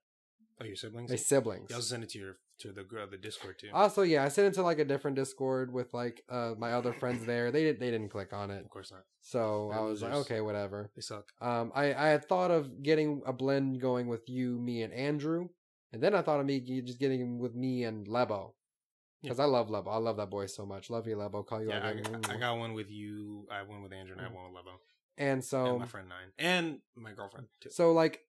Oh, 0.60 0.66
your 0.66 0.76
siblings. 0.76 1.10
my 1.10 1.16
siblings. 1.16 1.68
Yeah, 1.72 1.78
I'll 1.78 1.82
send 1.82 2.04
it 2.04 2.10
to 2.12 2.20
your 2.20 2.38
to 2.62 2.72
the 2.72 2.82
uh, 2.82 3.06
the 3.10 3.18
Discord 3.18 3.60
too. 3.60 3.70
Also, 3.74 4.02
yeah, 4.02 4.24
I 4.24 4.28
sent 4.30 4.48
it 4.48 4.54
to 4.56 4.64
like 4.64 4.80
a 4.80 4.86
different 4.86 5.16
Discord 5.16 5.72
with 5.72 5.94
like 5.94 6.24
uh 6.30 6.54
my 6.58 6.74
other 6.74 6.94
friends 6.94 7.26
there. 7.26 7.52
They 7.52 7.64
didn't 7.64 7.80
they 7.80 7.92
didn't 7.92 8.10
click 8.10 8.34
on 8.34 8.52
it, 8.52 8.64
of 8.64 8.70
course 8.70 8.92
not. 8.92 9.04
so 9.22 9.70
They're 9.72 9.80
I 9.80 9.84
was 9.84 10.02
like, 10.02 10.14
okay, 10.14 10.42
whatever. 10.42 10.92
They 10.96 11.02
suck. 11.02 11.32
Um, 11.42 11.72
I 11.76 11.94
I 11.94 12.08
had 12.08 12.26
thought 12.28 12.52
of 12.52 12.82
getting 12.84 13.22
a 13.26 13.34
blend 13.34 13.82
going 13.82 14.08
with 14.08 14.28
you, 14.30 14.60
me, 14.60 14.84
and 14.84 14.94
Andrew, 14.94 15.50
and 15.92 16.02
then 16.02 16.16
I 16.16 16.22
thought 16.22 16.40
of 16.40 16.46
me 16.46 16.60
just 16.60 17.00
getting 17.00 17.40
with 17.40 17.56
me 17.56 17.84
and 17.84 18.08
Lebo. 18.08 18.56
Because 19.22 19.40
I 19.40 19.46
love 19.46 19.70
Lebo. 19.70 19.90
I 19.92 19.98
love 19.98 20.18
that 20.18 20.32
boy 20.32 20.48
so 20.48 20.66
much. 20.66 20.90
Love 20.90 21.08
you, 21.08 21.16
Lebo. 21.16 21.44
Call 21.44 21.62
you 21.62 21.70
Yeah, 21.70 21.86
I, 21.86 21.92
again. 21.92 22.22
I 22.28 22.38
got 22.38 22.58
one 22.58 22.74
with 22.74 22.90
you. 22.90 23.46
I 23.52 23.58
have 23.58 23.68
one 23.68 23.84
with 23.84 23.94
Andrew, 23.94 24.14
and 24.14 24.22
I 24.22 24.24
have 24.24 24.34
one 24.34 24.46
with 24.46 24.56
Lebo, 24.56 24.80
And 25.18 25.44
so 25.44 25.66
and 25.66 25.80
my 25.80 25.86
friend 25.86 26.10
Nine, 26.10 26.32
and 26.40 26.80
my 26.96 27.12
girlfriend 27.12 27.48
too. 27.60 27.70
So 27.70 27.92
like, 27.92 28.22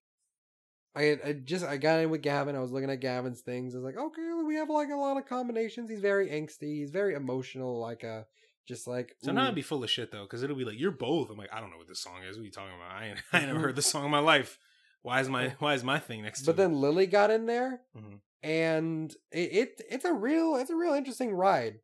I, 0.95 1.17
I 1.25 1.33
just 1.33 1.65
I 1.65 1.77
got 1.77 1.99
in 1.99 2.09
with 2.09 2.21
Gavin. 2.21 2.55
I 2.55 2.59
was 2.59 2.71
looking 2.71 2.89
at 2.91 2.99
Gavin's 2.99 3.41
things. 3.41 3.73
I 3.73 3.79
was 3.79 3.85
like, 3.85 3.97
okay, 3.97 4.21
we 4.45 4.55
have 4.55 4.69
like 4.69 4.89
a 4.89 4.95
lot 4.95 5.17
of 5.17 5.25
combinations. 5.25 5.89
He's 5.89 6.01
very 6.01 6.27
angsty. 6.29 6.77
He's 6.79 6.91
very 6.91 7.15
emotional. 7.15 7.79
Like 7.79 8.03
a 8.03 8.25
just 8.67 8.87
like 8.87 9.15
Sometimes 9.23 9.45
ooh. 9.45 9.49
I'd 9.49 9.55
be 9.55 9.61
full 9.63 9.83
of 9.83 9.89
shit 9.89 10.11
though, 10.11 10.23
because 10.23 10.43
it'll 10.43 10.55
be 10.55 10.65
like 10.65 10.79
you're 10.79 10.91
both. 10.91 11.29
I'm 11.31 11.37
like, 11.37 11.51
I 11.51 11.59
don't 11.59 11.71
know 11.71 11.77
what 11.77 11.87
this 11.87 11.99
song 11.99 12.21
is. 12.29 12.37
What 12.37 12.43
are 12.43 12.45
you 12.45 12.51
talking 12.51 12.75
about? 12.75 12.91
I 13.01 13.07
ain't, 13.07 13.19
I 13.33 13.37
ain't 13.39 13.47
never 13.47 13.59
heard 13.67 13.75
this 13.75 13.87
song 13.87 14.05
in 14.05 14.11
my 14.11 14.19
life. 14.19 14.59
Why 15.01 15.19
is 15.19 15.29
my 15.29 15.55
Why 15.59 15.73
is 15.73 15.83
my 15.83 15.99
thing 15.99 16.21
next 16.21 16.41
to? 16.41 16.45
But 16.47 16.51
it? 16.53 16.57
then 16.57 16.73
Lily 16.79 17.07
got 17.07 17.31
in 17.31 17.45
there, 17.47 17.81
Mhm. 17.97 18.19
and 18.43 19.13
it, 19.31 19.53
it 19.53 19.81
it's 19.89 20.05
a 20.05 20.13
real 20.13 20.55
it's 20.55 20.69
a 20.69 20.75
real 20.75 20.93
interesting 20.93 21.33
ride. 21.33 21.79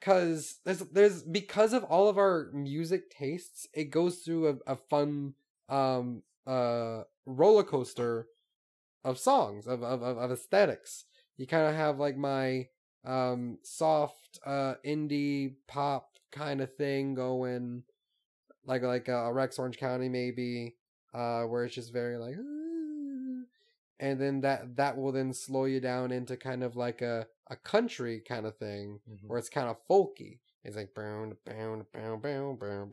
Cause 0.00 0.56
there's 0.64 0.78
there's 0.80 1.22
because 1.22 1.72
of 1.74 1.84
all 1.84 2.08
of 2.08 2.16
our 2.18 2.50
music 2.54 3.10
tastes, 3.10 3.66
it 3.74 3.90
goes 3.90 4.18
through 4.18 4.48
a, 4.66 4.72
a 4.72 4.76
fun 4.76 5.34
um 5.68 6.22
uh 6.46 7.02
roller 7.26 7.62
coaster 7.62 8.26
of 9.04 9.18
songs 9.18 9.66
of 9.66 9.82
of, 9.82 10.02
of, 10.02 10.18
of 10.18 10.30
aesthetics. 10.32 11.04
You 11.36 11.46
kind 11.46 11.66
of 11.68 11.74
have 11.74 11.98
like 11.98 12.16
my 12.16 12.68
um 13.04 13.58
soft 13.62 14.38
uh 14.44 14.74
indie 14.84 15.54
pop 15.66 16.10
kind 16.32 16.60
of 16.60 16.74
thing 16.76 17.14
going, 17.14 17.82
like 18.64 18.82
like 18.82 19.08
uh, 19.08 19.32
Rex 19.32 19.58
Orange 19.58 19.78
County 19.78 20.08
maybe, 20.08 20.76
uh 21.14 21.42
where 21.44 21.64
it's 21.64 21.74
just 21.74 21.92
very 21.92 22.16
like. 22.18 22.36
And 23.98 24.18
then 24.18 24.40
that 24.40 24.76
that 24.76 24.96
will 24.96 25.12
then 25.12 25.32
slow 25.34 25.66
you 25.66 25.80
down 25.80 26.10
into 26.10 26.36
kind 26.36 26.62
of 26.62 26.74
like 26.74 27.02
a, 27.02 27.26
a 27.50 27.56
country 27.56 28.20
kind 28.20 28.46
of 28.46 28.56
thing 28.56 29.00
Mhm. 29.08 29.28
where 29.28 29.38
it's 29.38 29.50
kind 29.50 29.68
of 29.68 29.76
folky. 29.86 30.38
It's 30.62 30.76
like 30.76 30.94
boom, 30.94 31.36
boom, 31.46 31.86
boom, 31.92 32.20
boom, 32.20 32.58
boom, 32.58 32.92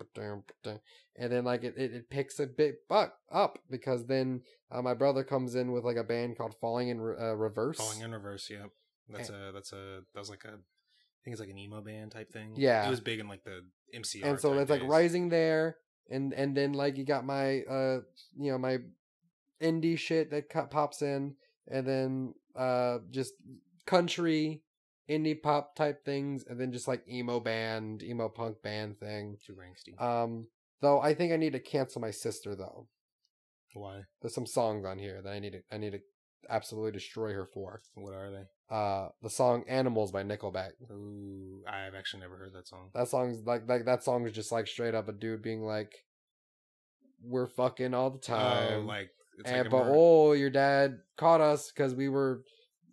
boom, 0.64 0.80
and 1.18 1.32
then 1.32 1.44
like 1.44 1.64
it, 1.66 1.74
it, 1.78 1.94
it 1.94 2.10
picks 2.10 2.40
a 2.40 2.48
bit 2.48 2.88
buck 2.88 3.14
up 3.30 3.60
because 3.70 4.06
then 4.06 4.42
uh, 4.72 4.82
my 4.82 4.94
brother 4.94 5.24
comes 5.24 5.56
in 5.56 5.74
with 5.74 5.84
like 5.84 5.98
a 5.98 6.04
band 6.04 6.38
called 6.38 6.56
Falling 6.62 6.88
in 6.88 7.02
Re- 7.02 7.18
uh, 7.20 7.34
Reverse. 7.34 7.78
Falling 7.78 8.02
in 8.02 8.12
reverse. 8.14 8.50
Yeah, 8.50 8.68
that's 9.10 9.30
a 9.30 9.52
that's 9.54 9.74
a 9.74 10.02
that 10.14 10.20
was 10.20 10.30
like 10.30 10.46
a 10.46 10.54
I 10.54 11.20
think 11.26 11.34
it's 11.34 11.42
like 11.42 11.50
an 11.50 11.58
emo 11.58 11.82
band 11.82 12.12
type 12.12 12.32
thing. 12.32 12.54
Yeah. 12.56 12.88
it 12.88 12.90
was 12.90 13.02
big 13.02 13.20
in 13.20 13.28
like 13.28 13.44
the 13.44 13.66
MCR. 13.94 14.24
and 14.24 14.40
so 14.40 14.54
it's 14.54 14.72
like 14.72 14.84
rising 14.84 15.28
there, 15.28 15.76
and 16.10 16.34
and 16.34 16.56
then 16.56 16.72
like 16.72 16.98
you 16.98 17.04
got 17.04 17.26
my 17.26 17.64
uh 17.64 18.00
you 18.38 18.52
know 18.52 18.58
my 18.58 18.78
indie 19.62 19.98
shit 19.98 20.32
that 20.32 20.50
pops 20.70 21.02
in, 21.02 21.36
and 21.70 21.86
then 21.86 22.34
uh 22.56 23.00
just 23.12 23.34
country 23.86 24.62
indie 25.10 25.42
pop 25.42 25.76
type 25.76 26.04
things, 26.06 26.46
and 26.48 26.60
then 26.60 26.72
just 26.72 26.88
like 26.88 27.08
emo 27.10 27.40
band, 27.40 28.04
emo 28.04 28.30
punk 28.30 28.62
band 28.62 29.00
thing. 29.00 29.38
Too 29.46 29.56
angsty. 29.56 30.02
Um, 30.02 30.48
though 30.82 31.00
I 31.00 31.14
think 31.14 31.34
I 31.34 31.38
need 31.38 31.54
to 31.54 31.60
cancel 31.60 32.02
my 32.02 32.12
sister 32.12 32.56
though. 32.56 32.88
Why? 33.74 34.02
There's 34.22 34.34
some 34.34 34.46
songs 34.46 34.86
on 34.86 34.98
here 34.98 35.22
that 35.22 35.32
I 35.32 35.40
need 35.40 35.54
to 35.54 35.62
I 35.72 35.78
need 35.78 35.92
to 35.92 36.00
absolutely 36.50 36.92
destroy 36.92 37.34
her 37.34 37.46
for. 37.46 37.82
What 37.96 38.14
are 38.14 38.32
they? 38.32 38.76
Uh, 38.76 39.10
the 39.22 39.30
song 39.30 39.64
"Animals" 39.68 40.12
by 40.12 40.24
Nickelback. 40.24 40.72
Ooh, 40.92 41.64
I've 41.68 41.96
actually 41.96 42.22
never 42.22 42.38
heard 42.38 42.54
that 42.54 42.68
song. 42.68 42.90
That 42.94 43.08
song's 43.08 43.46
like 43.46 43.68
like 43.68 43.86
that 43.86 44.04
song 44.04 44.26
is 44.26 44.34
just 44.34 44.52
like 44.52 44.68
straight 44.68 44.96
up 44.96 45.08
a 45.08 45.14
dude 45.14 45.42
being 45.42 45.62
like, 45.62 45.94
"We're 47.24 47.48
fucking 47.48 47.94
all 47.94 48.10
the 48.10 48.20
time." 48.20 48.74
Oh, 48.74 48.80
like 48.82 49.10
it's 49.38 49.50
and 49.50 49.64
like 49.64 49.72
but 49.72 49.86
oh, 49.88 50.34
your 50.34 50.50
dad 50.50 51.00
caught 51.16 51.42
us 51.42 51.72
because 51.72 51.96
we 51.96 52.10
were 52.10 52.44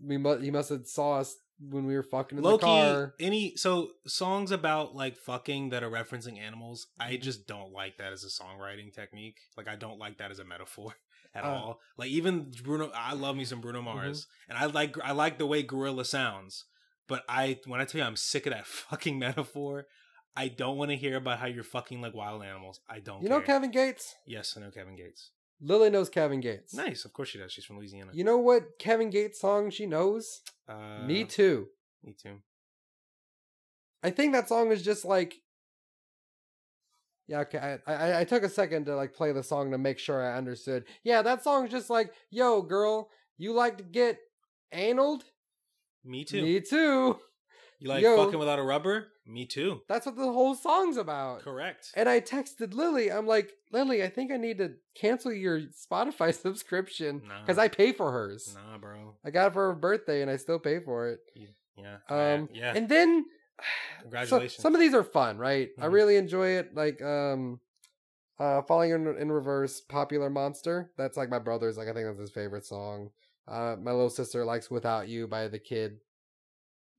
we 0.00 0.16
must 0.16 0.42
he 0.42 0.50
must 0.50 0.68
have 0.68 0.86
saw 0.86 1.14
us 1.14 1.36
when 1.60 1.86
we 1.86 1.94
were 1.94 2.02
fucking 2.02 2.38
in 2.38 2.44
Low 2.44 2.56
the 2.56 2.64
car. 2.66 3.14
any 3.20 3.56
so 3.56 3.90
songs 4.06 4.50
about 4.50 4.94
like 4.94 5.16
fucking 5.16 5.70
that 5.70 5.82
are 5.82 5.90
referencing 5.90 6.38
animals, 6.38 6.86
I 6.98 7.12
Mm-hmm. 7.12 7.22
just 7.22 7.46
don't 7.46 7.72
like 7.72 7.98
that 7.98 8.12
as 8.12 8.24
a 8.24 8.28
songwriting 8.28 8.92
technique. 8.92 9.38
Like 9.56 9.68
I 9.68 9.76
don't 9.76 9.98
like 9.98 10.18
that 10.18 10.30
as 10.30 10.38
a 10.38 10.44
metaphor 10.44 10.94
at 11.34 11.44
Uh, 11.44 11.48
all. 11.48 11.80
Like 11.96 12.10
even 12.10 12.50
Bruno, 12.62 12.90
I 12.94 13.14
love 13.14 13.36
me 13.36 13.44
some 13.44 13.60
Bruno 13.60 13.78
Mm-hmm. 13.80 13.94
Mars, 13.96 14.26
and 14.48 14.58
I 14.58 14.66
like 14.66 14.96
I 15.02 15.12
like 15.12 15.38
the 15.38 15.46
way 15.46 15.62
Gorilla 15.62 16.04
sounds. 16.04 16.64
But 17.06 17.22
I 17.28 17.58
when 17.66 17.80
I 17.80 17.84
tell 17.84 18.00
you 18.00 18.06
I'm 18.06 18.16
sick 18.16 18.46
of 18.46 18.52
that 18.52 18.66
fucking 18.90 19.18
metaphor, 19.18 19.86
I 20.36 20.48
don't 20.48 20.76
want 20.76 20.90
to 20.90 20.96
hear 20.96 21.16
about 21.16 21.38
how 21.38 21.46
you're 21.46 21.62
fucking 21.62 22.00
like 22.00 22.14
wild 22.14 22.42
animals. 22.42 22.80
I 22.88 22.98
don't. 23.00 23.22
You 23.22 23.28
know. 23.28 23.40
Kevin 23.40 23.70
Gates. 23.70 24.14
Yes, 24.26 24.54
I 24.56 24.60
know 24.60 24.70
Kevin 24.70 24.96
Gates. 24.96 25.30
Lily 25.60 25.90
knows 25.90 26.08
Kevin 26.08 26.40
Gates. 26.40 26.74
Nice, 26.74 27.04
of 27.04 27.12
course 27.12 27.28
she 27.30 27.38
does. 27.38 27.52
She's 27.52 27.64
from 27.64 27.78
Louisiana. 27.78 28.10
You 28.12 28.24
know 28.24 28.38
what 28.38 28.78
Kevin 28.78 29.10
Gates 29.10 29.40
song 29.40 29.70
she 29.70 29.86
knows? 29.86 30.42
Uh, 30.68 31.04
Me 31.06 31.24
too. 31.24 31.68
Me 32.02 32.12
too. 32.12 32.40
I 34.02 34.10
think 34.10 34.32
that 34.32 34.48
song 34.48 34.70
is 34.72 34.82
just 34.82 35.04
like. 35.04 35.34
Yeah, 37.26 37.40
okay. 37.40 37.78
I, 37.86 37.92
I 37.92 38.20
I 38.20 38.24
took 38.24 38.42
a 38.42 38.50
second 38.50 38.84
to 38.86 38.96
like 38.96 39.14
play 39.14 39.32
the 39.32 39.42
song 39.42 39.70
to 39.70 39.78
make 39.78 39.98
sure 39.98 40.22
I 40.22 40.36
understood. 40.36 40.84
Yeah, 41.04 41.22
that 41.22 41.42
song's 41.42 41.70
just 41.70 41.88
like, 41.88 42.12
"Yo, 42.30 42.60
girl, 42.60 43.08
you 43.38 43.54
like 43.54 43.78
to 43.78 43.84
get 43.84 44.18
analed? 44.72 45.24
Me 46.04 46.24
too. 46.24 46.42
Me 46.42 46.60
too." 46.60 47.18
You 47.84 47.90
like 47.90 48.02
Yo. 48.02 48.16
fucking 48.16 48.38
without 48.38 48.58
a 48.58 48.62
rubber? 48.62 49.08
Me 49.26 49.44
too. 49.44 49.82
That's 49.88 50.06
what 50.06 50.16
the 50.16 50.22
whole 50.22 50.54
song's 50.54 50.96
about. 50.96 51.42
Correct. 51.42 51.92
And 51.94 52.08
I 52.08 52.18
texted 52.22 52.72
Lily. 52.72 53.12
I'm 53.12 53.26
like, 53.26 53.52
Lily, 53.72 54.02
I 54.02 54.08
think 54.08 54.32
I 54.32 54.38
need 54.38 54.56
to 54.56 54.72
cancel 54.94 55.32
your 55.34 55.60
Spotify 55.60 56.32
subscription 56.40 57.20
Nah. 57.28 57.40
because 57.42 57.58
I 57.58 57.68
pay 57.68 57.92
for 57.92 58.10
hers. 58.10 58.54
Nah, 58.56 58.78
bro. 58.78 59.16
I 59.22 59.30
got 59.30 59.48
it 59.48 59.52
for 59.52 59.66
her 59.68 59.74
birthday, 59.74 60.22
and 60.22 60.30
I 60.30 60.36
still 60.36 60.58
pay 60.58 60.80
for 60.80 61.10
it. 61.10 61.20
Yeah. 61.76 61.96
Um, 62.08 62.48
yeah. 62.54 62.72
And 62.74 62.88
then, 62.88 63.26
so, 63.60 64.02
Congratulations. 64.02 64.62
some 64.62 64.74
of 64.74 64.80
these 64.80 64.94
are 64.94 65.04
fun, 65.04 65.36
right? 65.36 65.68
I 65.78 65.86
Mhm. 65.88 65.92
really 65.92 66.16
enjoy 66.16 66.48
it. 66.56 66.74
Like, 66.74 67.02
um, 67.02 67.60
uh, 68.38 68.62
Falling 68.62 68.92
in, 68.92 69.06
in 69.18 69.30
Reverse, 69.30 69.82
Popular 69.82 70.30
Monster. 70.30 70.90
That's 70.96 71.18
like 71.18 71.28
my 71.28 71.38
brother's. 71.38 71.76
Like, 71.76 71.88
I 71.88 71.92
think 71.92 72.06
that's 72.06 72.18
his 72.18 72.30
favorite 72.30 72.64
song. 72.64 73.10
Uh, 73.46 73.76
my 73.78 73.92
little 73.92 74.08
sister 74.08 74.42
likes 74.46 74.70
Without 74.70 75.06
You 75.06 75.26
by 75.26 75.48
the 75.48 75.58
kid. 75.58 75.98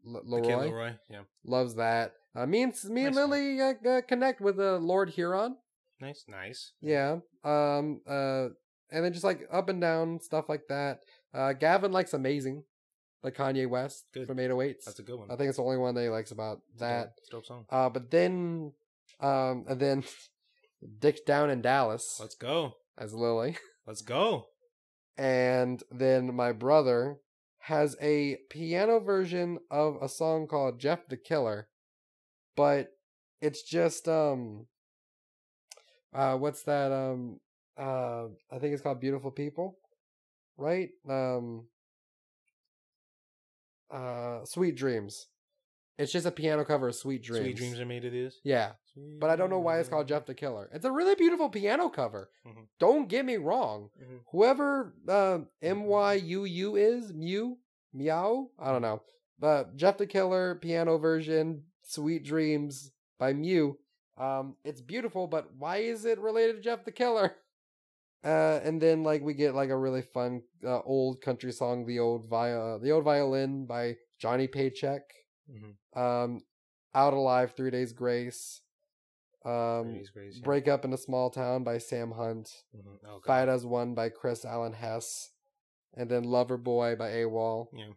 L- 0.07 0.21
The 0.29 0.41
kid 0.41 0.51
LAROI 0.55 0.71
LAROI. 0.71 0.99
Yeah. 1.09 1.21
loves 1.45 1.75
that. 1.75 2.13
Uh, 2.35 2.45
me 2.45 2.63
and 2.63 2.73
me 2.89 3.05
and 3.05 3.15
Nice 3.15 3.21
one. 3.21 3.29
Lily 3.31 3.61
uh, 3.61 3.73
uh, 3.89 4.01
connect 4.01 4.41
with 4.41 4.59
uh, 4.59 4.77
Lord 4.77 5.09
Huron. 5.11 5.55
Nice. 6.01 6.25
Nice. 6.27 6.73
Yeah. 6.81 7.17
Um. 7.43 8.01
Uh. 8.07 8.49
And 8.91 9.03
then 9.03 9.13
just 9.13 9.23
like 9.23 9.47
up 9.51 9.69
and 9.69 9.79
down 9.81 10.19
stuff 10.21 10.49
like 10.49 10.67
that. 10.69 10.99
Uh. 11.33 11.53
Gavin 11.53 11.91
likes 11.91 12.13
Amazing, 12.13 12.63
like 13.23 13.35
Kanye 13.35 13.67
West 13.69 14.05
Good. 14.13 14.27
from 14.27 14.37
808s. 14.37 14.83
That's 14.85 14.99
a 14.99 15.03
good 15.03 15.17
one. 15.17 15.31
I 15.31 15.35
think 15.37 15.47
it's 15.49 15.57
the 15.57 15.63
only 15.63 15.77
one 15.77 15.95
that 15.95 16.03
he 16.03 16.09
likes 16.09 16.31
about 16.31 16.59
that. 16.79 17.13
dope 17.31 17.45
song. 17.45 17.65
Uh. 17.69 17.89
But 17.89 18.11
then, 18.11 18.73
um. 19.21 19.65
And 19.69 19.79
then, 19.79 20.03
Dick 20.99 21.25
Down 21.25 21.49
in 21.49 21.61
Dallas 21.61 22.17
Let's 22.19 22.35
go. 22.35 22.73
as 22.97 23.13
Lily, 23.13 23.57
Let's 23.87 24.01
go. 24.01 24.47
and 25.17 25.81
then 25.89 26.35
my 26.35 26.51
brother 26.51 27.17
has 27.65 27.95
a 27.99 28.38
piano 28.51 28.99
version 28.99 29.58
of 29.71 29.97
a 29.99 30.08
song 30.08 30.45
called 30.45 30.80
Jeff 30.80 31.08
the 31.08 31.17
Killer, 31.17 31.67
but 32.56 32.89
it's 33.41 33.63
just 33.63 34.08
um. 34.08 34.67
Uh. 36.13 36.38
What's 36.38 36.62
that? 36.63 36.91
Um. 36.91 37.39
Uh. 37.75 38.25
I 38.51 38.60
think 38.60 38.73
it's 38.73 38.84
called 38.84 39.01
Beautiful 39.01 39.32
People, 39.32 39.80
right? 40.58 40.89
Um. 41.10 41.65
Uh. 43.91 44.45
Sweet 44.45 44.75
Dreams. 44.75 45.25
It's 45.97 46.12
just 46.12 46.28
a 46.28 46.32
piano 46.32 46.65
cover 46.65 46.89
of 46.89 46.95
Sweet 46.95 47.23
Dreams. 47.23 47.45
Sweet 47.45 47.58
dreams 47.58 47.80
are 47.80 47.86
made 47.86 48.06
of 48.06 48.12
this. 48.12 48.36
Yeah, 48.43 48.73
but 48.95 49.29
I 49.29 49.36
don't 49.36 49.49
know 49.49 49.60
why 49.60 49.79
it's 49.79 49.89
called 49.89 50.08
Jeff 50.08 50.25
the 50.25 50.34
Killer. 50.34 50.69
It's 50.73 50.86
a 50.86 50.91
really 50.91 51.15
beautiful 51.15 51.49
piano 51.49 51.89
cover. 51.89 52.29
Mhm. 52.45 52.67
Don't 52.79 53.08
get 53.10 53.25
me 53.25 53.38
wrong. 53.38 53.89
Mhm. 54.01 54.19
Whoever 54.31 54.93
uh, 55.08 55.39
M 55.62 55.84
Y 55.86 56.13
U 56.13 56.45
U 56.45 56.75
is 56.75 57.13
Mew 57.13 57.58
Meow, 57.93 58.49
I 58.60 58.71
don't 58.71 58.81
know. 58.81 59.01
But 59.39 59.75
Jeff 59.75 59.97
the 59.97 60.08
Killer 60.08 60.55
piano 60.55 60.97
version, 60.97 61.63
Sweet 61.84 62.23
Dreams 62.23 62.91
by 63.19 63.34
Mew. 63.34 63.77
Um, 64.17 64.55
it's 64.63 64.81
beautiful, 64.81 65.27
but 65.27 65.53
why 65.58 65.77
is 65.77 66.05
it 66.05 66.19
related 66.19 66.55
to 66.58 66.62
Jeff 66.62 66.86
the 66.86 66.91
Killer? 66.91 67.36
Uh, 68.23 68.60
and 68.63 68.81
then 68.81 69.03
like 69.03 69.21
we 69.21 69.36
get 69.36 69.53
like 69.53 69.69
a 69.69 69.77
really 69.77 70.01
fun 70.01 70.41
uh, 70.65 70.79
old 70.81 71.21
country 71.21 71.51
song, 71.51 71.86
the 71.86 71.99
old 71.99 72.27
vi- 72.27 72.77
the 72.81 72.89
old 72.89 73.03
violin 73.03 73.67
by 73.67 73.95
Johnny 74.17 74.47
Paycheck. 74.47 75.03
Mhm. 75.47 75.75
Um, 75.95 76.41
Out 76.95 77.13
Alive, 77.13 77.53
Three 77.55 77.69
Days 77.69 77.93
Grace. 77.93 78.62
Um, 79.45 79.95
yeah. 79.95 80.41
Break 80.43 80.67
Up 80.67 80.86
in 80.86 80.93
a 80.93 80.97
Small 80.97 81.29
Town 81.29 81.63
by 81.63 81.77
Sam 81.77 82.12
Hunt. 82.12 82.49
Oh, 82.75 83.19
God. 83.19 83.25
Fight 83.25 83.49
as 83.49 83.65
One 83.65 83.93
by 83.93 84.10
Chris 84.10 84.43
Allen 84.43 84.73
Hess. 84.73 85.31
And 85.95 86.10
then 86.10 86.23
Lover 86.23 86.58
Boy 86.58 86.95
by 86.95 87.10
AWOL. 87.12 87.67
Yeah. 87.73 87.91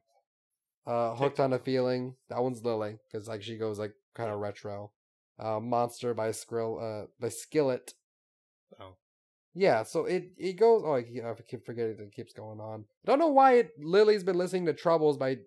Uh, 0.86 1.14
Hooked 1.16 1.40
on 1.40 1.52
a 1.52 1.58
Feeling. 1.58 2.14
That 2.30 2.42
one's 2.42 2.64
Lily, 2.64 2.98
because 3.10 3.28
like 3.28 3.42
she 3.42 3.56
goes 3.58 3.78
like 3.78 3.92
kind 4.14 4.30
of 4.30 4.38
retro. 4.38 4.92
Uh, 5.38 5.60
Monster 5.60 6.14
by 6.14 6.30
Skrill, 6.30 6.78
uh, 7.04 7.06
by 7.20 7.28
Skillet. 7.28 7.94
Oh. 8.80 8.94
Yeah, 9.54 9.82
so 9.82 10.04
it 10.06 10.30
it 10.36 10.54
goes. 10.54 10.82
Oh, 10.84 10.94
I 10.94 11.02
keep, 11.02 11.24
I 11.24 11.34
keep 11.46 11.66
forgetting 11.66 11.96
it 11.98 12.12
keeps 12.14 12.32
going 12.32 12.60
on. 12.60 12.84
I 13.04 13.10
don't 13.10 13.18
know 13.18 13.28
why 13.28 13.54
it, 13.54 13.70
Lily's 13.78 14.22
been 14.24 14.38
listening 14.38 14.66
to 14.66 14.72
Troubles 14.72 15.16
by 15.16 15.38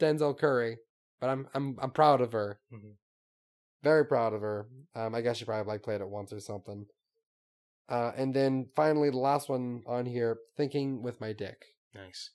Denzel 0.00 0.36
Curry, 0.36 0.78
but 1.20 1.28
I'm 1.30 1.46
I'm 1.54 1.76
I'm 1.80 1.90
proud 1.90 2.20
of 2.20 2.32
her. 2.32 2.58
Mhm. 2.72 2.94
Very 3.82 4.04
proud 4.06 4.32
of 4.34 4.40
her. 4.40 4.66
Um, 4.94 5.14
I 5.14 5.20
guess 5.20 5.36
she 5.36 5.44
probably 5.44 5.70
like 5.72 5.82
played 5.82 6.00
it 6.00 6.08
once 6.08 6.32
or 6.32 6.40
something. 6.40 6.86
Uh, 7.88 8.12
and 8.16 8.34
then 8.34 8.66
finally 8.76 9.10
the 9.10 9.16
last 9.18 9.48
one 9.48 9.82
on 9.86 10.04
here, 10.06 10.38
thinking 10.56 11.02
with 11.02 11.20
my 11.20 11.32
dick. 11.32 11.64
Nice. 11.94 12.30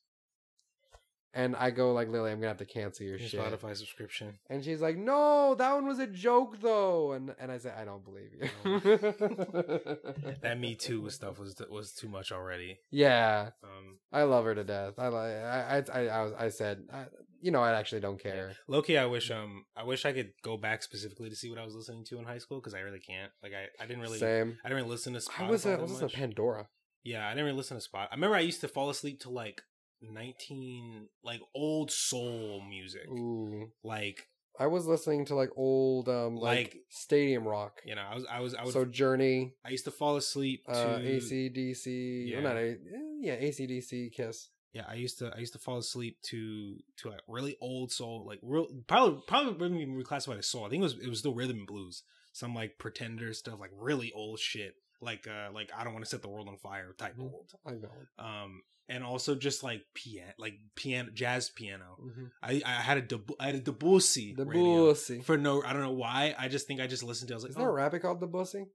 And 1.36 1.56
I 1.56 1.71
go 1.71 1.93
like 1.93 2.10
Lily, 2.10 2.32
I'm 2.32 2.38
gonna 2.38 2.49
have 2.49 2.58
to 2.58 2.65
cancel 2.65 3.06
your 3.08 3.17
Your 3.17 3.27
shit. 3.27 3.39
Spotify 3.39 3.75
subscription. 3.75 4.38
And 4.51 4.63
she's 4.63 4.82
like, 4.82 4.97
"No, 4.97 5.56
that 5.56 5.73
one 5.73 5.88
was 5.88 5.97
a 5.97 6.06
joke, 6.06 6.62
though." 6.62 7.13
And 7.13 7.34
and 7.39 7.51
I 7.51 7.58
said, 7.58 7.73
"I 7.75 7.86
don't 7.86 8.03
believe 8.06 8.29
you." 8.39 8.49
That 10.41 10.60
Me 10.60 10.75
Too 10.75 11.10
stuff 11.10 11.39
was 11.39 11.56
was 11.71 11.91
too 11.93 12.08
much 12.08 12.32
already. 12.32 12.79
yeah, 12.91 13.49
Um, 13.63 13.97
I 14.12 14.23
love 14.23 14.45
her 14.45 14.53
to 14.56 14.63
death. 14.63 14.93
I 14.99 15.08
like. 15.08 15.32
I 15.34 15.84
I 15.91 15.99
I, 16.01 16.08
I, 16.08 16.21
was, 16.23 16.34
I 16.38 16.49
said, 16.49 16.84
I, 16.93 17.06
you 17.43 17.51
know, 17.51 17.62
I 17.62 17.73
actually 17.73 18.01
don't 18.01 18.19
care. 18.21 18.53
Loki, 18.67 18.97
I 18.97 19.06
wish 19.06 19.29
um 19.29 19.65
I 19.75 19.84
wish 19.84 20.06
I 20.06 20.13
could 20.13 20.32
go 20.41 20.58
back 20.58 20.82
specifically 20.82 21.29
to 21.29 21.36
see 21.36 21.49
what 21.49 21.60
I 21.60 21.65
was 21.65 21.75
listening 21.75 22.06
to 22.06 22.17
in 22.19 22.25
high 22.25 22.38
school 22.39 22.60
because 22.60 22.73
I 22.73 22.79
really 22.79 22.99
can't. 22.99 23.32
Like 23.43 23.51
I, 23.53 23.84
I 23.84 23.86
didn't 23.86 24.01
really 24.01 24.17
Same. 24.17 24.58
I 24.63 24.69
didn't 24.69 24.77
really 24.84 24.89
listen 24.95 25.13
to 25.13 25.19
Spotify. 25.19 25.47
I 25.47 25.49
was 25.51 25.65
a, 25.65 25.69
that 25.69 25.79
I 25.79 25.82
was 25.84 25.97
to. 25.99 26.08
Pandora. 26.08 26.67
Yeah, 27.03 27.27
I 27.27 27.32
didn't 27.32 27.45
really 27.45 27.58
listen 27.58 27.77
to 27.77 27.82
Spot. 27.82 28.08
I 28.12 28.15
remember 28.15 28.38
I 28.38 28.39
used 28.41 28.62
to 28.62 28.67
fall 28.69 28.89
asleep 28.89 29.19
to 29.21 29.29
like 29.29 29.62
nineteen 30.01 31.08
like 31.23 31.41
old 31.56 31.91
soul 31.91 32.62
music. 32.67 33.08
Ooh, 33.10 33.71
Like 33.84 34.27
I 34.60 34.67
was 34.67 34.86
listening 34.86 35.25
to 35.25 35.36
like 35.36 35.49
old, 35.58 36.08
um, 36.10 36.36
like, 36.36 36.58
Like- 36.58 36.77
stadium 36.89 37.47
rock. 37.47 37.82
you 37.86 37.95
know, 37.95 38.03
I 38.10 38.15
was 38.15 38.25
I 38.29 38.39
was 38.39 38.53
I 38.56 38.63
would 38.63 38.73
So 38.73 38.86
Journey, 38.86 39.53
I 39.65 39.69
used 39.69 39.86
to 39.86 39.91
fall 39.91 40.15
asleep 40.15 40.63
to 40.67 40.71
uh, 40.71 40.99
ACDC, 40.99 42.27
Yeah. 42.29 42.38
yeah. 42.38 42.41
not 42.41 42.56
a, 42.58 42.71
eh, 42.71 42.75
yeah, 43.21 43.36
ACDC, 43.38 44.13
Kiss. 44.13 44.49
Yeah 44.73 44.86
I 44.88 44.95
used 44.95 45.19
to 45.19 45.31
I 45.36 45.39
used 45.39 45.53
to 45.53 45.59
fall 45.59 45.77
asleep 45.77 46.17
to 46.29 46.77
to 46.97 47.09
like 47.09 47.21
really 47.27 47.55
old 47.62 47.91
soul 47.91 48.25
like 48.27 48.39
real 48.41 48.67
probably 48.88 49.21
probably 49.27 49.53
wouldn't 49.53 49.81
even 49.81 49.95
reclassified 50.01 50.39
as 50.39 50.47
soul. 50.47 50.65
I 50.65 50.69
think 50.69 50.81
it 50.81 50.83
was 50.83 50.97
it 50.99 51.09
was 51.09 51.19
still 51.19 51.33
rhythm 51.33 51.57
and 51.59 51.67
blues. 51.67 52.03
Some 52.33 52.55
like 52.55 52.77
pretender 52.79 53.33
stuff 53.33 53.59
like 53.59 53.71
really 53.77 54.12
old 54.13 54.39
shit 54.39 54.75
like 55.01 55.27
uh 55.27 55.51
like 55.53 55.69
I 55.77 55.83
don't 55.83 55.93
want 55.93 56.05
to 56.05 56.09
set 56.09 56.21
the 56.21 56.29
world 56.29 56.47
on 56.47 56.57
fire 56.57 56.93
type 56.97 57.15
Mhm. 57.17 57.31
old. 57.31 57.51
I 57.65 57.71
know. 57.71 57.91
Um 58.17 58.62
and 58.89 59.03
also 59.03 59.33
just 59.36 59.63
like 59.63 59.81
piano 59.93 60.31
like 60.38 60.55
piano 60.75 61.09
jazz 61.13 61.49
piano. 61.49 61.97
Mm-hmm. 62.01 62.25
I 62.41 62.62
I 62.65 62.71
had 62.81 62.97
a 63.13 63.19
I 63.39 63.45
had 63.47 63.55
a 63.55 63.59
Debussy 63.59 64.33
The 64.33 64.45
radio 64.45 64.88
Bussy. 64.88 65.21
for 65.21 65.38
no 65.38 65.62
I 65.63 65.73
don't 65.73 65.83
know 65.83 65.91
why. 65.91 66.36
I 66.38 66.47
just 66.47 66.67
think 66.67 66.81
I 66.81 66.88
just 66.88 67.03
listened 67.03 67.27
to. 67.29 67.33
it. 67.33 67.36
I 67.36 67.38
was 67.38 67.43
like, 67.43 67.49
Is 67.51 67.55
there 67.57 67.67
a 67.67 67.71
oh, 67.71 67.75
rapper 67.75 67.99
called 67.99 68.19
the 68.21 68.27
Bussy? 68.27 68.65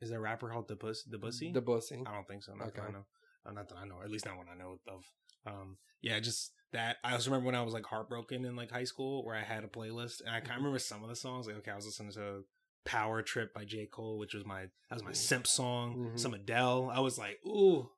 is 0.00 0.08
there 0.08 0.18
a 0.18 0.22
rapper 0.22 0.48
called 0.48 0.66
Debus- 0.68 1.10
Debussy? 1.10 1.52
The 1.52 1.60
Bussy. 1.60 2.02
I 2.06 2.14
don't 2.14 2.26
think 2.26 2.42
so. 2.42 2.54
Not 2.54 2.72
that 2.74 2.80
I 2.80 2.84
Okay. 2.84 2.92
know. 2.94 3.04
Uh, 3.46 3.52
not 3.52 3.68
that 3.68 3.78
I 3.78 3.86
know. 3.86 3.96
At 4.04 4.10
least 4.10 4.26
not 4.26 4.36
what 4.36 4.46
I 4.52 4.56
know 4.58 4.78
of. 4.88 5.04
Um, 5.46 5.78
yeah, 6.02 6.18
just 6.20 6.52
that. 6.72 6.96
I 7.04 7.12
also 7.12 7.30
remember 7.30 7.46
when 7.46 7.54
I 7.54 7.62
was 7.62 7.74
like 7.74 7.86
heartbroken 7.86 8.44
in 8.44 8.56
like 8.56 8.70
high 8.70 8.84
school, 8.84 9.24
where 9.24 9.34
I 9.34 9.42
had 9.42 9.64
a 9.64 9.68
playlist, 9.68 10.20
and 10.20 10.30
I 10.30 10.40
kind 10.40 10.52
of 10.52 10.56
remember 10.58 10.78
some 10.78 11.02
of 11.02 11.08
the 11.08 11.16
songs. 11.16 11.46
Like, 11.46 11.56
okay, 11.56 11.70
I 11.70 11.76
was 11.76 11.86
listening 11.86 12.12
to 12.12 12.44
"Power 12.84 13.22
Trip" 13.22 13.54
by 13.54 13.64
J. 13.64 13.86
Cole, 13.86 14.18
which 14.18 14.34
was 14.34 14.44
my 14.44 14.62
that 14.62 14.94
was 14.94 15.04
my 15.04 15.12
simp 15.12 15.46
song. 15.46 16.12
Mhm. 16.14 16.18
Some 16.18 16.34
Adele. 16.34 16.90
I 16.92 17.00
was 17.00 17.18
like, 17.18 17.38
ooh. 17.46 17.90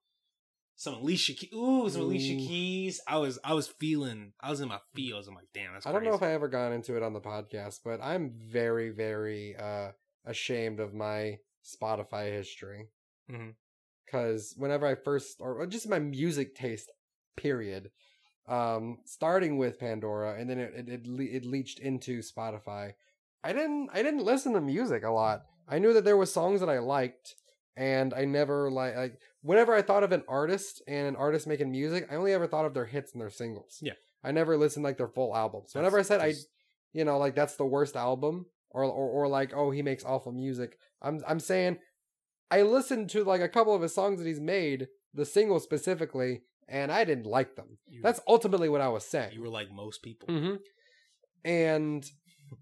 Some 0.75 0.95
Alicia 0.95 1.35
Keys. 1.35 1.53
Ooh, 1.55 1.89
some 1.89 2.03
Alicia 2.03 2.35
Keys. 2.35 3.01
I 3.07 3.19
was 3.19 3.39
I 3.45 3.55
was 3.55 3.69
feeling. 3.69 4.33
I 4.41 4.51
was 4.51 4.61
in 4.61 4.69
my 4.69 4.79
feels. 4.95 5.29
I'm 5.29 5.35
like, 5.35 5.49
damn, 5.55 5.73
that's. 5.75 5.87
I 5.87 5.93
don't 5.93 6.03
know 6.03 6.15
if. 6.15 6.23
I 6.23 6.33
ever 6.33 6.49
got 6.49 6.73
into 6.73 6.97
it 6.97 7.03
on 7.03 7.13
the 7.13 7.21
podcast, 7.21 7.81
but 7.85 8.01
I'm 8.03 8.33
very, 8.51 8.91
very 8.91 9.55
uh, 9.55 9.93
ashamed 10.25 10.81
of 10.81 10.93
my 10.95 11.39
Spotify 11.65 12.33
history. 12.33 12.89
Mhm. 13.31 13.55
Because 14.13 14.55
whenever 14.59 14.87
I 14.87 14.95
first, 14.95 15.39
or 15.41 15.67
just 15.67 15.89
my 15.89 15.99
music 15.99 16.55
taste, 16.55 16.91
period, 17.37 17.91
um, 18.47 18.99
starting 19.07 19.57
with 19.57 19.79
Pandora 19.79 20.39
and 20.39 20.51
then 20.51 20.59
it 20.59 20.73
it, 20.77 20.89
it, 20.89 21.07
le- 21.07 21.25
it 21.25 21.45
leached 21.47 21.79
into 21.79 22.21
Spotify. 22.21 22.93
I 23.43 23.53
didn't 23.53 23.89
I 23.93 24.03
didn't 24.03 24.25
listen 24.25 24.53
to 24.53 24.61
music 24.61 25.03
a 25.05 25.11
lot. 25.11 25.45
I 25.67 25.79
knew 25.79 25.95
that 25.95 26.05
there 26.05 26.17
was 26.17 26.33
songs 26.33 26.61
that 26.61 26.69
I 26.69 26.81
liked, 26.81 27.37
and 27.77 28.13
I 28.13 28.27
never 28.27 28.71
like 28.71 28.97
like 28.97 29.19
whenever 29.41 29.75
I 29.75 29.81
thought 29.81 30.03
of 30.03 30.13
an 30.13 30.25
artist 30.29 30.83
and 30.87 31.09
an 31.09 31.17
artist 31.17 31.47
making 31.47 31.71
music, 31.71 32.09
I 32.11 32.17
only 32.17 32.35
ever 32.35 32.47
thought 32.47 32.67
of 32.67 32.75
their 32.75 32.87
hits 32.87 33.13
and 33.13 33.21
their 33.21 33.31
singles. 33.31 33.79
Yeah. 33.81 33.95
I 34.23 34.31
never 34.33 34.57
listened 34.57 34.85
like 34.85 34.99
their 34.99 35.09
full 35.09 35.35
albums. 35.35 35.75
Whenever 35.75 35.99
I 35.99 36.03
said 36.03 36.21
I, 36.21 36.35
you 36.93 37.05
know, 37.05 37.17
like 37.19 37.35
that's 37.35 37.57
the 37.57 37.65
worst 37.65 37.97
album, 37.97 38.47
or 38.71 38.85
or 38.85 39.09
or 39.09 39.29
like 39.29 39.53
oh 39.55 39.71
he 39.71 39.83
makes 39.83 40.05
awful 40.05 40.33
music. 40.33 40.77
I'm 41.01 41.23
I'm 41.27 41.41
saying 41.41 41.79
I 42.57 42.63
listened 42.63 43.11
to 43.11 43.25
like 43.25 43.41
a 43.41 43.49
couple 43.57 43.75
of 43.75 43.83
his 43.83 43.95
songs 43.95 44.19
that 44.19 44.27
he's 44.27 44.41
made, 44.41 44.89
the 45.15 45.25
singles 45.25 45.63
specifically, 45.65 46.33
and 46.69 46.93
I 46.93 47.05
didn't 47.05 47.27
like 47.27 47.57
them. 47.57 47.79
you, 47.89 48.01
That's 48.03 48.21
ultimately 48.35 48.69
what 48.69 48.81
I 48.81 48.89
was 48.89 49.05
saying. 49.05 49.33
you 49.33 49.43
were 49.43 49.49
like 49.61 49.71
most 49.71 50.03
people. 50.03 50.29
hmm 50.35 50.55
And 51.45 52.05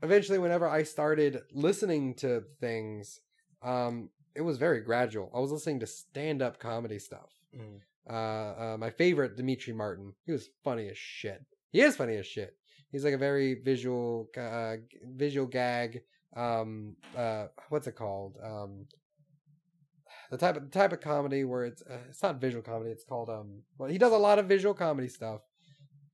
eventually, 0.03 0.39
whenever 0.39 0.69
I 0.69 0.83
started 0.85 1.33
listening 1.53 2.15
to 2.23 2.45
things, 2.61 3.21
um, 3.63 4.11
it 4.35 4.43
was 4.43 4.59
very 4.59 4.81
gradual. 4.81 5.31
I 5.35 5.41
was 5.41 5.53
listening 5.53 5.81
to 5.81 5.87
stand 5.87 6.41
up 6.43 6.59
comedy 6.59 6.99
stuff. 6.99 7.31
Mm. 7.57 7.81
Uh, 8.09 8.15
uh, 8.63 8.77
my 8.79 8.91
favorite, 8.91 9.37
Demetri 9.37 9.73
Martin. 9.73 10.15
He 10.27 10.33
was 10.33 10.49
funny 10.65 10.89
as 10.89 10.97
shit. 10.99 11.45
He 11.73 11.81
is 11.81 11.97
funny 11.97 12.17
as 12.17 12.27
shit. 12.27 12.57
He's 12.91 13.05
like 13.05 13.15
a 13.15 13.19
very 13.19 13.55
visual, 13.55 14.29
uh, 14.37 14.77
visual 15.25 15.47
gag. 15.47 16.03
Um, 16.37 16.97
uh, 17.17 17.47
what's 17.69 17.87
it 17.87 17.97
called? 17.97 18.37
Um, 18.43 18.87
the 20.31 20.39
type 20.39 20.57
of 20.57 20.63
the 20.63 20.71
type 20.71 20.93
of 20.93 21.01
comedy 21.01 21.45
where 21.45 21.65
it's 21.65 21.83
uh, 21.83 21.99
it's 22.09 22.23
not 22.23 22.41
visual 22.41 22.63
comedy. 22.63 22.91
It's 22.91 23.05
called 23.05 23.29
um. 23.29 23.63
Well, 23.79 23.91
he 23.91 23.99
does 23.99 24.13
a 24.13 24.19
lot 24.19 24.39
of 24.39 24.47
visual 24.47 24.75
comedy 24.75 25.09
stuff, 25.09 25.41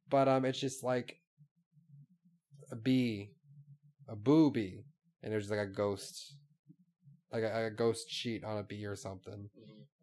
but 0.08 0.26
um, 0.26 0.44
it's 0.44 0.58
just 0.58 0.82
like 0.82 1.20
a 2.72 2.76
bee, 2.76 3.30
a 4.08 4.16
booby, 4.16 4.84
and 5.22 5.32
there's 5.32 5.50
like 5.50 5.60
a 5.60 5.66
ghost, 5.66 6.34
like 7.32 7.42
a, 7.42 7.66
a 7.66 7.70
ghost 7.70 8.10
sheet 8.10 8.42
on 8.42 8.58
a 8.58 8.62
bee 8.62 8.86
or 8.86 8.96
something, 8.96 9.50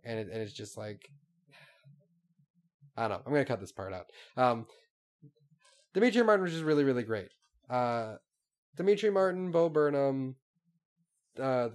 and 0.05 0.20
it, 0.20 0.28
and 0.32 0.41
it's 0.41 0.53
just 0.53 0.78
like 0.78 1.09
I 2.97 3.07
don't 3.07 3.11
know. 3.11 3.24
I'm 3.26 3.34
gonna 3.34 3.45
cut 3.45 3.59
this 3.59 3.72
part 3.72 3.93
out. 3.93 4.11
Um, 4.38 4.68
Demetri 5.93 6.24
Martin 6.24 6.43
was 6.43 6.53
just 6.53 6.64
really, 6.64 6.84
really 6.84 7.03
great. 7.03 7.30
Uh, 7.70 8.16
Demetri 8.76 9.11
Martin, 9.11 9.51
Bo 9.51 9.70
Burnham, 9.70 10.36
uh, 11.39 11.70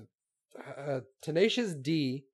uh, 0.77 1.01
Tenacious 1.23 1.75
D, 1.75 2.25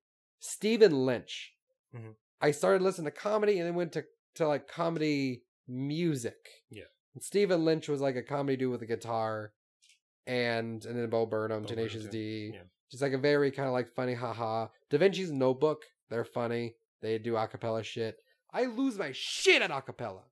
Stephen 0.44 1.06
Lynch. 1.06 1.54
Mhm. 1.94 2.14
I 2.40 2.50
started 2.50 2.82
listening 2.82 3.06
to 3.06 3.10
comedy 3.10 3.58
and 3.58 3.66
then 3.66 3.74
went 3.74 3.92
to, 3.92 4.04
to 4.34 4.46
like 4.46 4.68
comedy 4.68 5.42
music. 5.66 6.36
Yeah. 6.70 6.84
And 7.14 7.22
Stephen 7.22 7.64
Lynch 7.64 7.88
was 7.88 8.00
like 8.00 8.16
a 8.16 8.22
comedy 8.22 8.56
dude 8.58 8.70
with 8.72 8.82
a 8.82 8.86
guitar, 8.86 9.52
and 10.26 10.84
and 10.84 10.98
then 10.98 11.08
Bo 11.08 11.24
Burnham, 11.26 11.62
Bo 11.62 11.68
Tenacious 11.68 12.02
Burnham, 12.02 12.12
D. 12.12 12.50
Yeah. 12.54 12.62
Just 12.90 13.02
like 13.02 13.12
a 13.12 13.18
very 13.18 13.50
kind 13.50 13.68
of 13.68 13.72
like 13.72 13.94
funny, 13.94 14.14
haha. 14.14 14.68
Da 14.90 14.98
Vinci's 14.98 15.30
Notebook, 15.32 15.82
they're 16.10 16.24
funny. 16.24 16.74
They 17.00 17.18
do 17.18 17.32
acapella 17.34 17.82
shit. 17.84 18.16
I 18.52 18.66
lose 18.66 18.98
my 18.98 19.12
shit 19.12 19.62
at 19.62 19.70
acapella. 19.70 20.22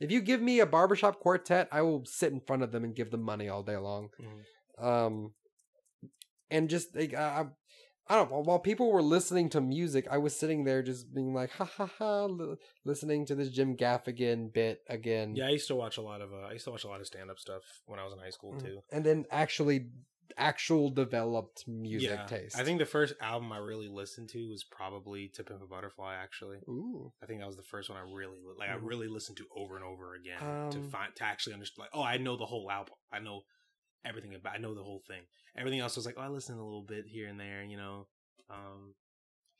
If 0.00 0.10
you 0.10 0.20
give 0.22 0.40
me 0.40 0.60
a 0.60 0.66
barbershop 0.66 1.20
quartet, 1.20 1.68
I 1.70 1.82
will 1.82 2.04
sit 2.06 2.32
in 2.32 2.40
front 2.40 2.62
of 2.62 2.72
them 2.72 2.84
and 2.84 2.94
give 2.96 3.10
them 3.10 3.22
money 3.22 3.48
all 3.48 3.62
day 3.62 3.76
long. 3.76 4.08
Mhm. 4.18 4.82
Um, 4.84 5.34
and 6.50 6.70
just 6.70 6.96
like 6.96 7.12
I, 7.14 7.46
I- 8.10 8.16
don't 8.16 8.30
know. 8.30 8.40
While 8.40 8.58
people 8.58 8.90
were 8.92 9.02
listening 9.02 9.48
to 9.50 9.60
music, 9.60 10.06
I 10.10 10.18
was 10.18 10.36
sitting 10.36 10.64
there 10.64 10.82
just 10.82 11.14
being 11.14 11.32
like, 11.32 11.50
ha 11.52 11.64
ha 11.64 11.86
ha, 11.86 12.28
listening 12.84 13.24
to 13.26 13.34
this 13.34 13.48
Jim 13.50 13.76
Gaffigan 13.76 14.52
bit 14.52 14.82
again. 14.88 15.34
Yeah, 15.36 15.46
I 15.46 15.50
used 15.50 15.68
to 15.68 15.76
watch 15.76 15.96
a 15.96 16.02
lot 16.02 16.20
of 16.20 16.32
uh, 16.32 16.48
I 16.48 16.52
used 16.52 16.64
to 16.64 16.70
watch 16.72 16.84
a 16.84 16.88
lot 16.88 17.00
of 17.00 17.06
stand 17.06 17.30
up 17.30 17.38
stuff 17.38 17.62
when 17.86 17.98
I 18.00 18.04
was 18.04 18.12
in 18.12 18.18
high 18.18 18.30
school 18.30 18.54
Mm. 18.54 18.64
too. 18.64 18.80
and 18.92 19.04
then 19.06 19.24
actually, 19.30 19.90
actual 20.36 20.90
developed 20.90 21.66
music 21.68 22.10
yeah, 22.10 22.26
taste. 22.26 22.56
I 22.58 22.62
think 22.64 22.78
the 22.78 22.86
first 22.86 23.14
album 23.20 23.50
I 23.52 23.58
really 23.58 23.88
listened 23.88 24.28
to 24.30 24.48
was 24.48 24.62
probably 24.64 25.28
To 25.34 25.42
Pimp 25.44 25.62
a 25.62 25.66
Butterfly. 25.66 26.14
Actually, 26.14 26.58
Ooh, 26.68 27.12
I 27.22 27.26
think 27.26 27.40
that 27.40 27.46
was 27.46 27.56
the 27.56 27.62
first 27.64 27.90
one 27.90 27.98
I 27.98 28.02
really 28.12 28.38
like. 28.58 28.70
I 28.70 28.74
Mhm. 28.76 28.80
really 28.88 29.08
listened 29.08 29.38
to 29.38 29.46
over 29.56 29.76
and 29.76 29.84
over 29.84 30.14
again 30.14 30.38
to 30.70 30.78
Um, 30.78 30.90
find 30.90 31.14
to 31.16 31.24
actually 31.24 31.54
understand. 31.54 31.82
Like, 31.84 31.90
oh, 31.94 32.02
I 32.02 32.16
know 32.16 32.36
the 32.36 32.46
whole 32.46 32.70
album. 32.70 32.94
I 33.12 33.18
know 33.20 33.42
everything 34.04 34.34
about. 34.34 34.54
I 34.54 34.58
know 34.58 34.74
the 34.74 34.82
whole 34.82 35.02
thing. 35.06 35.22
Everything 35.56 35.80
else 35.80 35.96
was 35.96 36.06
like, 36.06 36.16
oh, 36.18 36.22
I 36.22 36.28
listened 36.28 36.58
a 36.58 36.64
little 36.64 36.82
bit 36.82 37.06
here 37.06 37.28
and 37.28 37.38
there. 37.38 37.62
You 37.64 37.76
know, 37.76 38.06
um, 38.50 38.94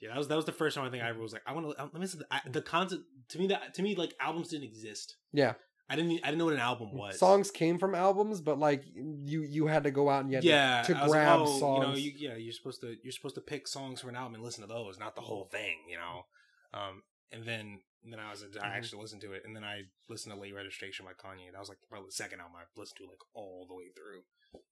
yeah, 0.01 0.11
that 0.11 0.19
was 0.19 0.29
that 0.29 0.37
was 0.37 0.45
the 0.45 0.53
first 0.53 0.77
time 0.77 0.87
I 0.87 0.91
think 0.91 1.03
I 1.03 1.09
ever 1.09 1.21
was 1.21 1.33
like, 1.33 1.43
I 1.47 1.53
want 1.53 1.67
to. 1.71 1.83
Let 1.83 1.95
me 1.95 2.01
listen. 2.01 2.23
I, 2.31 2.41
the 2.51 2.63
concept 2.63 3.03
to 3.31 3.39
me 3.39 3.49
that 3.49 3.75
to 3.75 3.83
me 3.83 3.95
like 3.95 4.15
albums 4.21 4.49
didn't 4.49 4.65
exist. 4.65 5.17
yeah. 5.33 5.55
I 5.91 5.97
didn't. 5.97 6.21
I 6.23 6.27
didn't 6.27 6.39
know 6.39 6.45
what 6.45 6.55
an 6.55 6.61
album 6.61 6.95
was. 6.95 7.19
Songs 7.19 7.51
came 7.51 7.77
from 7.77 7.97
albums, 7.97 8.41
but 8.41 8.61
like 8.61 8.85
you, 8.95 9.43
you 9.43 9.67
had 9.67 9.83
to 9.83 9.91
go 9.91 10.09
out 10.09 10.23
and 10.23 10.31
you 10.31 10.37
had 10.37 10.45
yeah, 10.45 10.83
to, 10.83 10.95
to 10.95 11.01
was 11.01 11.11
like, 11.11 11.11
grab 11.11 11.41
oh, 11.41 11.59
songs. 11.59 11.83
You 11.83 11.91
know, 11.91 11.97
you, 11.97 12.13
yeah, 12.17 12.37
you're 12.37 12.53
supposed 12.53 12.81
to 12.83 12.97
you're 13.03 13.11
supposed 13.11 13.35
to 13.35 13.41
pick 13.41 13.67
songs 13.67 14.01
for 14.01 14.09
an 14.09 14.15
album 14.15 14.37
and 14.37 14.45
listen 14.45 14.63
to 14.63 14.69
those, 14.69 15.01
not 15.01 15.17
the 15.17 15.21
whole 15.21 15.47
thing. 15.47 15.79
You 15.91 15.97
know, 15.97 16.27
um, 16.73 17.03
and 17.33 17.45
then 17.45 17.81
and 18.03 18.13
then 18.13 18.19
I 18.21 18.31
was 18.31 18.43
I 18.43 18.47
Mhm. 18.47 18.63
actually 18.65 19.03
listened 19.03 19.21
to 19.23 19.33
it, 19.33 19.43
and 19.45 19.55
then 19.55 19.65
I 19.65 19.83
listened 20.09 20.35
to 20.35 20.41
Late 20.41 20.55
Registration 20.55 21.05
by 21.05 21.13
Kanye. 21.13 21.53
That 21.53 21.59
was 21.61 21.69
like 21.69 21.79
probably 21.89 22.09
the 22.09 22.13
second 22.13 22.41
album 22.41 22.57
I 22.57 22.65
listened 22.77 22.99
to 22.99 23.07
like 23.07 23.21
all 23.35 23.67
the 23.69 23.75
way 23.75 23.91
through, 23.95 24.23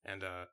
and 0.04 0.24
uh, 0.24 0.46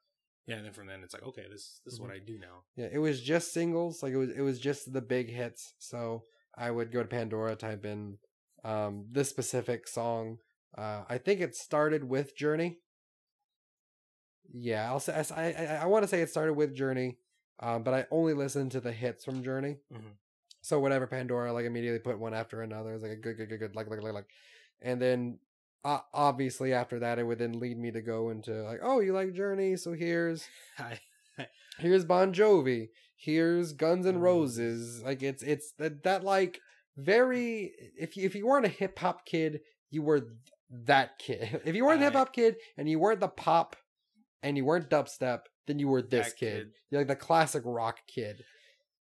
yeah, 0.46 0.56
and 0.58 0.66
then 0.66 0.74
from 0.74 0.88
then 0.88 1.02
it's 1.04 1.14
like 1.14 1.24
okay, 1.24 1.46
this 1.50 1.80
this 1.86 1.94
is 1.94 2.00
what 2.02 2.12
I 2.12 2.20
do 2.20 2.38
now. 2.38 2.64
Yeah, 2.76 2.90
it 2.92 2.98
was 3.00 3.22
just 3.22 3.54
singles. 3.54 4.04
Like 4.04 4.14
it 4.14 4.18
was, 4.18 4.30
it 4.30 4.42
was 4.42 4.60
just 4.60 4.92
the 4.92 5.02
big 5.02 5.30
hits. 5.30 5.74
So 5.80 6.24
I 6.58 6.70
would 6.72 6.92
go 6.92 7.02
to 7.02 7.08
Pandora, 7.08 7.56
type 7.56 7.86
in 7.86 8.18
um, 8.64 9.08
this 9.12 9.30
specific 9.30 9.88
song. 9.88 10.40
Uh, 10.78 11.06
I 11.08 11.18
think 11.18 11.40
it 11.40 11.56
started 11.56 12.04
with 12.04 12.36
Journey. 12.36 12.80
Yeah, 14.54 14.90
I'll 14.92 15.00
say 15.00 15.14
I 15.36 15.52
I, 15.54 15.66
I 15.84 15.86
want 15.86 16.04
to 16.04 16.08
say 16.08 16.22
it 16.22 16.30
started 16.30 16.54
with 16.54 16.76
Journey, 16.76 17.18
um, 17.60 17.84
but 17.84 17.94
I 17.94 18.06
only 18.12 18.34
listened 18.34 18.72
to 18.74 18.80
the 18.82 18.92
hits 18.92 19.24
from 19.26 19.44
Journey. 19.44 19.78
Mhm. 19.92 20.18
So 20.66 20.80
whatever 20.80 21.06
Pandora 21.06 21.54
like 21.54 21.66
immediately 21.66 22.00
put 22.00 22.20
one 22.20 22.34
after 22.34 22.64
another. 22.64 22.94
It's 22.94 23.04
like 23.04 23.12
a 23.12 23.16
good, 23.16 23.38
good, 23.38 23.50
good, 23.50 23.60
good, 23.60 23.76
like, 23.76 23.88
like, 23.88 24.02
like, 24.02 24.14
like, 24.14 24.26
and 24.82 25.00
then 25.00 25.38
uh, 25.84 26.00
obviously 26.12 26.74
after 26.74 26.98
that 27.02 27.20
it 27.20 27.24
would 27.24 27.38
then 27.38 27.60
lead 27.60 27.78
me 27.78 27.92
to 27.92 28.02
go 28.02 28.32
into 28.32 28.64
like, 28.64 28.80
oh, 28.82 29.00
you 29.00 29.14
like 29.14 29.36
Journey, 29.36 29.76
so 29.76 29.94
here's 29.94 30.48
here's 31.78 32.04
Bon 32.04 32.34
Jovi, 32.34 32.90
here's 33.16 33.74
Guns 33.74 34.08
N' 34.08 34.16
Mm. 34.16 34.22
Roses. 34.22 35.04
Like 35.04 35.22
it's 35.22 35.44
it's 35.44 35.72
that 35.78 36.02
that 36.02 36.24
like 36.24 36.60
very 36.98 37.72
if 37.96 38.18
you 38.18 38.26
if 38.26 38.34
you 38.34 38.48
weren't 38.48 38.66
a 38.66 38.70
hip 38.70 38.98
hop 38.98 39.24
kid, 39.24 39.60
you 39.92 40.02
were 40.02 40.22
th- 40.22 40.32
that 40.86 41.20
kid. 41.20 41.62
If 41.66 41.76
you 41.76 41.86
weren't 41.86 42.02
a 42.02 42.06
hip 42.06 42.14
hop 42.14 42.34
kid 42.34 42.56
and 42.76 42.90
you 42.90 42.98
weren't 42.98 43.20
the 43.20 43.28
pop 43.28 43.76
and 44.42 44.58
you 44.58 44.66
weren't 44.66 44.90
dubstep, 44.90 45.42
then 45.68 45.78
you 45.78 45.90
were 45.90 46.02
this 46.02 46.34
kid. 46.34 46.58
kid. 46.58 46.72
You're 46.90 47.02
like 47.02 47.08
the 47.08 47.16
classic 47.16 47.62
rock 47.66 48.00
kid. 48.08 48.44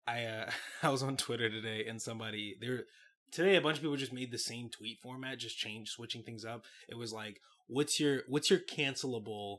I 0.07 0.25
uh 0.25 0.51
I 0.83 0.89
was 0.91 1.03
on 1.03 1.17
Twitter 1.17 1.49
today 1.51 1.87
and 1.89 2.01
somebody 2.01 2.57
there 2.61 2.85
today 3.31 3.57
a 3.57 3.61
bunch 3.61 3.77
of 3.79 3.83
people 3.83 3.97
just 3.97 4.13
made 4.13 4.31
the 4.31 4.39
same 4.39 4.69
tweet 4.69 4.99
format, 5.01 5.39
just 5.39 5.59
changed 5.59 5.93
switching 5.93 6.23
things 6.23 6.45
up. 6.45 6.65
It 6.89 6.97
was 6.97 7.13
like, 7.13 7.41
what's 7.67 7.99
your 7.99 8.23
what's 8.29 8.51
your 8.51 8.61
cancelable 8.61 9.59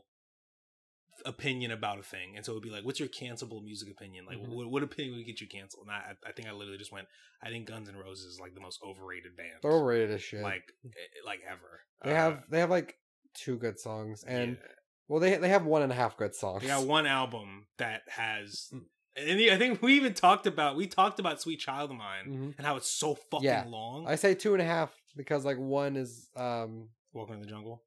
opinion 1.24 1.70
about 1.72 1.98
a 1.98 2.02
thing? 2.02 2.36
And 2.36 2.44
so 2.44 2.52
it 2.52 2.56
would 2.56 2.62
be 2.62 2.70
like, 2.70 2.84
what's 2.84 3.00
your 3.00 3.08
cancelable 3.08 3.62
music 3.64 3.90
opinion? 3.90 4.26
Like 4.26 4.38
Mhm. 4.38 4.48
what, 4.48 4.70
what 4.70 4.82
opinion 4.82 5.16
would 5.16 5.26
get 5.26 5.40
you 5.40 5.48
canceled? 5.48 5.86
And 5.88 5.90
I 5.96 6.14
I 6.26 6.32
think 6.32 6.46
I 6.48 6.52
literally 6.52 6.78
just 6.78 6.92
went, 6.92 7.08
I 7.42 7.48
think 7.48 7.66
Guns 7.66 7.88
N' 7.88 7.96
Roses 7.96 8.34
is 8.34 8.40
like 8.40 8.54
the 8.54 8.60
most 8.60 8.80
overrated 8.84 9.36
band. 9.36 9.58
They're 9.62 9.72
overrated 9.72 10.10
as 10.12 10.22
shit. 10.22 10.42
Like 10.42 10.72
eh, 10.84 10.88
like 11.24 11.40
ever. 11.48 11.80
they 12.04 12.12
Uh, 12.12 12.14
have 12.14 12.44
they 12.50 12.60
have 12.60 12.70
like 12.70 12.98
two 13.34 13.56
good 13.58 13.78
songs 13.78 14.24
and 14.24 14.52
yeah. 14.52 14.68
well 15.08 15.20
they 15.20 15.36
they 15.36 15.48
have 15.50 15.66
one 15.66 15.82
and 15.82 15.92
a 15.92 15.94
half 15.94 16.16
good 16.16 16.34
songs. 16.34 16.62
They 16.62 16.68
got 16.68 16.86
one 16.86 17.06
album 17.06 17.66
that 17.78 18.02
has 18.08 18.68
Mm. 18.72 18.84
And 19.16 19.40
I 19.50 19.56
think 19.56 19.80
we 19.82 19.94
even 19.94 20.12
talked 20.14 20.46
about 20.46 20.76
we 20.76 20.86
talked 20.86 21.18
about 21.18 21.40
Sweet 21.40 21.58
Child 21.60 21.90
of 21.90 21.96
Mine 21.96 22.26
Mhm. 22.26 22.54
and 22.58 22.66
how 22.66 22.76
it's 22.76 22.88
so 22.90 23.14
fucking 23.14 23.44
Yeah. 23.46 23.64
long. 23.66 24.06
I 24.06 24.16
say 24.16 24.34
two 24.34 24.52
and 24.52 24.60
a 24.62 24.66
half 24.66 24.92
because 25.16 25.44
like 25.44 25.56
one 25.58 25.96
is 25.96 26.28
um 26.36 26.90
Welcome 27.12 27.36
to 27.40 27.46
the 27.46 27.50
Jungle. 27.50 27.82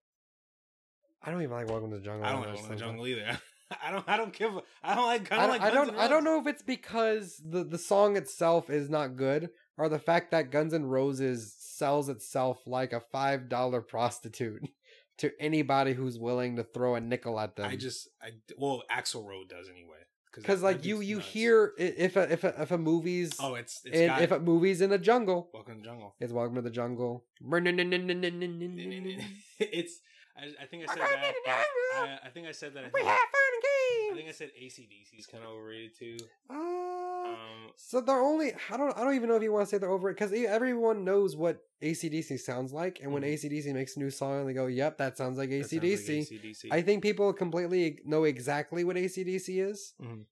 I 1.22 1.30
don't 1.32 1.42
even 1.44 1.54
like 1.56 1.68
Welcome 1.68 1.92
to 1.92 1.98
the 1.98 2.04
Jungle. 2.04 2.26
I 2.26 2.32
don't 2.32 2.42
like 2.42 2.54
Welcome 2.56 2.66
to 2.70 2.76
the 2.76 2.80
Jungle 2.80 3.08
either. 3.08 3.40
I 3.84 3.92
don't. 3.92 4.10
I 4.10 4.18
don't 4.18 4.34
give. 4.34 4.56
a- 4.56 4.64
I 4.84 4.96
don't 4.96 5.06
like. 5.06 5.32
I 5.32 5.36
I 5.36 5.40
don't 5.42 5.48
don't, 5.48 5.50
like. 5.50 5.62
I 5.62 5.72
don't, 5.76 5.96
I 6.00 6.08
don't 6.08 6.24
know 6.24 6.40
if 6.40 6.48
it's 6.48 6.64
because 6.64 7.40
the, 7.46 7.64
the 7.64 7.78
song 7.78 8.18
itself 8.18 8.72
is 8.72 8.90
not 8.90 9.16
good 9.16 9.52
or 9.78 9.90
the 9.90 10.00
fact 10.00 10.32
that 10.32 10.50
Guns 10.50 10.74
N' 10.74 10.86
Roses 10.86 11.54
sells 11.60 12.10
itself 12.10 12.66
like 12.66 12.92
a 12.94 13.00
$5 13.14 13.88
prostitute 13.88 14.64
to 15.20 15.32
anybody 15.40 15.94
who's 15.94 16.18
willing 16.18 16.56
to 16.56 16.64
throw 16.64 16.96
a 16.96 17.00
nickel 17.00 17.40
at 17.40 17.56
them. 17.58 17.70
I 17.70 17.76
just. 17.76 18.08
I 18.20 18.32
well, 18.58 18.82
Axl 18.92 19.24
Rose 19.24 19.46
does 19.48 19.70
anyway. 19.70 19.98
Because 20.42 20.64
like 20.64 20.86
you, 20.86 21.02
you 21.02 21.18
nuts. 21.18 21.28
hear 21.30 21.74
if 21.78 22.16
a, 22.16 22.32
if 22.32 22.44
a, 22.44 22.62
if 22.62 22.72
a 22.72 22.78
movie's 22.78 23.34
Oh, 23.40 23.56
it's 23.56 23.82
it's 23.86 23.98
in, 23.98 24.10
if 24.24 24.32
a 24.32 24.40
movie's 24.40 24.82
in 24.82 24.92
a 24.92 24.98
jungle, 24.98 25.50
Welcome 25.54 25.76
to 25.76 25.80
the 25.82 25.86
Jungle. 25.88 26.16
it's 26.20 26.34
Welcome 26.34 26.56
to 26.56 26.62
the 26.62 26.70
Jungle. 26.72 27.24
it's. 29.60 30.00
I, 30.38 30.64
I 30.64 30.66
think 30.68 30.84
I 30.84 30.86
said 30.94 31.04
that. 31.04 31.34
Uh, 31.48 31.52
I, 32.00 32.20
I 32.28 32.30
think 32.30 32.48
I 32.48 32.52
said 32.54 32.74
that. 32.74 32.86
I 32.86 32.90
We 32.94 33.02
think, 33.02 33.12
I 34.12 34.14
think 34.16 34.30
I 34.30 34.32
said 34.32 34.50
ACDC 34.60 35.20
ACDC's 35.20 35.28
kind 35.28 35.44
of 35.44 35.50
overrated 35.52 35.92
too. 35.98 36.18
Uh, 36.50 36.54
Um, 36.54 37.72
So 37.76 38.02
they're 38.02 38.22
only 38.22 38.54
I 38.72 38.78
don't 38.78 38.96
I 38.98 39.04
don't 39.04 39.14
even 39.16 39.30
know 39.30 39.36
if 39.36 39.44
you 39.44 39.52
want 39.52 39.68
to 39.68 39.70
say 39.70 39.78
they're 39.78 39.90
over 39.90 40.10
it 40.10 40.14
because 40.14 40.32
everyone 40.34 41.04
knows 41.04 41.36
what 41.36 41.62
ACDC 41.82 42.38
sounds 42.40 42.74
like, 42.74 43.00
and 43.02 43.14
when 43.14 43.24
Mhm. 43.24 43.34
ACDC 43.34 43.74
makes 43.74 43.96
a 43.96 44.00
new 44.00 44.10
song, 44.10 44.46
they 44.48 44.54
go, 44.54 44.68
"Yep, 44.68 44.98
that 44.98 45.18
sounds 45.18 45.38
like 45.38 45.50
that 45.50 45.58
sounds 45.70 45.74
like 45.74 45.84
ACDC." 45.84 46.20
AC/DC. 46.20 46.70
I 46.72 46.82
think 46.82 47.04
people 47.04 47.32
completely 47.34 48.00
know 48.06 48.24
exactly 48.24 48.84
what 48.84 48.98
ACDC 48.98 49.60
is, 49.62 49.94
Mhm. 50.02 50.26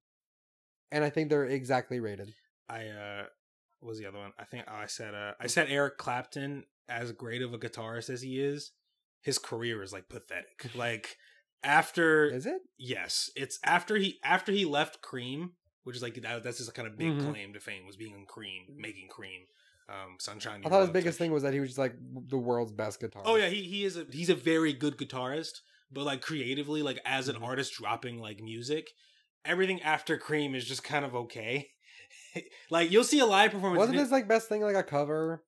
and 0.92 1.04
I 1.04 1.10
think 1.10 1.30
they're 1.30 1.46
exactly 1.46 2.00
rated. 2.00 2.34
I 2.70 2.88
uh 2.88 3.28
what 3.80 3.90
was 3.90 4.00
the 4.00 4.08
other 4.08 4.18
one? 4.18 4.34
I 4.38 4.44
think 4.46 4.66
oh, 4.68 4.74
I 4.76 4.88
said 4.88 5.14
uh 5.14 5.36
I 5.40 5.48
said 5.48 5.70
Eric 5.70 5.98
Clapton 5.98 6.66
as 6.90 7.12
great 7.12 7.42
of 7.42 7.54
a 7.54 7.58
guitarist 7.60 8.10
as 8.10 8.22
he 8.22 8.42
is, 8.42 8.72
his 9.22 9.38
career 9.40 9.84
is 9.84 9.94
like 9.94 10.10
pathetic. 10.10 10.66
Like 10.76 11.18
after 11.64 12.30
Is 12.30 12.46
it? 12.46 12.62
yes, 12.78 13.30
it's 13.36 13.60
after 13.64 13.96
he 13.98 14.20
after 14.24 14.52
he 14.52 14.66
left 14.66 15.02
Cream, 15.02 15.54
which 15.84 15.96
is 15.96 16.02
like 16.04 16.16
that, 16.22 16.44
that's 16.44 16.58
his 16.60 16.70
kind 16.70 16.88
of 16.88 16.98
big 16.98 17.10
Mhm. 17.10 17.32
claim 17.32 17.54
to 17.54 17.60
fame 17.60 17.86
was 17.86 17.96
being 17.98 18.16
on 18.16 18.26
Cream, 18.26 18.66
making 18.78 19.08
Cream. 19.10 19.42
Um 19.90 20.18
Sunshine. 20.20 20.62
I 20.66 20.70
thought 20.70 20.82
his 20.82 20.90
biggest 20.90 21.18
thing 21.18 21.32
was 21.32 21.44
that 21.44 21.54
he 21.54 21.60
was 21.60 21.70
just 21.70 21.80
like 21.80 21.96
the 22.30 22.38
world's 22.38 22.72
best 22.72 23.00
guitarist. 23.02 23.24
Oh 23.26 23.36
yeah, 23.36 23.48
he 23.48 23.64
he 23.64 23.86
is 23.86 23.98
a 23.98 24.06
he's 24.12 24.30
a 24.30 24.36
very 24.36 24.74
good 24.74 24.98
guitarist, 24.98 25.62
but 25.92 26.04
like 26.04 26.22
creatively, 26.22 26.82
like 26.82 27.00
as 27.06 27.28
an 27.30 27.38
Mhm. 27.38 27.44
artist 27.44 27.74
dropping 27.74 28.20
like 28.20 28.40
music, 28.42 28.92
everything 29.46 29.82
after 29.82 30.18
Cream 30.18 30.56
is 30.56 30.66
just 30.66 30.84
kind 30.84 31.06
of 31.06 31.16
okay. 31.16 31.70
like 32.70 32.92
you'll 32.92 33.04
see 33.04 33.20
a 33.20 33.26
live 33.26 33.52
performance. 33.52 33.80
wasn't 33.80 33.98
his 33.98 34.12
like 34.12 34.28
best 34.28 34.50
thing 34.50 34.62
like 34.62 34.76
a 34.76 34.84
cover? 34.84 35.44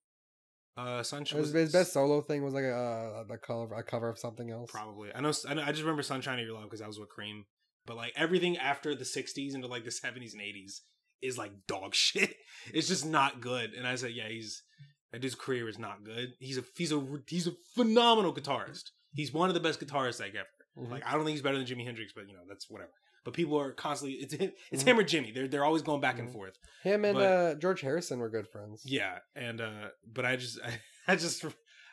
Uh, 0.80 1.04
Sunshine. 1.04 1.40
His, 1.40 1.52
his 1.52 1.72
best 1.72 1.94
solo 1.94 2.22
thing 2.22 2.44
was 2.44 2.54
like 2.54 2.64
a, 2.64 3.26
a, 3.30 3.34
a 3.34 3.38
cover 3.38 3.76
a 3.76 3.84
cover 3.84 4.10
of 4.10 4.18
something 4.18 4.50
else. 4.50 4.72
Probably. 4.72 5.10
I 5.14 5.22
know. 5.22 5.34
I, 5.48 5.54
know, 5.54 5.64
I 5.64 5.72
just 5.72 5.82
remember 5.82 6.04
"Sunshine 6.04 6.40
of 6.40 6.46
Your 6.46 6.56
Love" 6.56 6.66
because 6.66 6.80
that 6.80 6.88
was 6.88 7.00
with 7.00 7.10
Cream. 7.10 7.46
But 7.86 7.98
like 7.98 8.14
everything 8.16 8.58
after 8.58 8.96
the 8.96 9.04
'60s 9.04 9.56
into 9.56 9.68
like 9.68 9.84
the 9.84 9.90
'70s 9.92 10.34
and 10.34 10.42
'80s 10.42 10.80
is 11.22 11.38
like 11.38 11.52
dog 11.68 11.94
shit. 11.96 12.36
It's 12.74 12.88
just 12.88 13.06
not 13.06 13.42
good. 13.42 13.74
And 13.74 13.86
I 13.86 13.96
said, 13.96 14.12
yeah, 14.12 14.30
he's 14.30 14.64
that 15.12 15.22
dude's 15.22 15.36
career 15.36 15.68
is 15.68 15.80
not 15.80 16.04
good. 16.04 16.30
He's 16.40 16.58
a 16.58 16.64
he's 16.78 16.92
a 16.92 17.06
he's 17.28 17.48
a 17.48 17.54
phenomenal 17.76 18.34
guitarist. 18.34 18.92
He's 19.14 19.34
one 19.34 19.50
of 19.50 19.56
the 19.56 19.62
best 19.62 19.80
guitarists 19.80 20.20
like 20.20 20.36
ever. 20.36 20.48
Mhm. 20.88 20.92
Like 20.92 21.04
I 21.06 21.14
don't 21.14 21.26
think 21.26 21.32
he's 21.36 21.42
better 21.42 21.58
than 21.58 21.66
Jimi 21.68 21.86
Hendrix, 21.86 22.14
but 22.16 22.28
you 22.28 22.34
know 22.34 22.44
that's 22.48 22.70
whatever. 22.70 22.92
But 23.30 23.36
people 23.36 23.60
are 23.60 23.72
constantly 23.74 24.18
it's 24.18 24.34
him, 24.34 24.52
it's 24.72 24.84
Mhm. 24.84 24.88
him 24.88 25.00
or 25.00 25.04
Jimmy. 25.04 25.32
They're 25.32 25.48
they're 25.48 25.64
always 25.64 25.84
going 25.84 26.02
back 26.02 26.18
and 26.18 26.30
Mhm. 26.30 26.34
forth. 26.34 26.58
Him 26.84 27.06
and 27.06 27.16
But- 27.16 27.24
uh, 27.32 27.56
George 27.56 27.82
Harrison 27.82 28.18
were 28.18 28.30
good 28.30 28.48
friends. 28.48 28.82
Yeah, 28.86 29.20
and 29.36 29.62
uh 29.62 29.90
but 30.12 30.26
I 30.26 30.36
just 30.36 30.60
I, 30.66 30.80
I 31.08 31.16
just 31.16 31.46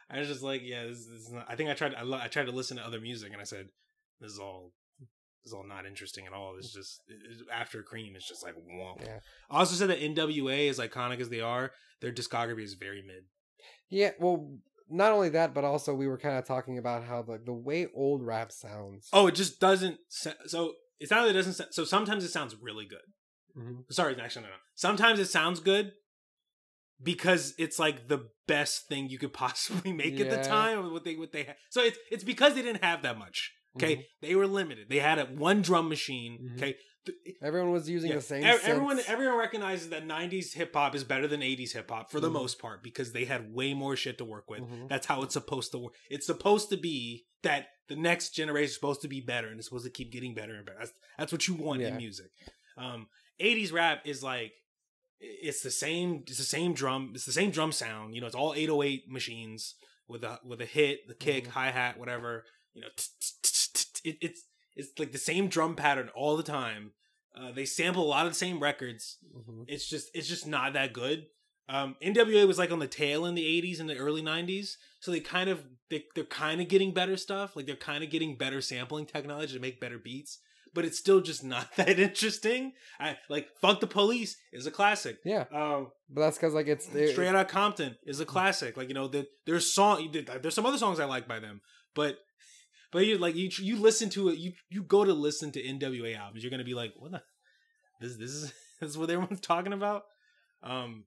I 0.08 0.18
was 0.20 0.28
just 0.28 0.42
like 0.42 0.62
yeah 0.64 0.84
this, 0.86 1.04
this 1.06 1.20
is 1.26 1.32
not, 1.32 1.44
I 1.46 1.54
think 1.56 1.68
I 1.68 1.74
tried 1.74 1.94
I, 1.94 2.02
lo- 2.02 2.20
I 2.22 2.28
tried 2.28 2.46
to 2.46 2.52
listen 2.52 2.78
to 2.78 2.86
other 2.86 3.00
music 3.00 3.32
and 3.32 3.40
I 3.40 3.44
said 3.44 3.66
this 4.20 4.32
is 4.32 4.38
all 4.38 4.72
this 4.98 5.50
is 5.50 5.52
all 5.52 5.66
not 5.66 5.84
interesting 5.84 6.26
at 6.26 6.32
all. 6.32 6.56
It's 6.56 6.72
just 6.72 7.02
after 7.52 7.82
Cream 7.82 8.16
it's 8.16 8.26
just 8.28 8.42
like 8.42 8.54
womp. 8.54 9.02
Yeah. 9.04 9.20
I 9.50 9.58
also 9.58 9.74
said 9.74 9.90
that 9.90 10.00
NWA 10.00 10.70
as 10.70 10.78
iconic 10.78 11.20
as 11.20 11.28
they 11.28 11.40
are, 11.42 11.70
their 12.00 12.12
discography 12.12 12.62
is 12.62 12.74
very 12.74 13.02
mid. 13.02 13.24
Yeah, 13.90 14.12
well, 14.18 14.58
not 14.88 15.12
only 15.12 15.28
that, 15.30 15.52
but 15.52 15.64
also 15.64 15.92
we 15.94 16.06
were 16.06 16.18
kind 16.18 16.38
of 16.38 16.46
talking 16.46 16.78
about 16.78 17.04
how 17.04 17.20
the 17.22 17.38
the 17.44 17.52
way 17.52 17.88
old 17.94 18.24
rap 18.24 18.52
sounds. 18.52 19.08
Oh, 19.12 19.26
it 19.26 19.34
just 19.34 19.60
doesn't. 19.60 19.98
So 20.08 20.74
it's 21.00 21.10
not 21.10 21.22
that 21.24 21.30
it 21.30 21.32
doesn't. 21.34 21.74
So 21.74 21.84
sometimes 21.84 22.24
it 22.24 22.30
sounds 22.30 22.56
really 22.60 22.86
good. 22.86 23.06
Mhm. 23.56 23.84
Sorry, 23.90 24.18
actually, 24.20 24.42
no, 24.42 24.48
no. 24.48 24.54
Sometimes 24.74 25.18
it 25.18 25.26
sounds 25.26 25.60
good 25.60 25.92
because 27.02 27.54
it's 27.58 27.78
like 27.78 28.08
the 28.08 28.28
best 28.46 28.88
thing 28.88 29.08
you 29.08 29.18
could 29.18 29.32
possibly 29.44 29.92
make 29.92 30.18
at 30.20 30.30
the 30.30 30.42
time. 30.42 30.92
What 30.92 31.04
they 31.04 31.16
what 31.16 31.32
they 31.32 31.44
ha- 31.44 31.54
so 31.70 31.82
it's 31.82 31.98
it's 32.10 32.24
because 32.24 32.54
they 32.54 32.62
didn't 32.62 32.84
have 32.84 33.02
that 33.02 33.18
much. 33.18 33.52
Okay, 33.76 33.96
Mhm. 33.96 34.02
they 34.22 34.34
were 34.34 34.46
limited. 34.46 34.88
They 34.88 35.00
had 35.00 35.18
a 35.18 35.26
one 35.26 35.60
drum 35.62 35.88
machine. 35.88 36.38
Mhm. 36.40 36.56
Okay, 36.56 36.76
Everyone 37.42 37.70
was 37.72 37.88
using 37.88 38.10
yeah, 38.10 38.16
the 38.16 38.22
same. 38.22 38.44
ev- 38.44 38.60
everyone 38.64 38.98
synths. 38.98 39.08
everyone 39.08 39.38
recognizes 39.38 39.90
that 39.90 40.06
'90s 40.06 40.52
hip 40.54 40.74
hop 40.74 40.94
is 40.94 41.04
better 41.04 41.26
than 41.26 41.40
'80s 41.40 41.72
hip 41.72 41.90
hop 41.90 42.10
for 42.10 42.20
the 42.20 42.28
Mhm. 42.30 42.34
most 42.34 42.58
part 42.58 42.82
because 42.82 43.12
they 43.12 43.24
had 43.24 43.52
way 43.52 43.74
more 43.74 43.96
shit 43.96 44.18
to 44.18 44.24
work 44.24 44.50
with. 44.50 44.60
Mhm. 44.62 44.88
That's 44.88 45.06
how 45.06 45.22
it's 45.22 45.34
supposed 45.34 45.72
to 45.72 45.78
work. 45.78 45.94
It's 46.10 46.26
supposed 46.26 46.70
to 46.70 46.76
be 46.76 47.26
that 47.42 47.68
the 47.88 47.96
next 47.96 48.30
generation 48.34 48.66
is 48.68 48.74
supposed 48.74 49.02
to 49.02 49.08
be 49.08 49.20
better 49.20 49.48
and 49.48 49.58
it's 49.58 49.68
supposed 49.68 49.84
to 49.84 49.90
keep 49.90 50.10
getting 50.12 50.34
better 50.34 50.54
and 50.54 50.66
better. 50.66 50.78
That's, 50.80 50.92
that's 51.18 51.32
what 51.32 51.46
you 51.46 51.54
want 51.54 51.82
in 51.82 51.96
music. 51.96 52.30
Um, 52.76 53.08
80s 53.40 53.72
rap 53.72 54.02
is 54.06 54.22
like 54.22 54.52
it's 55.20 55.60
the 55.62 55.70
same 55.70 56.24
it's 56.26 56.36
the 56.38 56.44
same 56.44 56.74
drum 56.74 57.12
it's 57.14 57.24
the 57.24 57.32
same 57.32 57.50
drum 57.50 57.72
sound 57.72 58.14
you 58.14 58.20
know 58.20 58.26
it's 58.26 58.36
all 58.36 58.52
808 58.54 59.08
machines 59.10 59.74
with 60.08 60.22
a 60.24 60.38
with 60.44 60.60
a 60.60 60.66
hit 60.66 61.06
the 61.08 61.14
kick 61.14 61.44
Mhm. 61.44 61.50
hi-hat 61.52 61.98
whatever 61.98 62.44
you 62.74 62.82
know 62.82 62.88
it's 62.94 64.42
it's 64.76 64.90
like 64.98 65.12
the 65.12 65.18
same 65.18 65.48
drum 65.48 65.74
pattern 65.74 66.10
all 66.14 66.36
the 66.36 66.42
time 66.42 66.92
uh, 67.38 67.52
they 67.52 67.64
sample 67.66 68.02
a 68.04 68.06
lot 68.06 68.26
of 68.26 68.32
the 68.32 68.38
same 68.38 68.60
records 68.60 69.18
Mhm. 69.36 69.64
it's 69.68 69.88
just 69.88 70.08
it's 70.14 70.28
just 70.28 70.46
not 70.46 70.72
that 70.74 70.92
good. 70.92 71.26
Um, 71.68 71.96
NWA 72.00 72.46
was 72.46 72.58
like 72.58 72.70
on 72.70 72.78
the 72.78 72.86
tail 72.86 73.26
in 73.26 73.34
the 73.34 73.44
'80s 73.44 73.80
and 73.80 73.90
the 73.90 73.96
early 73.96 74.22
'90s, 74.22 74.76
so 75.00 75.10
they 75.10 75.18
kind 75.18 75.50
of 75.50 75.64
they 75.90 76.04
they're 76.14 76.22
kind 76.24 76.60
of 76.60 76.68
getting 76.68 76.92
better 76.94 77.16
stuff. 77.16 77.56
Like 77.56 77.66
they're 77.66 77.74
kind 77.74 78.04
of 78.04 78.10
getting 78.10 78.36
better 78.38 78.60
sampling 78.60 79.04
technology 79.04 79.52
to 79.54 79.58
make 79.60 79.80
better 79.80 79.98
beats, 79.98 80.38
but 80.72 80.84
it's 80.84 80.96
still 80.96 81.20
just 81.20 81.42
not 81.54 81.74
that 81.74 81.98
interesting. 81.98 82.72
I 83.00 83.18
like 83.28 83.48
"Fuck 83.60 83.80
the 83.80 83.88
Police" 83.88 84.36
is 84.52 84.64
a 84.66 84.70
classic. 84.70 85.18
Yeah, 85.24 85.46
Um, 85.52 85.90
but 86.08 86.20
that's 86.20 86.38
because 86.38 86.54
like 86.54 86.68
it's 86.68 86.86
it, 86.94 87.10
Straight 87.10 87.28
Outta 87.34 87.44
Compton 87.46 87.96
is 88.04 88.20
a 88.20 88.24
classic. 88.26 88.76
Like 88.76 88.86
you 88.88 88.94
know, 88.94 89.08
the, 89.08 89.26
there's 89.44 89.72
song 89.72 90.08
there's 90.12 90.54
some 90.54 90.66
other 90.66 90.78
songs 90.78 91.00
I 91.00 91.04
like 91.06 91.26
by 91.26 91.40
them, 91.40 91.60
but 91.96 92.18
but 92.96 93.06
you 93.06 93.18
like 93.18 93.34
you 93.34 93.50
you 93.60 93.76
listen 93.76 94.08
to 94.10 94.28
it 94.30 94.38
you 94.38 94.52
you 94.70 94.82
go 94.82 95.04
to 95.04 95.12
listen 95.12 95.52
to 95.52 95.62
NWA 95.62 96.16
albums, 96.18 96.42
you're 96.42 96.50
gonna 96.50 96.64
be 96.64 96.74
like, 96.74 96.92
what 96.98 97.12
the 97.12 97.22
this 98.00 98.16
this 98.16 98.30
is 98.30 98.52
this 98.80 98.90
is 98.90 98.98
what 98.98 99.10
everyone's 99.10 99.40
talking 99.52 99.72
about. 99.74 100.04
Um, 100.62 101.04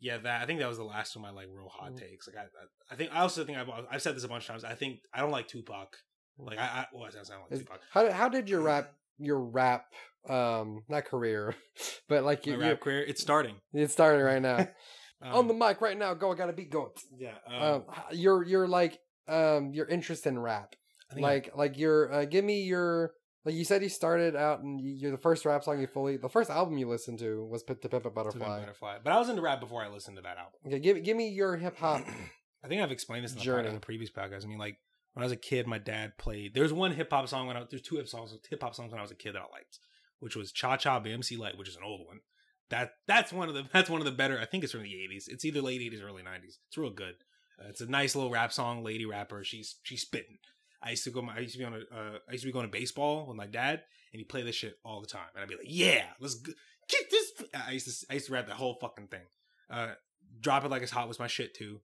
yeah, 0.00 0.16
that 0.18 0.42
I 0.42 0.46
think 0.46 0.60
that 0.60 0.68
was 0.68 0.78
the 0.78 0.84
last 0.84 1.14
of 1.16 1.22
my 1.22 1.30
like 1.30 1.48
real 1.50 1.68
hot 1.68 1.92
Mhm. 1.92 1.98
takes. 2.00 2.26
Like 2.26 2.36
I 2.36 2.40
I, 2.42 2.92
I 2.92 2.96
think 2.96 3.10
I 3.14 3.20
also 3.20 3.44
think 3.44 3.58
I've 3.58 3.68
I've 3.90 4.02
said 4.02 4.16
this 4.16 4.24
a 4.24 4.28
bunch 4.28 4.44
of 4.44 4.48
times. 4.48 4.64
I 4.64 4.74
think 4.74 5.00
I 5.12 5.20
don't 5.20 5.30
like 5.30 5.46
Tupac. 5.48 5.96
Like 6.38 6.58
I, 6.58 6.62
I 6.64 6.86
well 6.92 7.04
I 7.06 7.10
sound 7.22 7.42
like 7.50 7.60
Tupac. 7.60 7.80
how 7.90 8.10
how 8.10 8.28
did 8.28 8.48
your 8.48 8.60
rap 8.62 8.92
your 9.18 9.38
rap 9.40 9.86
um 10.28 10.82
not 10.88 11.04
career, 11.04 11.54
but 12.08 12.24
like 12.24 12.46
your, 12.46 12.58
rap 12.58 12.80
career, 12.80 13.02
it's 13.06 13.22
starting. 13.22 13.56
it's 13.72 13.92
starting 13.92 14.22
right 14.24 14.42
now 14.42 14.68
Um, 15.22 15.32
on 15.32 15.48
the 15.48 15.54
mic 15.54 15.80
right 15.80 15.96
now. 15.98 16.12
Go, 16.12 16.30
I 16.32 16.34
got 16.34 16.50
a 16.50 16.52
beat 16.52 16.70
going. 16.70 16.90
yeah. 17.18 17.36
Um, 17.46 17.62
Um, 17.62 17.84
your 18.12 18.42
your 18.44 18.68
like 18.68 18.98
um 19.28 19.72
your 19.72 19.86
interest 19.86 20.26
in 20.26 20.38
rap, 20.38 20.74
Think 21.14 21.26
I- 21.26 21.30
like 21.30 21.56
like 21.56 21.78
your 21.78 22.12
uh, 22.12 22.24
give 22.24 22.44
me 22.44 22.62
your 22.62 23.12
like 23.44 23.54
you 23.54 23.64
said 23.64 23.82
you 23.82 23.88
started 23.88 24.34
out 24.34 24.60
and 24.60 24.80
you, 24.80 24.90
you're 24.92 25.10
the 25.12 25.16
first 25.16 25.44
rap 25.44 25.62
song 25.62 25.80
you 25.80 25.86
fully 25.86 26.16
the 26.16 26.28
first 26.28 26.50
album 26.50 26.78
you 26.78 26.88
listened 26.88 27.18
to 27.20 27.44
was 27.46 27.62
P- 27.62 27.74
to 27.74 27.88
Pimp 27.88 28.06
a 28.06 28.10
Butterfly. 28.10 28.60
Butterfly. 28.60 28.98
But 29.04 29.12
I 29.12 29.18
was 29.18 29.28
into 29.28 29.42
rap 29.42 29.60
before 29.60 29.82
I 29.84 29.88
listened 29.88 30.16
to 30.16 30.22
that 30.22 30.36
album. 30.36 30.54
Okay, 30.66 30.78
give 30.80 31.02
give 31.04 31.16
me 31.16 31.28
your 31.28 31.56
hip 31.56 31.78
hop. 31.78 32.02
I 32.64 32.68
think 32.68 32.82
I've 32.82 32.90
explained 32.90 33.24
this 33.24 33.32
in 33.32 33.38
the, 33.38 33.44
pod- 33.44 33.66
in 33.66 33.74
the 33.74 33.80
previous 33.80 34.10
podcast. 34.10 34.44
I 34.44 34.48
mean, 34.48 34.58
like 34.58 34.78
when 35.12 35.22
I 35.22 35.26
was 35.26 35.32
a 35.32 35.36
kid, 35.36 35.66
my 35.68 35.78
dad 35.78 36.18
played. 36.18 36.54
There's 36.54 36.72
one 36.72 36.92
hip 36.92 37.10
hop 37.10 37.28
song 37.28 37.46
when 37.46 37.56
I 37.56 37.62
there's 37.70 37.82
two 37.82 37.96
hip 37.96 38.08
songs, 38.08 38.34
hip 38.50 38.62
hop 38.62 38.74
songs 38.74 38.90
when 38.90 38.98
I 38.98 39.02
was 39.02 39.12
a 39.12 39.16
kid 39.16 39.34
that 39.36 39.42
I 39.42 39.52
liked, 39.52 39.78
which 40.18 40.34
was 40.34 40.50
Cha 40.50 40.76
Cha 40.76 40.98
by 40.98 41.10
MC 41.10 41.36
Lyte, 41.36 41.56
which 41.56 41.68
is 41.68 41.76
an 41.76 41.82
old 41.84 42.04
one. 42.06 42.18
That 42.70 42.90
that's 43.06 43.32
one 43.32 43.48
of 43.48 43.54
the 43.54 43.62
that's 43.72 43.88
one 43.88 44.00
of 44.00 44.06
the 44.06 44.10
better. 44.10 44.40
I 44.40 44.44
think 44.44 44.64
it's 44.64 44.72
from 44.72 44.82
the 44.82 44.88
80s. 44.88 45.28
It's 45.28 45.44
either 45.44 45.62
late 45.62 45.80
80s 45.80 46.02
or 46.02 46.08
early 46.08 46.22
90s. 46.24 46.56
It's 46.66 46.76
real 46.76 46.90
good. 46.90 47.14
Uh, 47.60 47.68
it's 47.68 47.80
a 47.80 47.86
nice 47.86 48.16
little 48.16 48.30
rap 48.32 48.52
song. 48.52 48.82
Lady 48.82 49.06
rapper. 49.06 49.44
She's 49.44 49.76
she's 49.84 50.02
spitting. 50.02 50.38
I 50.82 50.90
used 50.90 51.04
to 51.04 51.10
go. 51.10 51.26
I 51.34 51.40
used 51.40 51.52
to 51.54 51.58
be 51.58 51.64
on 51.64 51.74
a. 51.74 51.78
Uh, 51.94 52.18
I 52.28 52.32
used 52.32 52.42
to 52.42 52.48
be 52.48 52.52
going 52.52 52.66
to 52.66 52.72
baseball 52.72 53.26
with 53.26 53.36
my 53.36 53.46
dad, 53.46 53.82
and 54.12 54.18
he 54.20 54.24
played 54.24 54.46
this 54.46 54.56
shit 54.56 54.78
all 54.84 55.00
the 55.00 55.06
time. 55.06 55.28
And 55.34 55.42
I'd 55.42 55.48
be 55.48 55.56
like, 55.56 55.66
"Yeah, 55.68 56.04
let's 56.20 56.34
go. 56.34 56.52
kick 56.88 57.10
this." 57.10 57.32
I 57.54 57.72
used 57.72 57.86
to. 58.00 58.06
I 58.10 58.14
used 58.14 58.26
to 58.26 58.32
rap 58.32 58.46
that 58.46 58.56
whole 58.56 58.78
fucking 58.80 59.08
thing. 59.08 59.26
Uh, 59.70 59.92
Drop 60.40 60.64
it 60.64 60.70
like 60.70 60.82
it's 60.82 60.92
hot 60.92 61.08
was 61.08 61.18
my 61.18 61.28
shit 61.28 61.54
too. 61.54 61.80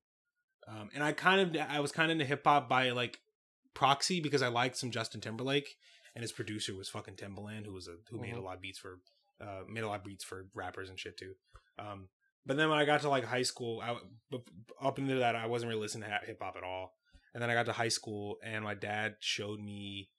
Um, 0.69 0.91
and 0.95 1.03
I 1.03 1.13
kind 1.13 1.57
of 1.57 1.63
I 1.71 1.81
was 1.81 1.91
kind 1.93 2.11
of 2.11 2.15
into 2.17 2.25
hip 2.25 2.43
hop 2.45 2.69
by 2.69 2.91
like 2.91 3.19
proxy 3.75 4.21
because 4.21 4.43
I 4.43 4.49
liked 4.49 4.77
some 4.77 4.91
Justin 4.91 5.21
Timberlake, 5.21 5.77
and 6.15 6.23
his 6.23 6.33
producer 6.33 6.75
was 6.75 6.89
fucking 6.89 7.15
Timbaland, 7.15 7.65
who 7.67 7.73
was 7.73 7.89
a 7.89 7.97
who 8.11 8.19
made 8.21 8.35
a 8.35 8.37
Mhm. 8.37 8.45
lot 8.45 8.57
of 8.57 8.61
beats 8.61 8.79
for 8.79 8.99
uh 9.41 9.63
made 9.69 9.83
a 9.85 9.89
lot 9.89 10.01
of 10.01 10.05
beats 10.05 10.23
for 10.25 10.47
rappers 10.55 10.89
and 10.91 10.99
shit 11.01 11.17
too. 11.17 11.35
Um, 11.79 12.09
but 12.45 12.57
then 12.57 12.69
when 12.69 12.79
I 12.79 12.85
got 12.85 13.01
to 13.03 13.09
like 13.09 13.25
high 13.25 13.43
school, 13.43 13.81
I 13.81 13.97
up 14.85 14.99
into 14.99 15.15
that 15.17 15.35
I 15.37 15.47
wasn't 15.47 15.71
really 15.71 15.81
listening 15.81 16.09
to 16.11 16.27
hip 16.27 16.39
hop 16.43 16.57
at 16.57 16.63
all. 16.65 16.93
And 17.35 17.43
then 17.43 17.51
I 17.51 17.55
got 17.55 17.67
to 17.67 17.73
high 17.73 17.89
school, 17.89 18.39
and 18.45 18.63
my 18.65 18.75
dad 18.75 19.17
showed 19.21 19.61
me 19.61 20.11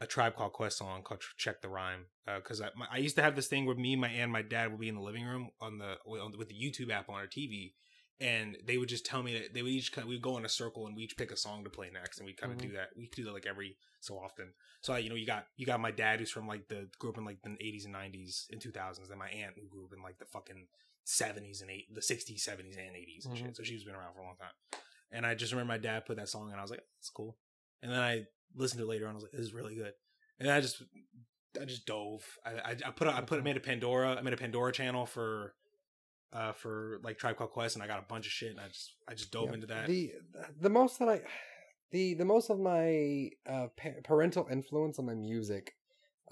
a 0.00 0.06
Tribe 0.06 0.34
Called 0.34 0.52
Quest 0.52 0.78
song 0.78 1.02
called 1.02 1.22
"Check 1.36 1.60
the 1.62 1.68
Rhyme" 1.68 2.06
because 2.26 2.60
I, 2.60 2.70
my- 2.74 2.88
I 2.90 2.98
used 2.98 3.16
to 3.16 3.22
have 3.22 3.36
this 3.36 3.48
thing 3.48 3.66
where 3.66 3.76
me, 3.76 3.96
my 3.96 4.08
aunt, 4.08 4.22
and 4.24 4.32
my 4.32 4.42
dad 4.42 4.70
would 4.70 4.80
be 4.80 4.88
in 4.88 4.94
the 4.96 5.00
living 5.02 5.24
room 5.24 5.50
on 5.60 5.78
the 5.78 5.96
with 6.06 6.48
the 6.48 6.54
YouTube 6.54 6.90
app 6.90 7.08
on 7.08 7.16
our 7.16 7.26
TV, 7.26 7.74
and 8.20 8.56
they 8.66 8.78
would 8.78 8.88
just 8.88 9.04
tell 9.06 9.22
me 9.22 9.38
that 9.38 9.52
they 9.54 9.62
would 9.62 9.70
each 9.72 9.92
kind 9.92 10.04
of, 10.04 10.08
we'd 10.08 10.22
go 10.22 10.36
in 10.38 10.44
a 10.44 10.48
circle 10.48 10.86
and 10.86 10.96
we 10.96 11.02
each 11.04 11.16
pick 11.16 11.30
a 11.30 11.36
song 11.36 11.64
to 11.64 11.70
play 11.70 11.90
next, 11.92 12.18
and 12.18 12.26
we 12.26 12.32
kind 12.32 12.52
of 12.52 12.58
Mhm. 12.58 12.62
do 12.62 12.72
that. 12.72 12.88
We 12.96 13.08
do 13.14 13.24
that 13.24 13.32
like 13.32 13.46
every 13.46 13.76
so 14.00 14.18
often. 14.18 14.52
So 14.80 14.96
you 14.96 15.08
know, 15.10 15.14
you 15.16 15.26
got 15.26 15.46
you 15.56 15.66
got 15.66 15.80
my 15.80 15.90
dad 15.90 16.18
who's 16.18 16.30
from 16.30 16.48
like 16.48 16.68
the 16.68 16.88
grew 16.98 17.10
up 17.10 17.18
in 17.18 17.24
like 17.24 17.42
the 17.42 17.56
eighties 17.60 17.84
and 17.84 17.92
nineties 17.92 18.46
and 18.50 18.60
two 18.60 18.72
thousands, 18.72 19.10
and 19.10 19.18
my 19.18 19.28
aunt 19.28 19.54
who 19.60 19.68
grew 19.68 19.84
up 19.84 19.92
in 19.92 20.02
like 20.02 20.18
the 20.18 20.24
fucking 20.26 20.66
seventies 21.04 21.60
and 21.60 21.70
eight 21.70 21.94
the 21.94 22.00
sixties, 22.02 22.42
seventies, 22.42 22.76
and 22.78 22.96
80s 22.96 23.26
and 23.26 23.34
Mhm. 23.36 23.38
shit. 23.38 23.56
So 23.56 23.62
she's 23.62 23.84
been 23.84 23.94
around 23.94 24.14
for 24.14 24.20
a 24.20 24.24
long 24.24 24.36
time. 24.38 24.80
And 25.10 25.24
I 25.24 25.34
just 25.34 25.52
remember 25.52 25.72
my 25.72 25.78
dad 25.78 26.06
put 26.06 26.16
that 26.16 26.28
song, 26.28 26.50
and 26.50 26.58
I 26.58 26.62
was 26.62 26.70
like, 26.70 26.82
"That's 26.98 27.10
cool." 27.10 27.36
And 27.82 27.92
then 27.92 28.00
I 28.00 28.24
listened 28.54 28.78
to 28.80 28.84
it 28.84 28.88
later 28.88 29.06
on. 29.06 29.12
I 29.12 29.14
was 29.14 29.22
like, 29.24 29.32
"This 29.32 29.40
is 29.42 29.54
really 29.54 29.74
good." 29.74 29.92
And 30.40 30.50
I 30.50 30.60
just, 30.60 30.82
I 31.60 31.64
just 31.64 31.86
dove. 31.86 32.24
I, 32.44 32.50
I, 32.50 32.76
I 32.86 32.90
put, 32.90 33.06
a, 33.06 33.14
I 33.14 33.20
put, 33.20 33.38
I 33.38 33.42
made 33.42 33.56
a 33.56 33.60
Pandora. 33.60 34.16
I 34.16 34.22
made 34.22 34.32
a 34.34 34.36
Pandora 34.36 34.72
channel 34.72 35.06
for, 35.06 35.54
uh, 36.32 36.52
for 36.52 36.98
like 37.04 37.18
Tribe 37.18 37.36
Called 37.36 37.50
Quest, 37.52 37.76
and 37.76 37.82
I 37.82 37.86
got 37.86 38.00
a 38.00 38.06
bunch 38.08 38.26
of 38.26 38.32
shit, 38.32 38.50
and 38.50 38.60
I 38.60 38.66
just, 38.68 38.96
I 39.08 39.14
just 39.14 39.30
dove 39.30 39.48
Yeah, 39.48 39.54
into 39.54 39.66
that. 39.68 39.86
The 39.86 40.12
the 40.60 40.70
most 40.70 40.98
that 40.98 41.08
I 41.08 41.22
the 41.92 42.14
the 42.14 42.24
most 42.24 42.50
of 42.50 42.58
my 42.58 43.30
uh, 43.48 43.68
pa- 43.76 44.00
parental 44.02 44.48
influence 44.50 44.98
on 44.98 45.06
my 45.06 45.14
music, 45.14 45.74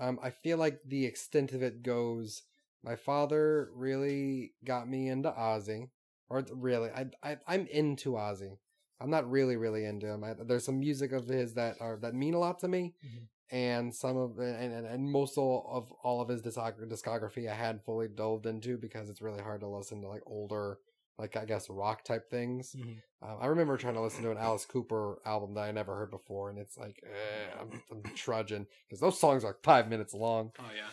um, 0.01 0.18
I 0.23 0.31
feel 0.31 0.59
like 0.59 0.81
the 0.85 1.07
extent 1.07 1.53
of 1.53 1.62
it 1.62 1.83
goes. 1.85 2.43
My 2.83 2.97
father 2.97 3.70
really 3.77 4.55
got 4.64 4.89
me 4.89 5.09
into 5.09 5.31
Ozzy, 5.31 5.91
or 6.33 6.45
really, 6.55 6.91
I, 6.91 7.07
I 7.22 7.37
I'm 7.47 7.66
into 7.66 8.12
Ozzy. 8.12 8.57
I'm 9.01 9.11
not 9.11 9.30
really 9.30 9.57
really 9.57 9.85
into 9.85 10.07
him. 10.07 10.24
I, 10.24 10.35
there's 10.47 10.64
some 10.64 10.78
music 10.80 11.12
of 11.12 11.26
his 11.28 11.55
that 11.55 11.76
are 11.80 11.99
that 12.03 12.14
mean 12.14 12.35
a 12.35 12.39
lot 12.39 12.59
to 12.61 12.68
me, 12.68 12.95
Mhm. 13.05 13.26
and 13.51 13.95
some 13.95 14.16
of 14.16 14.39
and 14.39 14.72
and, 14.72 14.87
and 14.87 15.11
most 15.11 15.37
all 15.37 15.68
of 15.70 15.93
all 16.03 16.20
of 16.22 16.28
his 16.28 16.41
discography 16.43 17.51
I 17.51 17.55
had 17.55 17.85
fully 17.85 18.09
delved 18.09 18.47
into 18.47 18.78
because 18.78 19.11
it's 19.11 19.20
really 19.22 19.43
hard 19.43 19.61
to 19.61 19.68
listen 19.68 20.01
to 20.03 20.09
like 20.09 20.22
older 20.26 20.78
like 21.18 21.37
I 21.37 21.45
guess 21.45 21.68
rock 21.68 22.05
type 22.05 22.30
things. 22.30 22.74
Mhm. 22.76 22.97
Um, 23.22 23.37
I 23.41 23.47
remember 23.47 23.76
trying 23.76 23.95
to 23.95 24.01
listen 24.01 24.22
to 24.24 24.30
an 24.33 24.39
Alice 24.39 24.64
Cooper 24.66 25.20
album 25.26 25.55
that 25.55 25.62
I 25.68 25.72
never 25.72 25.95
heard 25.95 26.11
before, 26.11 26.51
and 26.51 26.59
it's 26.59 26.76
like 26.78 26.97
eh, 27.05 27.61
I'm, 27.61 27.83
I'm 27.91 28.03
trudging 28.14 28.66
because 28.89 29.01
those 29.01 29.20
songs 29.20 29.45
are 29.45 29.57
five 29.62 29.89
minutes 29.89 30.14
long. 30.14 30.53
Oh 30.59 30.70
yeah. 30.80 30.91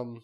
Um, 0.00 0.22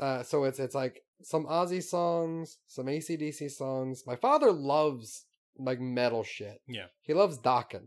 uh, 0.00 0.22
so 0.22 0.44
it's 0.44 0.58
it's 0.58 0.74
like 0.74 1.02
some 1.22 1.46
Ozzy 1.46 1.82
songs, 1.82 2.58
some 2.66 2.86
ACDC 2.86 3.50
songs. 3.50 4.04
My 4.06 4.16
father 4.16 4.52
loves 4.52 5.24
like 5.58 5.80
metal 5.80 6.22
shit. 6.22 6.60
Yeah. 6.66 6.86
He 7.02 7.14
loves 7.14 7.38
Dokken. 7.38 7.86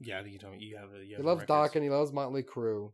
Yeah, 0.00 0.18
I 0.18 0.22
think 0.22 0.32
you 0.34 0.38
told 0.38 0.54
me 0.56 0.64
you 0.64 0.76
have. 0.76 0.88
A, 0.94 1.04
you 1.04 1.16
He 1.16 1.22
loves. 1.22 1.44
Dokken. 1.44 1.82
He 1.82 1.90
loves 1.90 2.12
Motley 2.12 2.42
Crue. 2.42 2.90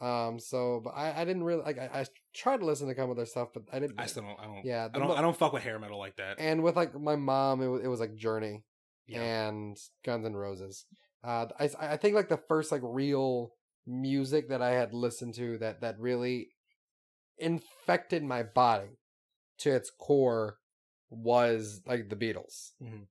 Um. 0.00 0.38
So, 0.38 0.80
but 0.84 0.90
I, 0.90 1.22
I 1.22 1.24
didn't 1.24 1.42
really 1.44 1.62
like. 1.62 1.78
I, 1.78 2.00
I 2.00 2.06
tried 2.34 2.58
to 2.60 2.66
listen 2.66 2.86
to 2.88 2.94
some 2.94 3.10
of 3.10 3.16
their 3.16 3.26
stuff, 3.26 3.48
but 3.54 3.64
I 3.72 3.78
didn't. 3.80 3.98
I 3.98 4.06
still 4.06 4.22
don't. 4.24 4.38
I 4.38 4.44
don't. 4.44 4.64
yeah. 4.64 4.88
I 4.94 4.98
don't. 4.98 5.10
I 5.10 5.20
don't 5.22 5.36
fuck 5.36 5.52
with 5.52 5.62
hair 5.64 5.78
metal 5.78 5.98
like 5.98 6.16
that. 6.16 6.36
and 6.38 6.62
with 6.62 6.76
like 6.76 6.98
my 6.98 7.16
mom, 7.16 7.62
it 7.62 7.66
was, 7.68 7.82
it 7.82 7.88
was 7.88 7.98
like 8.00 8.14
Journey 8.14 8.62
Yeah. 9.08 9.22
and 9.22 9.76
Guns 10.04 10.24
N' 10.26 10.36
Roses. 10.36 10.84
Uh, 11.24 11.46
I 11.58 11.68
I 11.80 11.96
think 11.96 12.14
like 12.14 12.28
the 12.28 12.36
first 12.36 12.70
like 12.70 12.82
real 12.84 13.52
music 13.86 14.50
that 14.50 14.62
I 14.62 14.70
had 14.72 14.92
listened 14.94 15.34
to 15.34 15.58
that 15.58 15.80
that 15.80 15.98
really 15.98 16.48
infected 17.38 18.22
my 18.22 18.42
body 18.42 18.98
to 19.58 19.70
its 19.74 19.90
core 19.90 20.58
was 21.10 21.80
like 21.86 22.08
the 22.08 22.16
Beatles. 22.16 22.72
Mhm. 22.82 23.06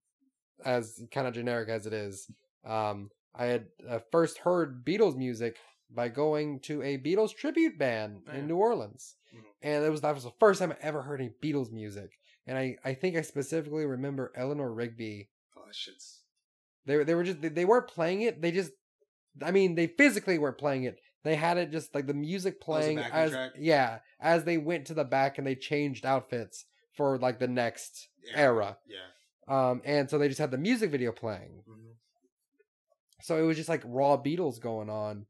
As 0.65 1.01
kind 1.11 1.27
of 1.27 1.33
generic 1.33 1.69
as 1.69 1.85
it 1.85 1.93
is, 1.93 2.29
um, 2.63 3.09
I 3.35 3.45
had 3.45 3.67
uh, 3.87 3.99
first 4.11 4.39
heard 4.39 4.83
Beatles 4.85 5.15
music 5.15 5.57
by 5.89 6.09
going 6.09 6.59
to 6.61 6.81
a 6.81 6.97
Beatles 6.97 7.33
tribute 7.35 7.77
band 7.77 8.23
Oh, 8.27 8.31
in 8.33 8.47
New 8.47 8.57
Orleans, 8.57 9.15
Mhm. 9.33 9.43
and 9.61 9.85
it 9.85 9.89
was 9.89 10.01
that 10.01 10.15
was 10.15 10.23
the 10.23 10.31
first 10.39 10.59
time 10.59 10.71
I 10.71 10.77
ever 10.81 11.01
heard 11.03 11.21
any 11.21 11.29
Beatles 11.41 11.71
music. 11.71 12.11
And 12.45 12.57
I, 12.57 12.77
I 12.83 12.93
think 12.93 13.15
I 13.17 13.21
specifically 13.21 13.85
remember 13.85 14.31
Eleanor 14.35 14.71
Rigby 14.73 15.29
Oh, 15.55 15.71
shit's. 15.71 16.23
they 16.85 16.95
were 16.97 17.03
they 17.03 17.13
were 17.15 17.23
just 17.23 17.41
they, 17.41 17.49
they 17.49 17.65
weren't 17.65 17.87
playing 17.87 18.21
it. 18.21 18.41
They 18.41 18.51
just 18.51 18.71
I 19.41 19.51
mean 19.51 19.75
they 19.75 19.87
physically 19.87 20.37
weren't 20.39 20.57
playing 20.57 20.83
it. 20.85 20.99
They 21.23 21.35
had 21.35 21.57
it 21.57 21.71
just 21.71 21.93
like 21.93 22.07
the 22.07 22.13
music 22.13 22.55
Oh, 22.61 22.65
playing 22.65 22.97
backing 22.97 23.13
as 23.13 23.31
track? 23.31 23.51
yeah 23.57 23.99
as 24.19 24.43
they 24.43 24.57
went 24.57 24.85
to 24.87 24.93
the 24.93 25.03
back 25.03 25.37
and 25.37 25.45
they 25.45 25.55
changed 25.55 26.05
outfits 26.05 26.65
for 26.93 27.17
like 27.17 27.39
the 27.39 27.47
next 27.47 28.09
Yeah. 28.23 28.39
era. 28.39 28.77
Yeah. 28.87 29.07
Um 29.71 29.81
and 29.85 30.09
so 30.09 30.17
they 30.17 30.27
just 30.27 30.39
had 30.39 30.51
the 30.51 30.57
music 30.57 30.89
video 30.91 31.11
playing. 31.11 31.63
Mhm. 31.67 31.93
So 33.21 33.37
it 33.37 33.41
was 33.41 33.57
just 33.57 33.69
like 33.69 33.81
raw 33.85 34.15
Beatles 34.17 34.59
going 34.61 34.89
on, 34.89 35.25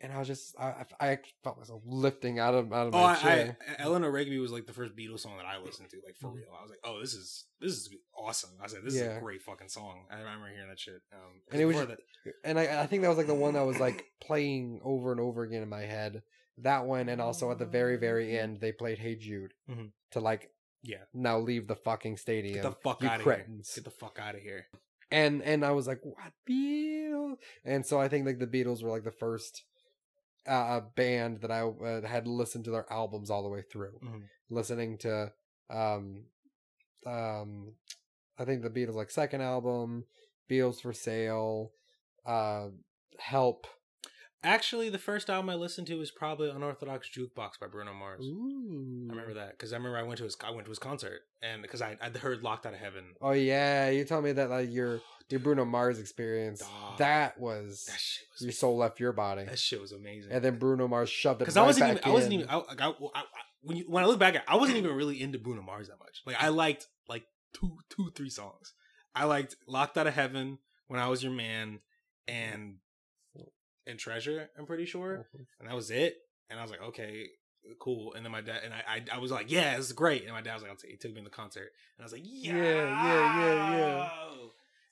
and 0.00 0.12
I 0.12 0.18
was 0.18 0.28
just 0.28 0.54
I 0.58 0.84
I 1.00 1.10
I 1.12 1.18
felt 1.44 1.58
myself 1.58 1.82
lifting 1.84 2.38
out 2.38 2.54
of 2.54 2.72
out 2.72 2.88
of 2.88 2.94
Oh, 2.94 2.98
my 3.02 3.12
I, 3.12 3.16
chair. 3.16 3.58
I, 3.78 3.82
Eleanor 3.82 4.10
Rigby 4.10 4.38
was 4.38 4.50
like 4.52 4.66
the 4.66 4.72
first 4.72 4.96
Beatles 4.96 5.20
song 5.20 5.36
that 5.36 5.46
I 5.46 5.58
listened 5.58 5.90
to, 5.90 5.96
like 6.04 6.16
for 6.16 6.28
Mhm. 6.30 6.34
real. 6.36 6.48
I 6.58 6.62
was 6.62 6.70
like, 6.70 6.80
oh, 6.84 7.00
this 7.00 7.14
is 7.14 7.46
this 7.60 7.72
is 7.72 7.94
awesome. 8.16 8.50
I 8.62 8.66
said, 8.66 8.80
this 8.84 8.94
is 8.94 9.02
a 9.02 9.18
great 9.20 9.42
fucking 9.42 9.68
song. 9.68 10.06
I 10.10 10.18
remember 10.18 10.48
hearing 10.48 10.68
that 10.68 10.78
shit. 10.80 11.00
Um, 11.12 11.40
And 11.52 11.60
it 11.60 11.64
was 11.66 11.76
just- 11.76 11.90
and 12.44 12.58
I, 12.58 12.82
I 12.82 12.86
think 12.86 13.02
that 13.02 13.08
was 13.08 13.18
like 13.18 13.26
the 13.26 13.34
one 13.34 13.54
that 13.54 13.66
was 13.66 13.78
like 13.78 14.04
playing 14.20 14.80
over 14.84 15.12
and 15.12 15.20
over 15.20 15.42
again 15.42 15.62
in 15.62 15.68
my 15.68 15.82
head. 15.82 16.22
That 16.58 16.84
one, 16.84 17.08
and 17.08 17.20
also 17.22 17.50
at 17.50 17.58
the 17.58 17.64
very, 17.64 17.96
very 17.96 18.38
end, 18.38 18.60
they 18.60 18.72
played 18.72 18.98
"Hey 18.98 19.14
Jude" 19.16 19.54
Mhm. 19.70 19.92
to 20.10 20.20
like, 20.20 20.50
Yeah. 20.82 21.04
now 21.14 21.38
leave 21.38 21.66
the 21.68 21.76
fucking 21.76 22.16
stadium, 22.18 22.56
Get 22.56 22.62
the 22.64 22.72
fuck 22.72 23.02
you 23.02 23.08
out 23.08 23.20
of 23.20 23.24
here. 23.26 23.46
Get 23.74 23.84
the 23.84 23.90
fuck 23.90 24.18
out 24.18 24.34
of 24.34 24.42
here. 24.42 24.66
and 25.10 25.42
and 25.42 25.64
I 25.64 25.70
was 25.72 25.86
like, 25.86 26.00
what 26.04 26.32
Beatles? 26.48 27.36
And 27.64 27.84
so 27.86 27.98
I 28.00 28.08
think 28.08 28.26
like 28.26 28.38
the 28.38 28.46
Beatles 28.46 28.82
were 28.82 28.90
like 28.90 29.04
the 29.04 29.10
first 29.10 29.64
uh 30.46 30.80
band 30.96 31.40
that 31.42 31.50
I 31.50 31.60
uh, 31.62 32.06
had 32.06 32.26
listened 32.26 32.64
to 32.64 32.70
their 32.70 32.90
albums 32.92 33.30
all 33.30 33.42
the 33.42 33.48
way 33.48 33.62
through, 33.62 33.98
Mhm. 34.02 34.22
listening 34.48 34.98
to 34.98 35.32
um 35.68 36.24
um 37.06 37.72
I 38.38 38.44
think 38.44 38.62
the 38.62 38.70
Beatles 38.70 38.94
like 38.94 39.10
second 39.10 39.42
album, 39.42 40.04
Beatles 40.50 40.80
for 40.80 40.92
Sale, 40.92 41.72
uh 42.26 42.68
Help. 43.18 43.66
Actually, 44.42 44.88
the 44.88 44.96
first 44.98 45.28
album 45.28 45.50
I 45.50 45.54
listened 45.54 45.86
to 45.88 45.96
was 45.96 46.10
probably 46.10 46.48
Unorthodox 46.48 47.10
Jukebox 47.10 47.60
by 47.60 47.66
Bruno 47.66 47.92
Mars. 47.92 48.24
Ooh. 48.24 49.06
I 49.10 49.12
remember 49.12 49.34
that 49.34 49.50
because 49.50 49.74
I 49.74 49.76
remember 49.76 49.98
I 49.98 50.02
went 50.02 50.16
to 50.18 50.24
his 50.24 50.36
I 50.42 50.50
went 50.50 50.64
to 50.64 50.70
his 50.70 50.78
concert 50.78 51.20
and 51.42 51.60
because 51.60 51.82
I 51.82 51.98
I'd 52.00 52.16
heard 52.16 52.42
Locked 52.42 52.64
Out 52.64 52.72
of 52.72 52.78
Heaven. 52.80 53.04
Oh 53.20 53.32
yeah, 53.32 53.90
you 53.90 54.04
told 54.06 54.24
me 54.24 54.32
that 54.32 54.48
like 54.48 54.70
your 54.70 55.02
your 55.32 55.40
Bruno 55.40 55.64
Mars 55.64 55.98
experience 55.98 56.60
Dog. 56.60 56.98
that 56.98 57.38
was 57.38 57.84
That 57.86 57.98
shit 58.00 58.26
was 58.32 58.42
your 58.42 58.52
soul 58.52 58.76
left 58.76 59.00
your 59.00 59.12
body, 59.12 59.44
that 59.44 59.58
shit 59.58 59.80
was 59.80 59.92
amazing. 59.92 60.32
and 60.32 60.44
then 60.44 60.58
Bruno 60.58 60.88
Mars 60.88 61.10
shoved 61.10 61.36
it 61.36 61.44
because 61.44 61.56
right 61.56 61.62
I 61.62 61.66
wasn't 61.66 61.90
even 61.90 62.00
I 62.04 62.10
wasn't 62.10 62.34
in. 62.34 62.40
even 62.40 62.50
I, 62.50 62.56
like, 62.56 62.80
I, 62.80 62.88
I, 63.14 63.22
when 63.62 63.76
you 63.76 63.84
when 63.88 64.02
I 64.04 64.06
look 64.06 64.18
back 64.18 64.34
at 64.34 64.42
it, 64.42 64.48
I 64.48 64.56
wasn't 64.56 64.78
even 64.78 64.94
really 64.94 65.20
into 65.20 65.38
Bruno 65.38 65.62
Mars 65.62 65.88
that 65.88 65.98
much. 65.98 66.22
Like 66.26 66.42
I 66.42 66.48
liked 66.48 66.86
like 67.08 67.24
two 67.52 67.78
two 67.90 68.10
three 68.14 68.30
songs. 68.30 68.72
I 69.14 69.24
liked 69.24 69.56
Locked 69.66 69.98
Out 69.98 70.06
of 70.06 70.14
Heaven, 70.14 70.58
When 70.86 71.00
I 71.00 71.08
Was 71.08 71.22
Your 71.22 71.32
Man, 71.32 71.80
and 72.28 72.76
and 73.86 73.98
Treasure. 73.98 74.48
I'm 74.58 74.66
pretty 74.66 74.86
sure, 74.86 75.26
mm-hmm. 75.34 75.42
and 75.58 75.68
that 75.68 75.74
was 75.74 75.90
it. 75.90 76.16
And 76.48 76.58
I 76.58 76.62
was 76.62 76.70
like, 76.70 76.82
okay, 76.82 77.26
cool. 77.80 78.14
And 78.14 78.24
then 78.24 78.32
my 78.32 78.40
dad 78.40 78.60
and 78.64 78.72
I 78.72 78.82
I, 78.88 79.16
I 79.16 79.18
was 79.18 79.30
like, 79.30 79.50
yeah, 79.50 79.76
it's 79.76 79.92
great. 79.92 80.24
And 80.24 80.32
my 80.32 80.40
dad 80.42 80.54
was 80.54 80.62
like, 80.62 80.70
I'll 80.70 80.76
take, 80.76 80.92
he 80.92 80.96
took 80.96 81.12
me 81.12 81.18
to 81.20 81.24
the 81.24 81.30
concert, 81.30 81.70
and 81.98 82.02
I 82.02 82.04
was 82.04 82.12
like, 82.12 82.22
yeah, 82.24 82.54
Yeah, 82.54 82.62
yeah, 82.62 83.40
yeah, 83.40 83.78
yeah. 83.78 84.08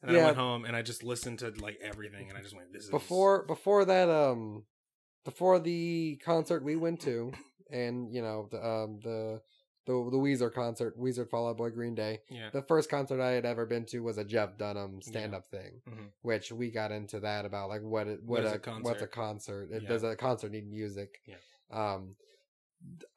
And 0.03 0.17
I 0.17 0.25
went 0.25 0.37
home 0.37 0.65
and 0.65 0.77
I 0.77 0.83
just 0.83 1.03
listened 1.03 1.41
to 1.41 1.53
like 1.61 1.79
everything, 1.83 2.29
and 2.29 2.39
I 2.39 2.43
just 2.43 2.55
went, 2.57 2.73
this 2.73 2.85
is 2.85 2.91
before 2.91 3.45
before 3.47 3.85
that 3.85 4.09
um 4.09 4.65
before 5.25 5.59
the 5.59 6.21
concert 6.25 6.63
we 6.65 6.77
went 6.77 7.01
to 7.01 7.33
and 7.71 8.13
you 8.15 8.23
know 8.23 8.49
the 8.51 8.65
um 8.65 9.01
the 9.03 9.41
the 9.87 9.93
the 10.11 10.19
Weezer 10.19 10.53
concert, 10.53 10.99
Weezer 10.99 11.29
followed 11.29 11.57
Boy, 11.57 11.71
Green 11.71 11.95
Day. 11.95 12.21
yeah. 12.31 12.51
The 12.53 12.61
first 12.63 12.91
concert 12.91 13.21
I 13.23 13.31
had 13.31 13.47
ever 13.47 13.65
been 13.67 13.87
to 13.87 14.01
was 14.01 14.19
a 14.19 14.25
Jeff 14.25 14.59
Dunham 14.59 15.01
stand 15.01 15.35
up 15.35 15.51
thing, 15.51 15.81
Mhm. 15.89 16.11
which 16.21 16.53
we 16.53 16.71
got 16.71 16.93
into 16.93 17.21
that 17.21 17.47
about 17.47 17.71
like 17.71 17.81
what 17.83 18.07
it, 18.07 18.23
What 18.23 18.45
what, 18.45 18.53
a, 18.53 18.57
a 18.57 18.59
concert? 18.59 18.85
what's 18.85 19.03
a 19.03 19.07
concert? 19.07 19.71
It, 19.73 19.83
Yeah. 19.85 19.89
Does 19.89 20.05
a 20.05 20.15
concert 20.15 20.53
need 20.53 20.69
music? 20.71 21.21
Yeah. 21.27 21.37
Um, 21.71 22.17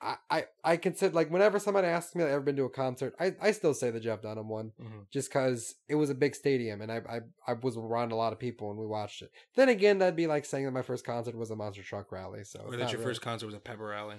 I, 0.01 0.15
I 0.31 0.45
I 0.63 0.77
consider 0.77 1.13
like 1.13 1.29
whenever 1.29 1.59
somebody 1.59 1.87
asks 1.87 2.15
me 2.15 2.23
I've 2.23 2.31
ever 2.31 2.41
been 2.41 2.55
to 2.55 2.63
a 2.65 2.69
concert, 2.69 3.13
I, 3.19 3.35
I 3.39 3.51
still 3.51 3.73
say 3.75 3.91
the 3.91 3.99
Jeff 3.99 4.21
Dunham 4.23 4.49
one 4.49 4.71
Mhm. 4.81 5.05
just 5.11 5.29
because 5.29 5.75
it 5.87 5.95
was 5.95 6.09
a 6.09 6.15
big 6.15 6.33
stadium 6.35 6.81
and 6.81 6.91
I, 6.91 6.97
I 7.07 7.19
I 7.47 7.53
was 7.53 7.77
around 7.77 8.11
a 8.11 8.15
lot 8.15 8.33
of 8.33 8.39
people 8.39 8.71
and 8.71 8.79
we 8.79 8.87
watched 8.87 9.21
it. 9.21 9.31
Then 9.55 9.69
again, 9.69 9.99
that'd 9.99 10.15
be 10.15 10.25
like 10.27 10.45
saying 10.45 10.65
that 10.65 10.71
my 10.71 10.81
first 10.81 11.05
concert 11.05 11.35
was 11.35 11.51
a 11.51 11.55
monster 11.55 11.83
truck 11.83 12.11
rally. 12.11 12.43
So 12.43 12.59
Or 12.65 12.71
that 12.71 12.89
your 12.91 12.99
really- 12.99 13.03
first 13.11 13.21
concert 13.21 13.45
was 13.45 13.55
a 13.55 13.59
pepper 13.59 13.85
rally. 13.85 14.17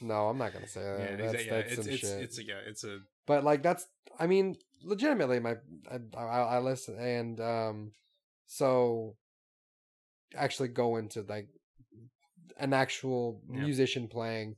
No, 0.00 0.28
I'm 0.28 0.38
not 0.38 0.52
gonna 0.52 0.66
say 0.66 0.82
that. 0.82 0.98
yeah, 0.98 1.16
that's 1.30 1.44
yeah, 1.44 1.50
that's 1.52 1.72
it's 1.72 1.82
some 1.84 1.92
it's, 1.92 2.00
shit. 2.00 2.22
it's 2.22 2.38
a, 2.38 2.44
yeah, 2.44 2.60
it's 2.66 2.84
a 2.84 2.98
but 3.26 3.44
like 3.44 3.62
that's 3.62 3.86
I 4.18 4.26
mean 4.26 4.56
legitimately 4.82 5.38
my 5.38 5.56
I, 5.88 5.98
I, 6.18 6.24
I 6.24 6.58
listen 6.58 6.98
and 6.98 7.40
um 7.40 7.92
so 8.46 9.16
actually 10.34 10.68
go 10.68 10.96
into 10.96 11.22
like 11.22 11.46
an 12.58 12.72
actual 12.72 13.40
Yeah. 13.50 13.60
musician 13.62 14.08
playing. 14.08 14.56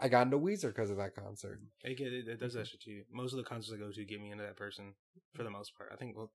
I 0.00 0.08
got 0.08 0.22
into 0.26 0.38
Weezer 0.38 0.68
because 0.74 0.90
of 0.90 0.98
that 0.98 1.14
concert. 1.14 1.58
it, 1.82 1.98
it, 2.00 2.28
it 2.28 2.38
does 2.40 2.52
that 2.54 2.66
shit 2.66 2.80
to 2.82 2.90
you. 2.90 3.04
Most 3.10 3.32
of 3.32 3.38
the 3.38 3.44
concerts 3.44 3.72
I 3.74 3.78
go 3.78 3.90
to 3.90 4.04
get 4.04 4.20
me 4.20 4.30
into 4.30 4.44
that 4.44 4.56
person 4.56 4.92
for 5.34 5.42
the 5.42 5.50
most 5.50 5.72
part. 5.76 5.90
I 5.92 5.96
think 5.96 6.16
well, 6.16 6.30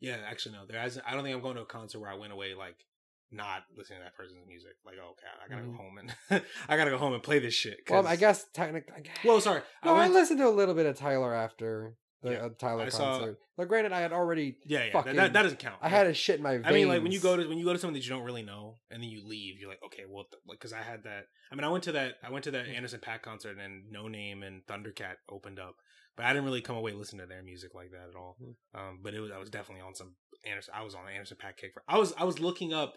yeah, 0.00 0.18
actually 0.28 0.54
no, 0.54 0.64
there 0.66 0.78
hasn't. 0.80 1.04
I 1.06 1.14
don't 1.14 1.24
think 1.24 1.34
I'm 1.34 1.42
going 1.42 1.56
to 1.56 1.62
a 1.62 1.66
concert 1.66 1.98
where 2.00 2.10
I 2.10 2.14
went 2.14 2.32
away 2.32 2.54
like 2.54 2.76
not 3.32 3.62
listening 3.76 3.98
to 4.00 4.04
that 4.04 4.16
person's 4.16 4.46
music. 4.46 4.72
Like 4.86 4.94
oh 5.02 5.10
okay, 5.10 5.26
I 5.44 5.48
gotta 5.48 5.62
Mhm. 5.66 5.76
go 5.76 5.82
home 5.82 5.98
and 5.98 6.42
I 6.68 6.76
gotta 6.76 6.90
go 6.90 6.98
home 6.98 7.12
and 7.14 7.22
play 7.22 7.38
this 7.40 7.54
shit. 7.54 7.78
Well, 7.90 8.06
I 8.06 8.14
guess 8.16 8.46
technically. 8.54 9.10
Well, 9.24 9.40
sorry. 9.40 9.62
No, 9.84 9.94
I, 9.94 9.98
went- 10.00 10.14
listened 10.14 10.38
to 10.38 10.46
a 10.46 10.50
little 10.50 10.74
bit 10.74 10.86
of 10.86 10.96
Tyler 10.96 11.34
after 11.34 11.94
the 12.22 12.32
Yeah, 12.32 12.44
uh, 12.46 12.48
Tyler 12.58 12.84
I 12.84 12.88
saw- 12.88 13.18
concert. 13.18 13.38
But 13.56 13.68
granted, 13.68 13.92
I 13.92 14.00
had 14.00 14.12
already. 14.12 14.56
Yeah, 14.66 14.84
yeah. 14.84 14.92
fucking- 14.92 15.16
that, 15.16 15.32
that, 15.32 15.42
doesn't 15.42 15.58
count. 15.58 15.76
I 15.82 15.88
had 15.88 16.06
a 16.06 16.14
shit 16.14 16.36
in 16.36 16.42
my 16.42 16.52
veins. 16.52 16.66
I 16.66 16.72
mean, 16.72 16.88
like 16.88 17.02
when 17.02 17.12
you 17.12 17.20
go 17.20 17.36
to 17.36 17.48
when 17.48 17.58
you 17.58 17.64
go 17.64 17.72
to 17.72 17.78
something 17.78 17.94
that 17.94 18.04
you 18.04 18.10
don't 18.10 18.24
really 18.24 18.42
know, 18.42 18.78
and 18.90 19.02
then 19.02 19.10
you 19.10 19.26
leave, 19.26 19.58
you're 19.58 19.68
like, 19.68 19.82
okay, 19.86 20.04
well, 20.08 20.26
like 20.46 20.58
because 20.58 20.72
I 20.72 20.82
had 20.82 21.04
that. 21.04 21.24
I 21.52 21.54
mean, 21.54 21.64
I 21.64 21.68
went 21.68 21.84
to 21.84 21.92
that. 21.92 22.14
I 22.22 22.30
went 22.30 22.44
to 22.44 22.50
that 22.52 22.66
Anderson 22.66 23.00
.Paak 23.00 23.22
concert, 23.22 23.58
and 23.58 23.84
Noname 23.94 24.46
and 24.46 24.62
Thundercat 24.66 25.16
opened 25.30 25.58
up, 25.58 25.74
but 26.16 26.26
I 26.26 26.32
didn't 26.32 26.44
really 26.44 26.62
come 26.62 26.76
away 26.76 26.92
listening 26.92 27.20
to 27.20 27.26
their 27.26 27.42
music 27.42 27.74
like 27.74 27.90
that 27.90 28.08
at 28.08 28.16
all. 28.16 28.36
Um, 28.74 29.00
but 29.02 29.14
it 29.14 29.20
was 29.20 29.30
I 29.30 29.38
was 29.38 29.50
definitely 29.50 29.82
on 29.82 29.94
some 29.94 30.14
Anderson. 30.46 30.74
I 30.76 30.82
was 30.82 30.94
on 30.94 31.08
Anderson 31.08 31.36
.Paak 31.42 31.56
kick 31.56 31.72
for. 31.74 31.82
I 31.88 31.98
was 31.98 32.14
I 32.18 32.24
was 32.24 32.40
looking 32.40 32.72
up 32.72 32.94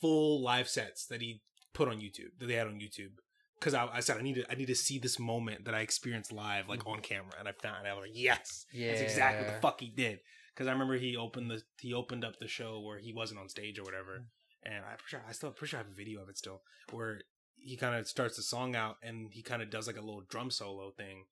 full 0.00 0.42
live 0.42 0.68
sets 0.68 1.06
that 1.06 1.22
he 1.22 1.42
put 1.72 1.88
on 1.88 1.96
YouTube 1.96 2.38
that 2.38 2.46
they 2.46 2.54
had 2.54 2.66
on 2.66 2.74
YouTube. 2.74 3.12
Because 3.58 3.74
I, 3.74 3.88
I 3.92 4.00
said 4.00 4.18
I 4.18 4.22
need 4.22 4.34
to 4.34 4.50
I 4.50 4.54
need 4.54 4.66
to 4.66 4.74
see 4.74 4.98
this 4.98 5.18
moment 5.18 5.64
that 5.64 5.74
I 5.74 5.80
experienced 5.80 6.32
live 6.32 6.68
like 6.68 6.86
on 6.86 6.94
mm-hmm. 6.94 7.02
camera 7.02 7.32
and 7.38 7.48
I 7.48 7.52
found 7.52 7.86
it. 7.86 7.90
I 7.90 7.94
was 7.94 8.02
like 8.02 8.18
yes 8.18 8.66
yeah, 8.72 8.88
that's 8.88 9.00
exactly 9.00 9.44
what 9.44 9.54
the 9.54 9.60
fuck 9.60 9.80
he 9.80 9.88
did. 9.88 10.20
Because 10.54 10.68
I 10.68 10.72
remember 10.72 10.96
he 10.96 11.16
opened 11.16 11.50
the 11.50 11.62
he 11.80 11.94
opened 11.94 12.24
up 12.24 12.38
the 12.38 12.48
show 12.48 12.80
where 12.80 12.98
he 12.98 13.12
wasn't 13.12 13.40
on 13.40 13.48
stage 13.48 13.78
or 13.78 13.82
whatever, 13.82 14.20
mm. 14.20 14.24
and 14.64 14.84
I'm 14.84 14.96
pretty 14.98 15.10
sure 15.10 15.24
I 15.28 15.32
still 15.32 15.50
pretty 15.50 15.70
sure 15.70 15.80
I 15.80 15.82
have 15.82 15.92
a 15.92 15.96
video 15.96 16.22
of 16.22 16.28
it 16.28 16.38
still 16.38 16.62
where 16.90 17.20
he 17.56 17.76
kind 17.76 17.94
of 17.94 18.06
starts 18.06 18.36
the 18.36 18.42
song 18.42 18.76
out 18.76 18.96
and 19.02 19.32
he 19.32 19.42
kind 19.42 19.62
of 19.62 19.70
does 19.70 19.86
like 19.86 19.96
a 19.96 20.02
little 20.02 20.22
drum 20.28 20.50
solo 20.50 20.90
thing, 20.90 21.24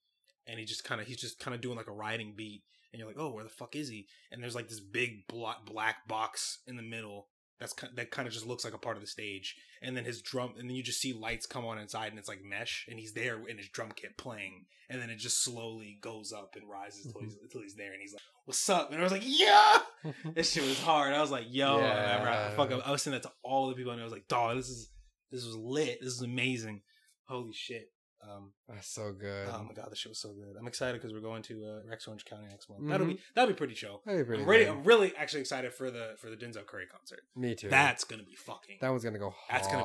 and 0.47 0.59
he 0.59 0.65
just 0.65 0.85
kind 0.85 1.01
of 1.01 1.07
he's 1.07 1.21
just 1.21 1.39
kind 1.39 1.55
of 1.55 1.61
doing 1.61 1.77
like 1.77 1.89
a 1.89 1.93
riding 1.93 2.35
beat, 2.37 2.63
and 2.93 2.99
you're 2.99 3.09
like, 3.09 3.19
oh, 3.19 3.31
where 3.31 3.45
the 3.45 3.51
fuck 3.51 3.77
is 3.77 3.89
he? 3.89 4.07
And 4.31 4.43
there's 4.43 4.55
like 4.55 4.69
this 4.69 4.81
big 4.81 5.27
black 5.29 6.09
box 6.09 6.59
in 6.67 6.77
the 6.77 6.83
middle. 6.83 7.29
That's 7.63 7.75
that 7.95 8.11
kind 8.11 8.27
of 8.27 8.35
just 8.35 8.47
looks 8.47 8.65
like 8.65 8.75
a 8.75 8.79
part 8.79 8.97
of 8.97 9.03
the 9.03 9.07
stage, 9.07 9.57
and 9.81 9.97
then 9.97 10.05
his 10.05 10.21
drum, 10.21 10.55
and 10.59 10.69
then 10.69 10.75
you 10.75 10.83
just 10.83 11.01
see 11.01 11.13
lights 11.13 11.47
come 11.47 11.65
on 11.65 11.79
inside, 11.79 12.11
and 12.11 12.19
it's 12.19 12.29
like 12.29 12.43
mesh, 12.43 12.87
and 12.91 12.99
he's 12.99 13.13
there 13.13 13.39
in 13.49 13.57
his 13.57 13.69
drum 13.69 13.93
kit 13.95 14.19
playing, 14.19 14.67
and 14.91 15.01
then 15.01 15.11
it 15.11 15.19
just 15.19 15.45
slowly 15.45 15.97
goes 16.03 16.33
up 16.33 16.57
and 16.57 16.69
rises 16.69 17.07
until 17.07 17.21
he's, 17.23 17.35
mm-hmm. 17.35 17.45
until 17.45 17.63
he's 17.63 17.77
there, 17.77 17.93
and 17.93 18.01
he's 18.01 18.13
like, 18.13 18.23
"What's 18.47 18.69
up?" 18.69 18.91
And 18.91 18.99
I 19.01 19.05
was 19.05 19.13
like, 19.13 19.23
"Yeah!" 19.25 19.79
This 20.35 20.51
shit 20.51 20.65
was 20.65 20.81
hard. 20.81 21.15
I 21.15 21.21
was 21.21 21.31
like, 21.31 21.47
"Yo!" 21.49 21.77
And 21.79 21.87
I, 21.87 22.13
remember 22.15 22.29
I, 22.29 22.33
Yeah. 22.33 22.57
fuck, 22.57 22.73
I 22.85 22.91
was 22.91 23.03
saying 23.03 23.13
that 23.13 23.23
to 23.23 23.33
all 23.45 23.69
the 23.69 23.75
people, 23.77 23.93
and 23.93 24.01
I 24.01 24.05
was 24.05 24.13
like, 24.13 24.27
"Dog, 24.27 24.57
this 24.57 24.69
is 24.69 24.91
this 25.31 25.47
was 25.47 25.57
lit. 25.57 25.99
This 26.01 26.15
is 26.15 26.23
amazing. 26.23 26.83
Holy 27.29 27.53
shit!" 27.53 27.92
Um, 28.23 28.53
That's 28.69 28.89
so 28.89 29.13
good. 29.13 29.49
oh 29.53 29.65
my 29.65 29.75
god, 29.75 29.89
the 29.91 29.97
show 29.97 30.11
was 30.11 30.21
so 30.21 30.33
good. 30.33 30.55
I'm 30.59 30.69
excited 30.69 31.01
because 31.01 31.13
we're 31.13 31.21
going 31.21 31.43
to 31.43 31.65
uh, 31.65 31.89
Rex 31.91 32.07
Orange 32.07 32.25
County 32.25 32.47
next 32.49 32.71
month. 32.71 32.89
That'll 32.89 33.07
be 33.07 33.19
that'll 33.35 33.49
be 33.53 33.57
pretty 33.57 33.75
show. 33.75 34.01
That'd 34.07 34.21
be 34.21 34.27
pretty 34.27 34.43
I'm 34.45 34.49
really. 34.49 34.69
I'm 34.69 34.85
really 34.85 35.13
actually 35.17 35.41
excited 35.41 35.73
for 35.73 35.91
the 35.91 36.15
for 36.19 36.31
the 36.31 36.37
Denzel 36.37 36.65
Curry 36.65 36.87
concert. 36.87 37.21
Me 37.35 37.55
too. 37.57 37.69
That's 37.69 38.05
gonna 38.05 38.23
be 38.23 38.37
fucking. 38.37 38.79
that 38.81 38.91
one's 38.91 39.03
gonna 39.03 39.19
go 39.19 39.31
hard. 39.37 39.63
That's 39.63 39.73
gonna 39.73 39.85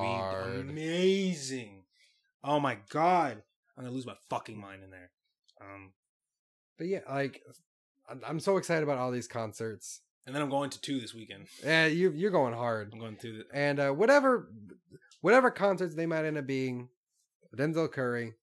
be 0.62 0.70
amazing. 0.70 1.82
Oh 2.44 2.60
my 2.60 2.78
god, 2.90 3.42
I'm 3.76 3.84
gonna 3.84 3.94
lose 3.94 4.06
my 4.06 4.14
fucking 4.30 4.58
mind 4.60 4.84
in 4.84 4.90
there. 4.90 5.10
Um, 5.60 5.92
But 6.78 6.86
yeah, 6.86 7.00
like 7.10 7.42
I'm, 8.08 8.20
I'm 8.26 8.40
so 8.40 8.56
excited 8.56 8.84
about 8.84 8.98
all 8.98 9.10
these 9.10 9.26
concerts. 9.28 10.00
and 10.26 10.34
then 10.34 10.42
I'm 10.42 10.50
going 10.50 10.70
to 10.70 10.80
two 10.80 11.00
this 11.00 11.12
weekend. 11.14 11.48
Yeah, 11.64 11.86
you 11.86 12.12
you're 12.12 12.30
going 12.30 12.54
hard. 12.54 12.90
I'm 12.92 13.00
going 13.00 13.16
to 13.16 13.38
the. 13.38 13.44
And 13.52 13.80
uh, 13.80 13.90
whatever 13.90 14.48
whatever 15.22 15.50
concerts 15.50 15.96
they 15.96 16.06
might 16.06 16.24
end 16.24 16.38
up 16.38 16.46
being, 16.46 16.88
Denzel 17.56 17.90
Curry, 17.90 18.34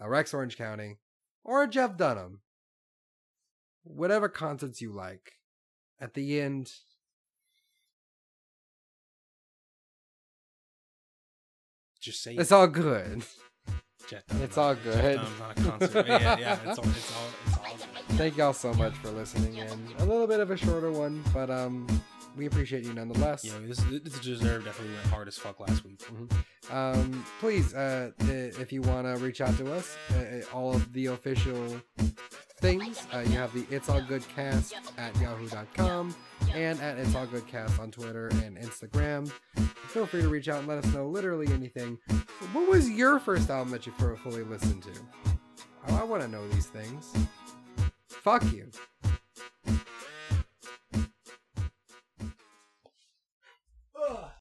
uh, 0.00 0.08
Rex 0.08 0.34
Orange 0.34 0.56
County, 0.56 0.98
or 1.44 1.66
Jeff 1.66 1.96
Dunham. 1.96 2.40
Whatever 3.84 4.28
concerts 4.28 4.80
you 4.80 4.92
like. 4.92 5.32
At 6.00 6.14
the 6.14 6.40
end, 6.40 6.70
Just 12.02 12.20
say 12.20 12.34
it's 12.34 12.50
all 12.50 12.66
good. 12.66 13.22
Jet 14.08 14.24
it's 14.40 14.58
all 14.58 14.74
good. 14.74 15.18
Dunham's 15.18 15.38
not 15.38 15.58
a 15.58 15.70
concert. 15.70 15.92
But 15.92 16.06
yeah, 16.08 16.36
yeah, 16.36 16.58
it's 16.66 16.78
all, 16.78 16.84
it's 16.84 17.16
all, 17.16 17.28
it's 17.46 17.56
all 17.56 17.76
good. 17.76 17.86
Thank 18.18 18.36
y'all 18.36 18.52
so 18.52 18.74
much 18.74 18.94
for 18.94 19.10
listening 19.10 19.56
in. 19.58 19.68
A 19.98 20.04
little 20.04 20.26
bit 20.26 20.40
of 20.40 20.50
a 20.50 20.56
shorter 20.56 20.90
one, 20.90 21.22
but 21.32 21.48
um 21.48 21.86
we 22.36 22.46
appreciate 22.46 22.84
you 22.84 22.92
nonetheless. 22.94 23.44
Yeah, 23.44 23.52
this 23.62 23.78
this 24.02 24.18
deserved 24.20 24.64
definitely 24.64 24.94
went 24.94 25.06
hard 25.06 25.28
as 25.28 25.36
fuck 25.38 25.60
last 25.60 25.84
week. 25.84 26.00
Um, 26.70 27.24
please, 27.40 27.74
uh, 27.74 28.12
if 28.20 28.72
you 28.72 28.82
want 28.82 29.06
to 29.06 29.22
reach 29.22 29.40
out 29.40 29.56
to 29.58 29.72
us, 29.72 29.96
uh, 30.10 30.40
all 30.54 30.74
of 30.74 30.92
the 30.92 31.06
official 31.06 31.76
things, 32.60 33.06
uh, 33.12 33.18
you 33.18 33.32
have 33.32 33.52
the 33.52 33.66
It's 33.74 33.88
All 33.88 34.00
Good 34.00 34.26
Cast 34.34 34.74
at 34.96 35.14
yahoo.com 35.20 36.14
and 36.54 36.80
at 36.80 36.98
It's 36.98 37.14
All 37.14 37.26
Good 37.26 37.46
Cast 37.48 37.78
on 37.80 37.90
Twitter 37.90 38.28
and 38.44 38.56
Instagram. 38.56 39.30
Feel 39.88 40.06
free 40.06 40.22
to 40.22 40.28
reach 40.28 40.48
out 40.48 40.60
and 40.60 40.68
let 40.68 40.78
us 40.84 40.94
know 40.94 41.06
literally 41.08 41.52
anything. 41.52 41.98
What 42.52 42.68
was 42.70 42.88
your 42.88 43.18
first 43.18 43.50
album 43.50 43.70
that 43.72 43.84
you 43.86 43.92
fu- 43.92 44.16
fully 44.16 44.42
listened 44.44 44.82
to? 44.84 44.92
I, 45.88 46.00
I 46.00 46.04
want 46.04 46.22
to 46.22 46.28
know 46.28 46.46
these 46.48 46.66
things. 46.66 47.12
Fuck 48.08 48.44
you. 48.52 48.70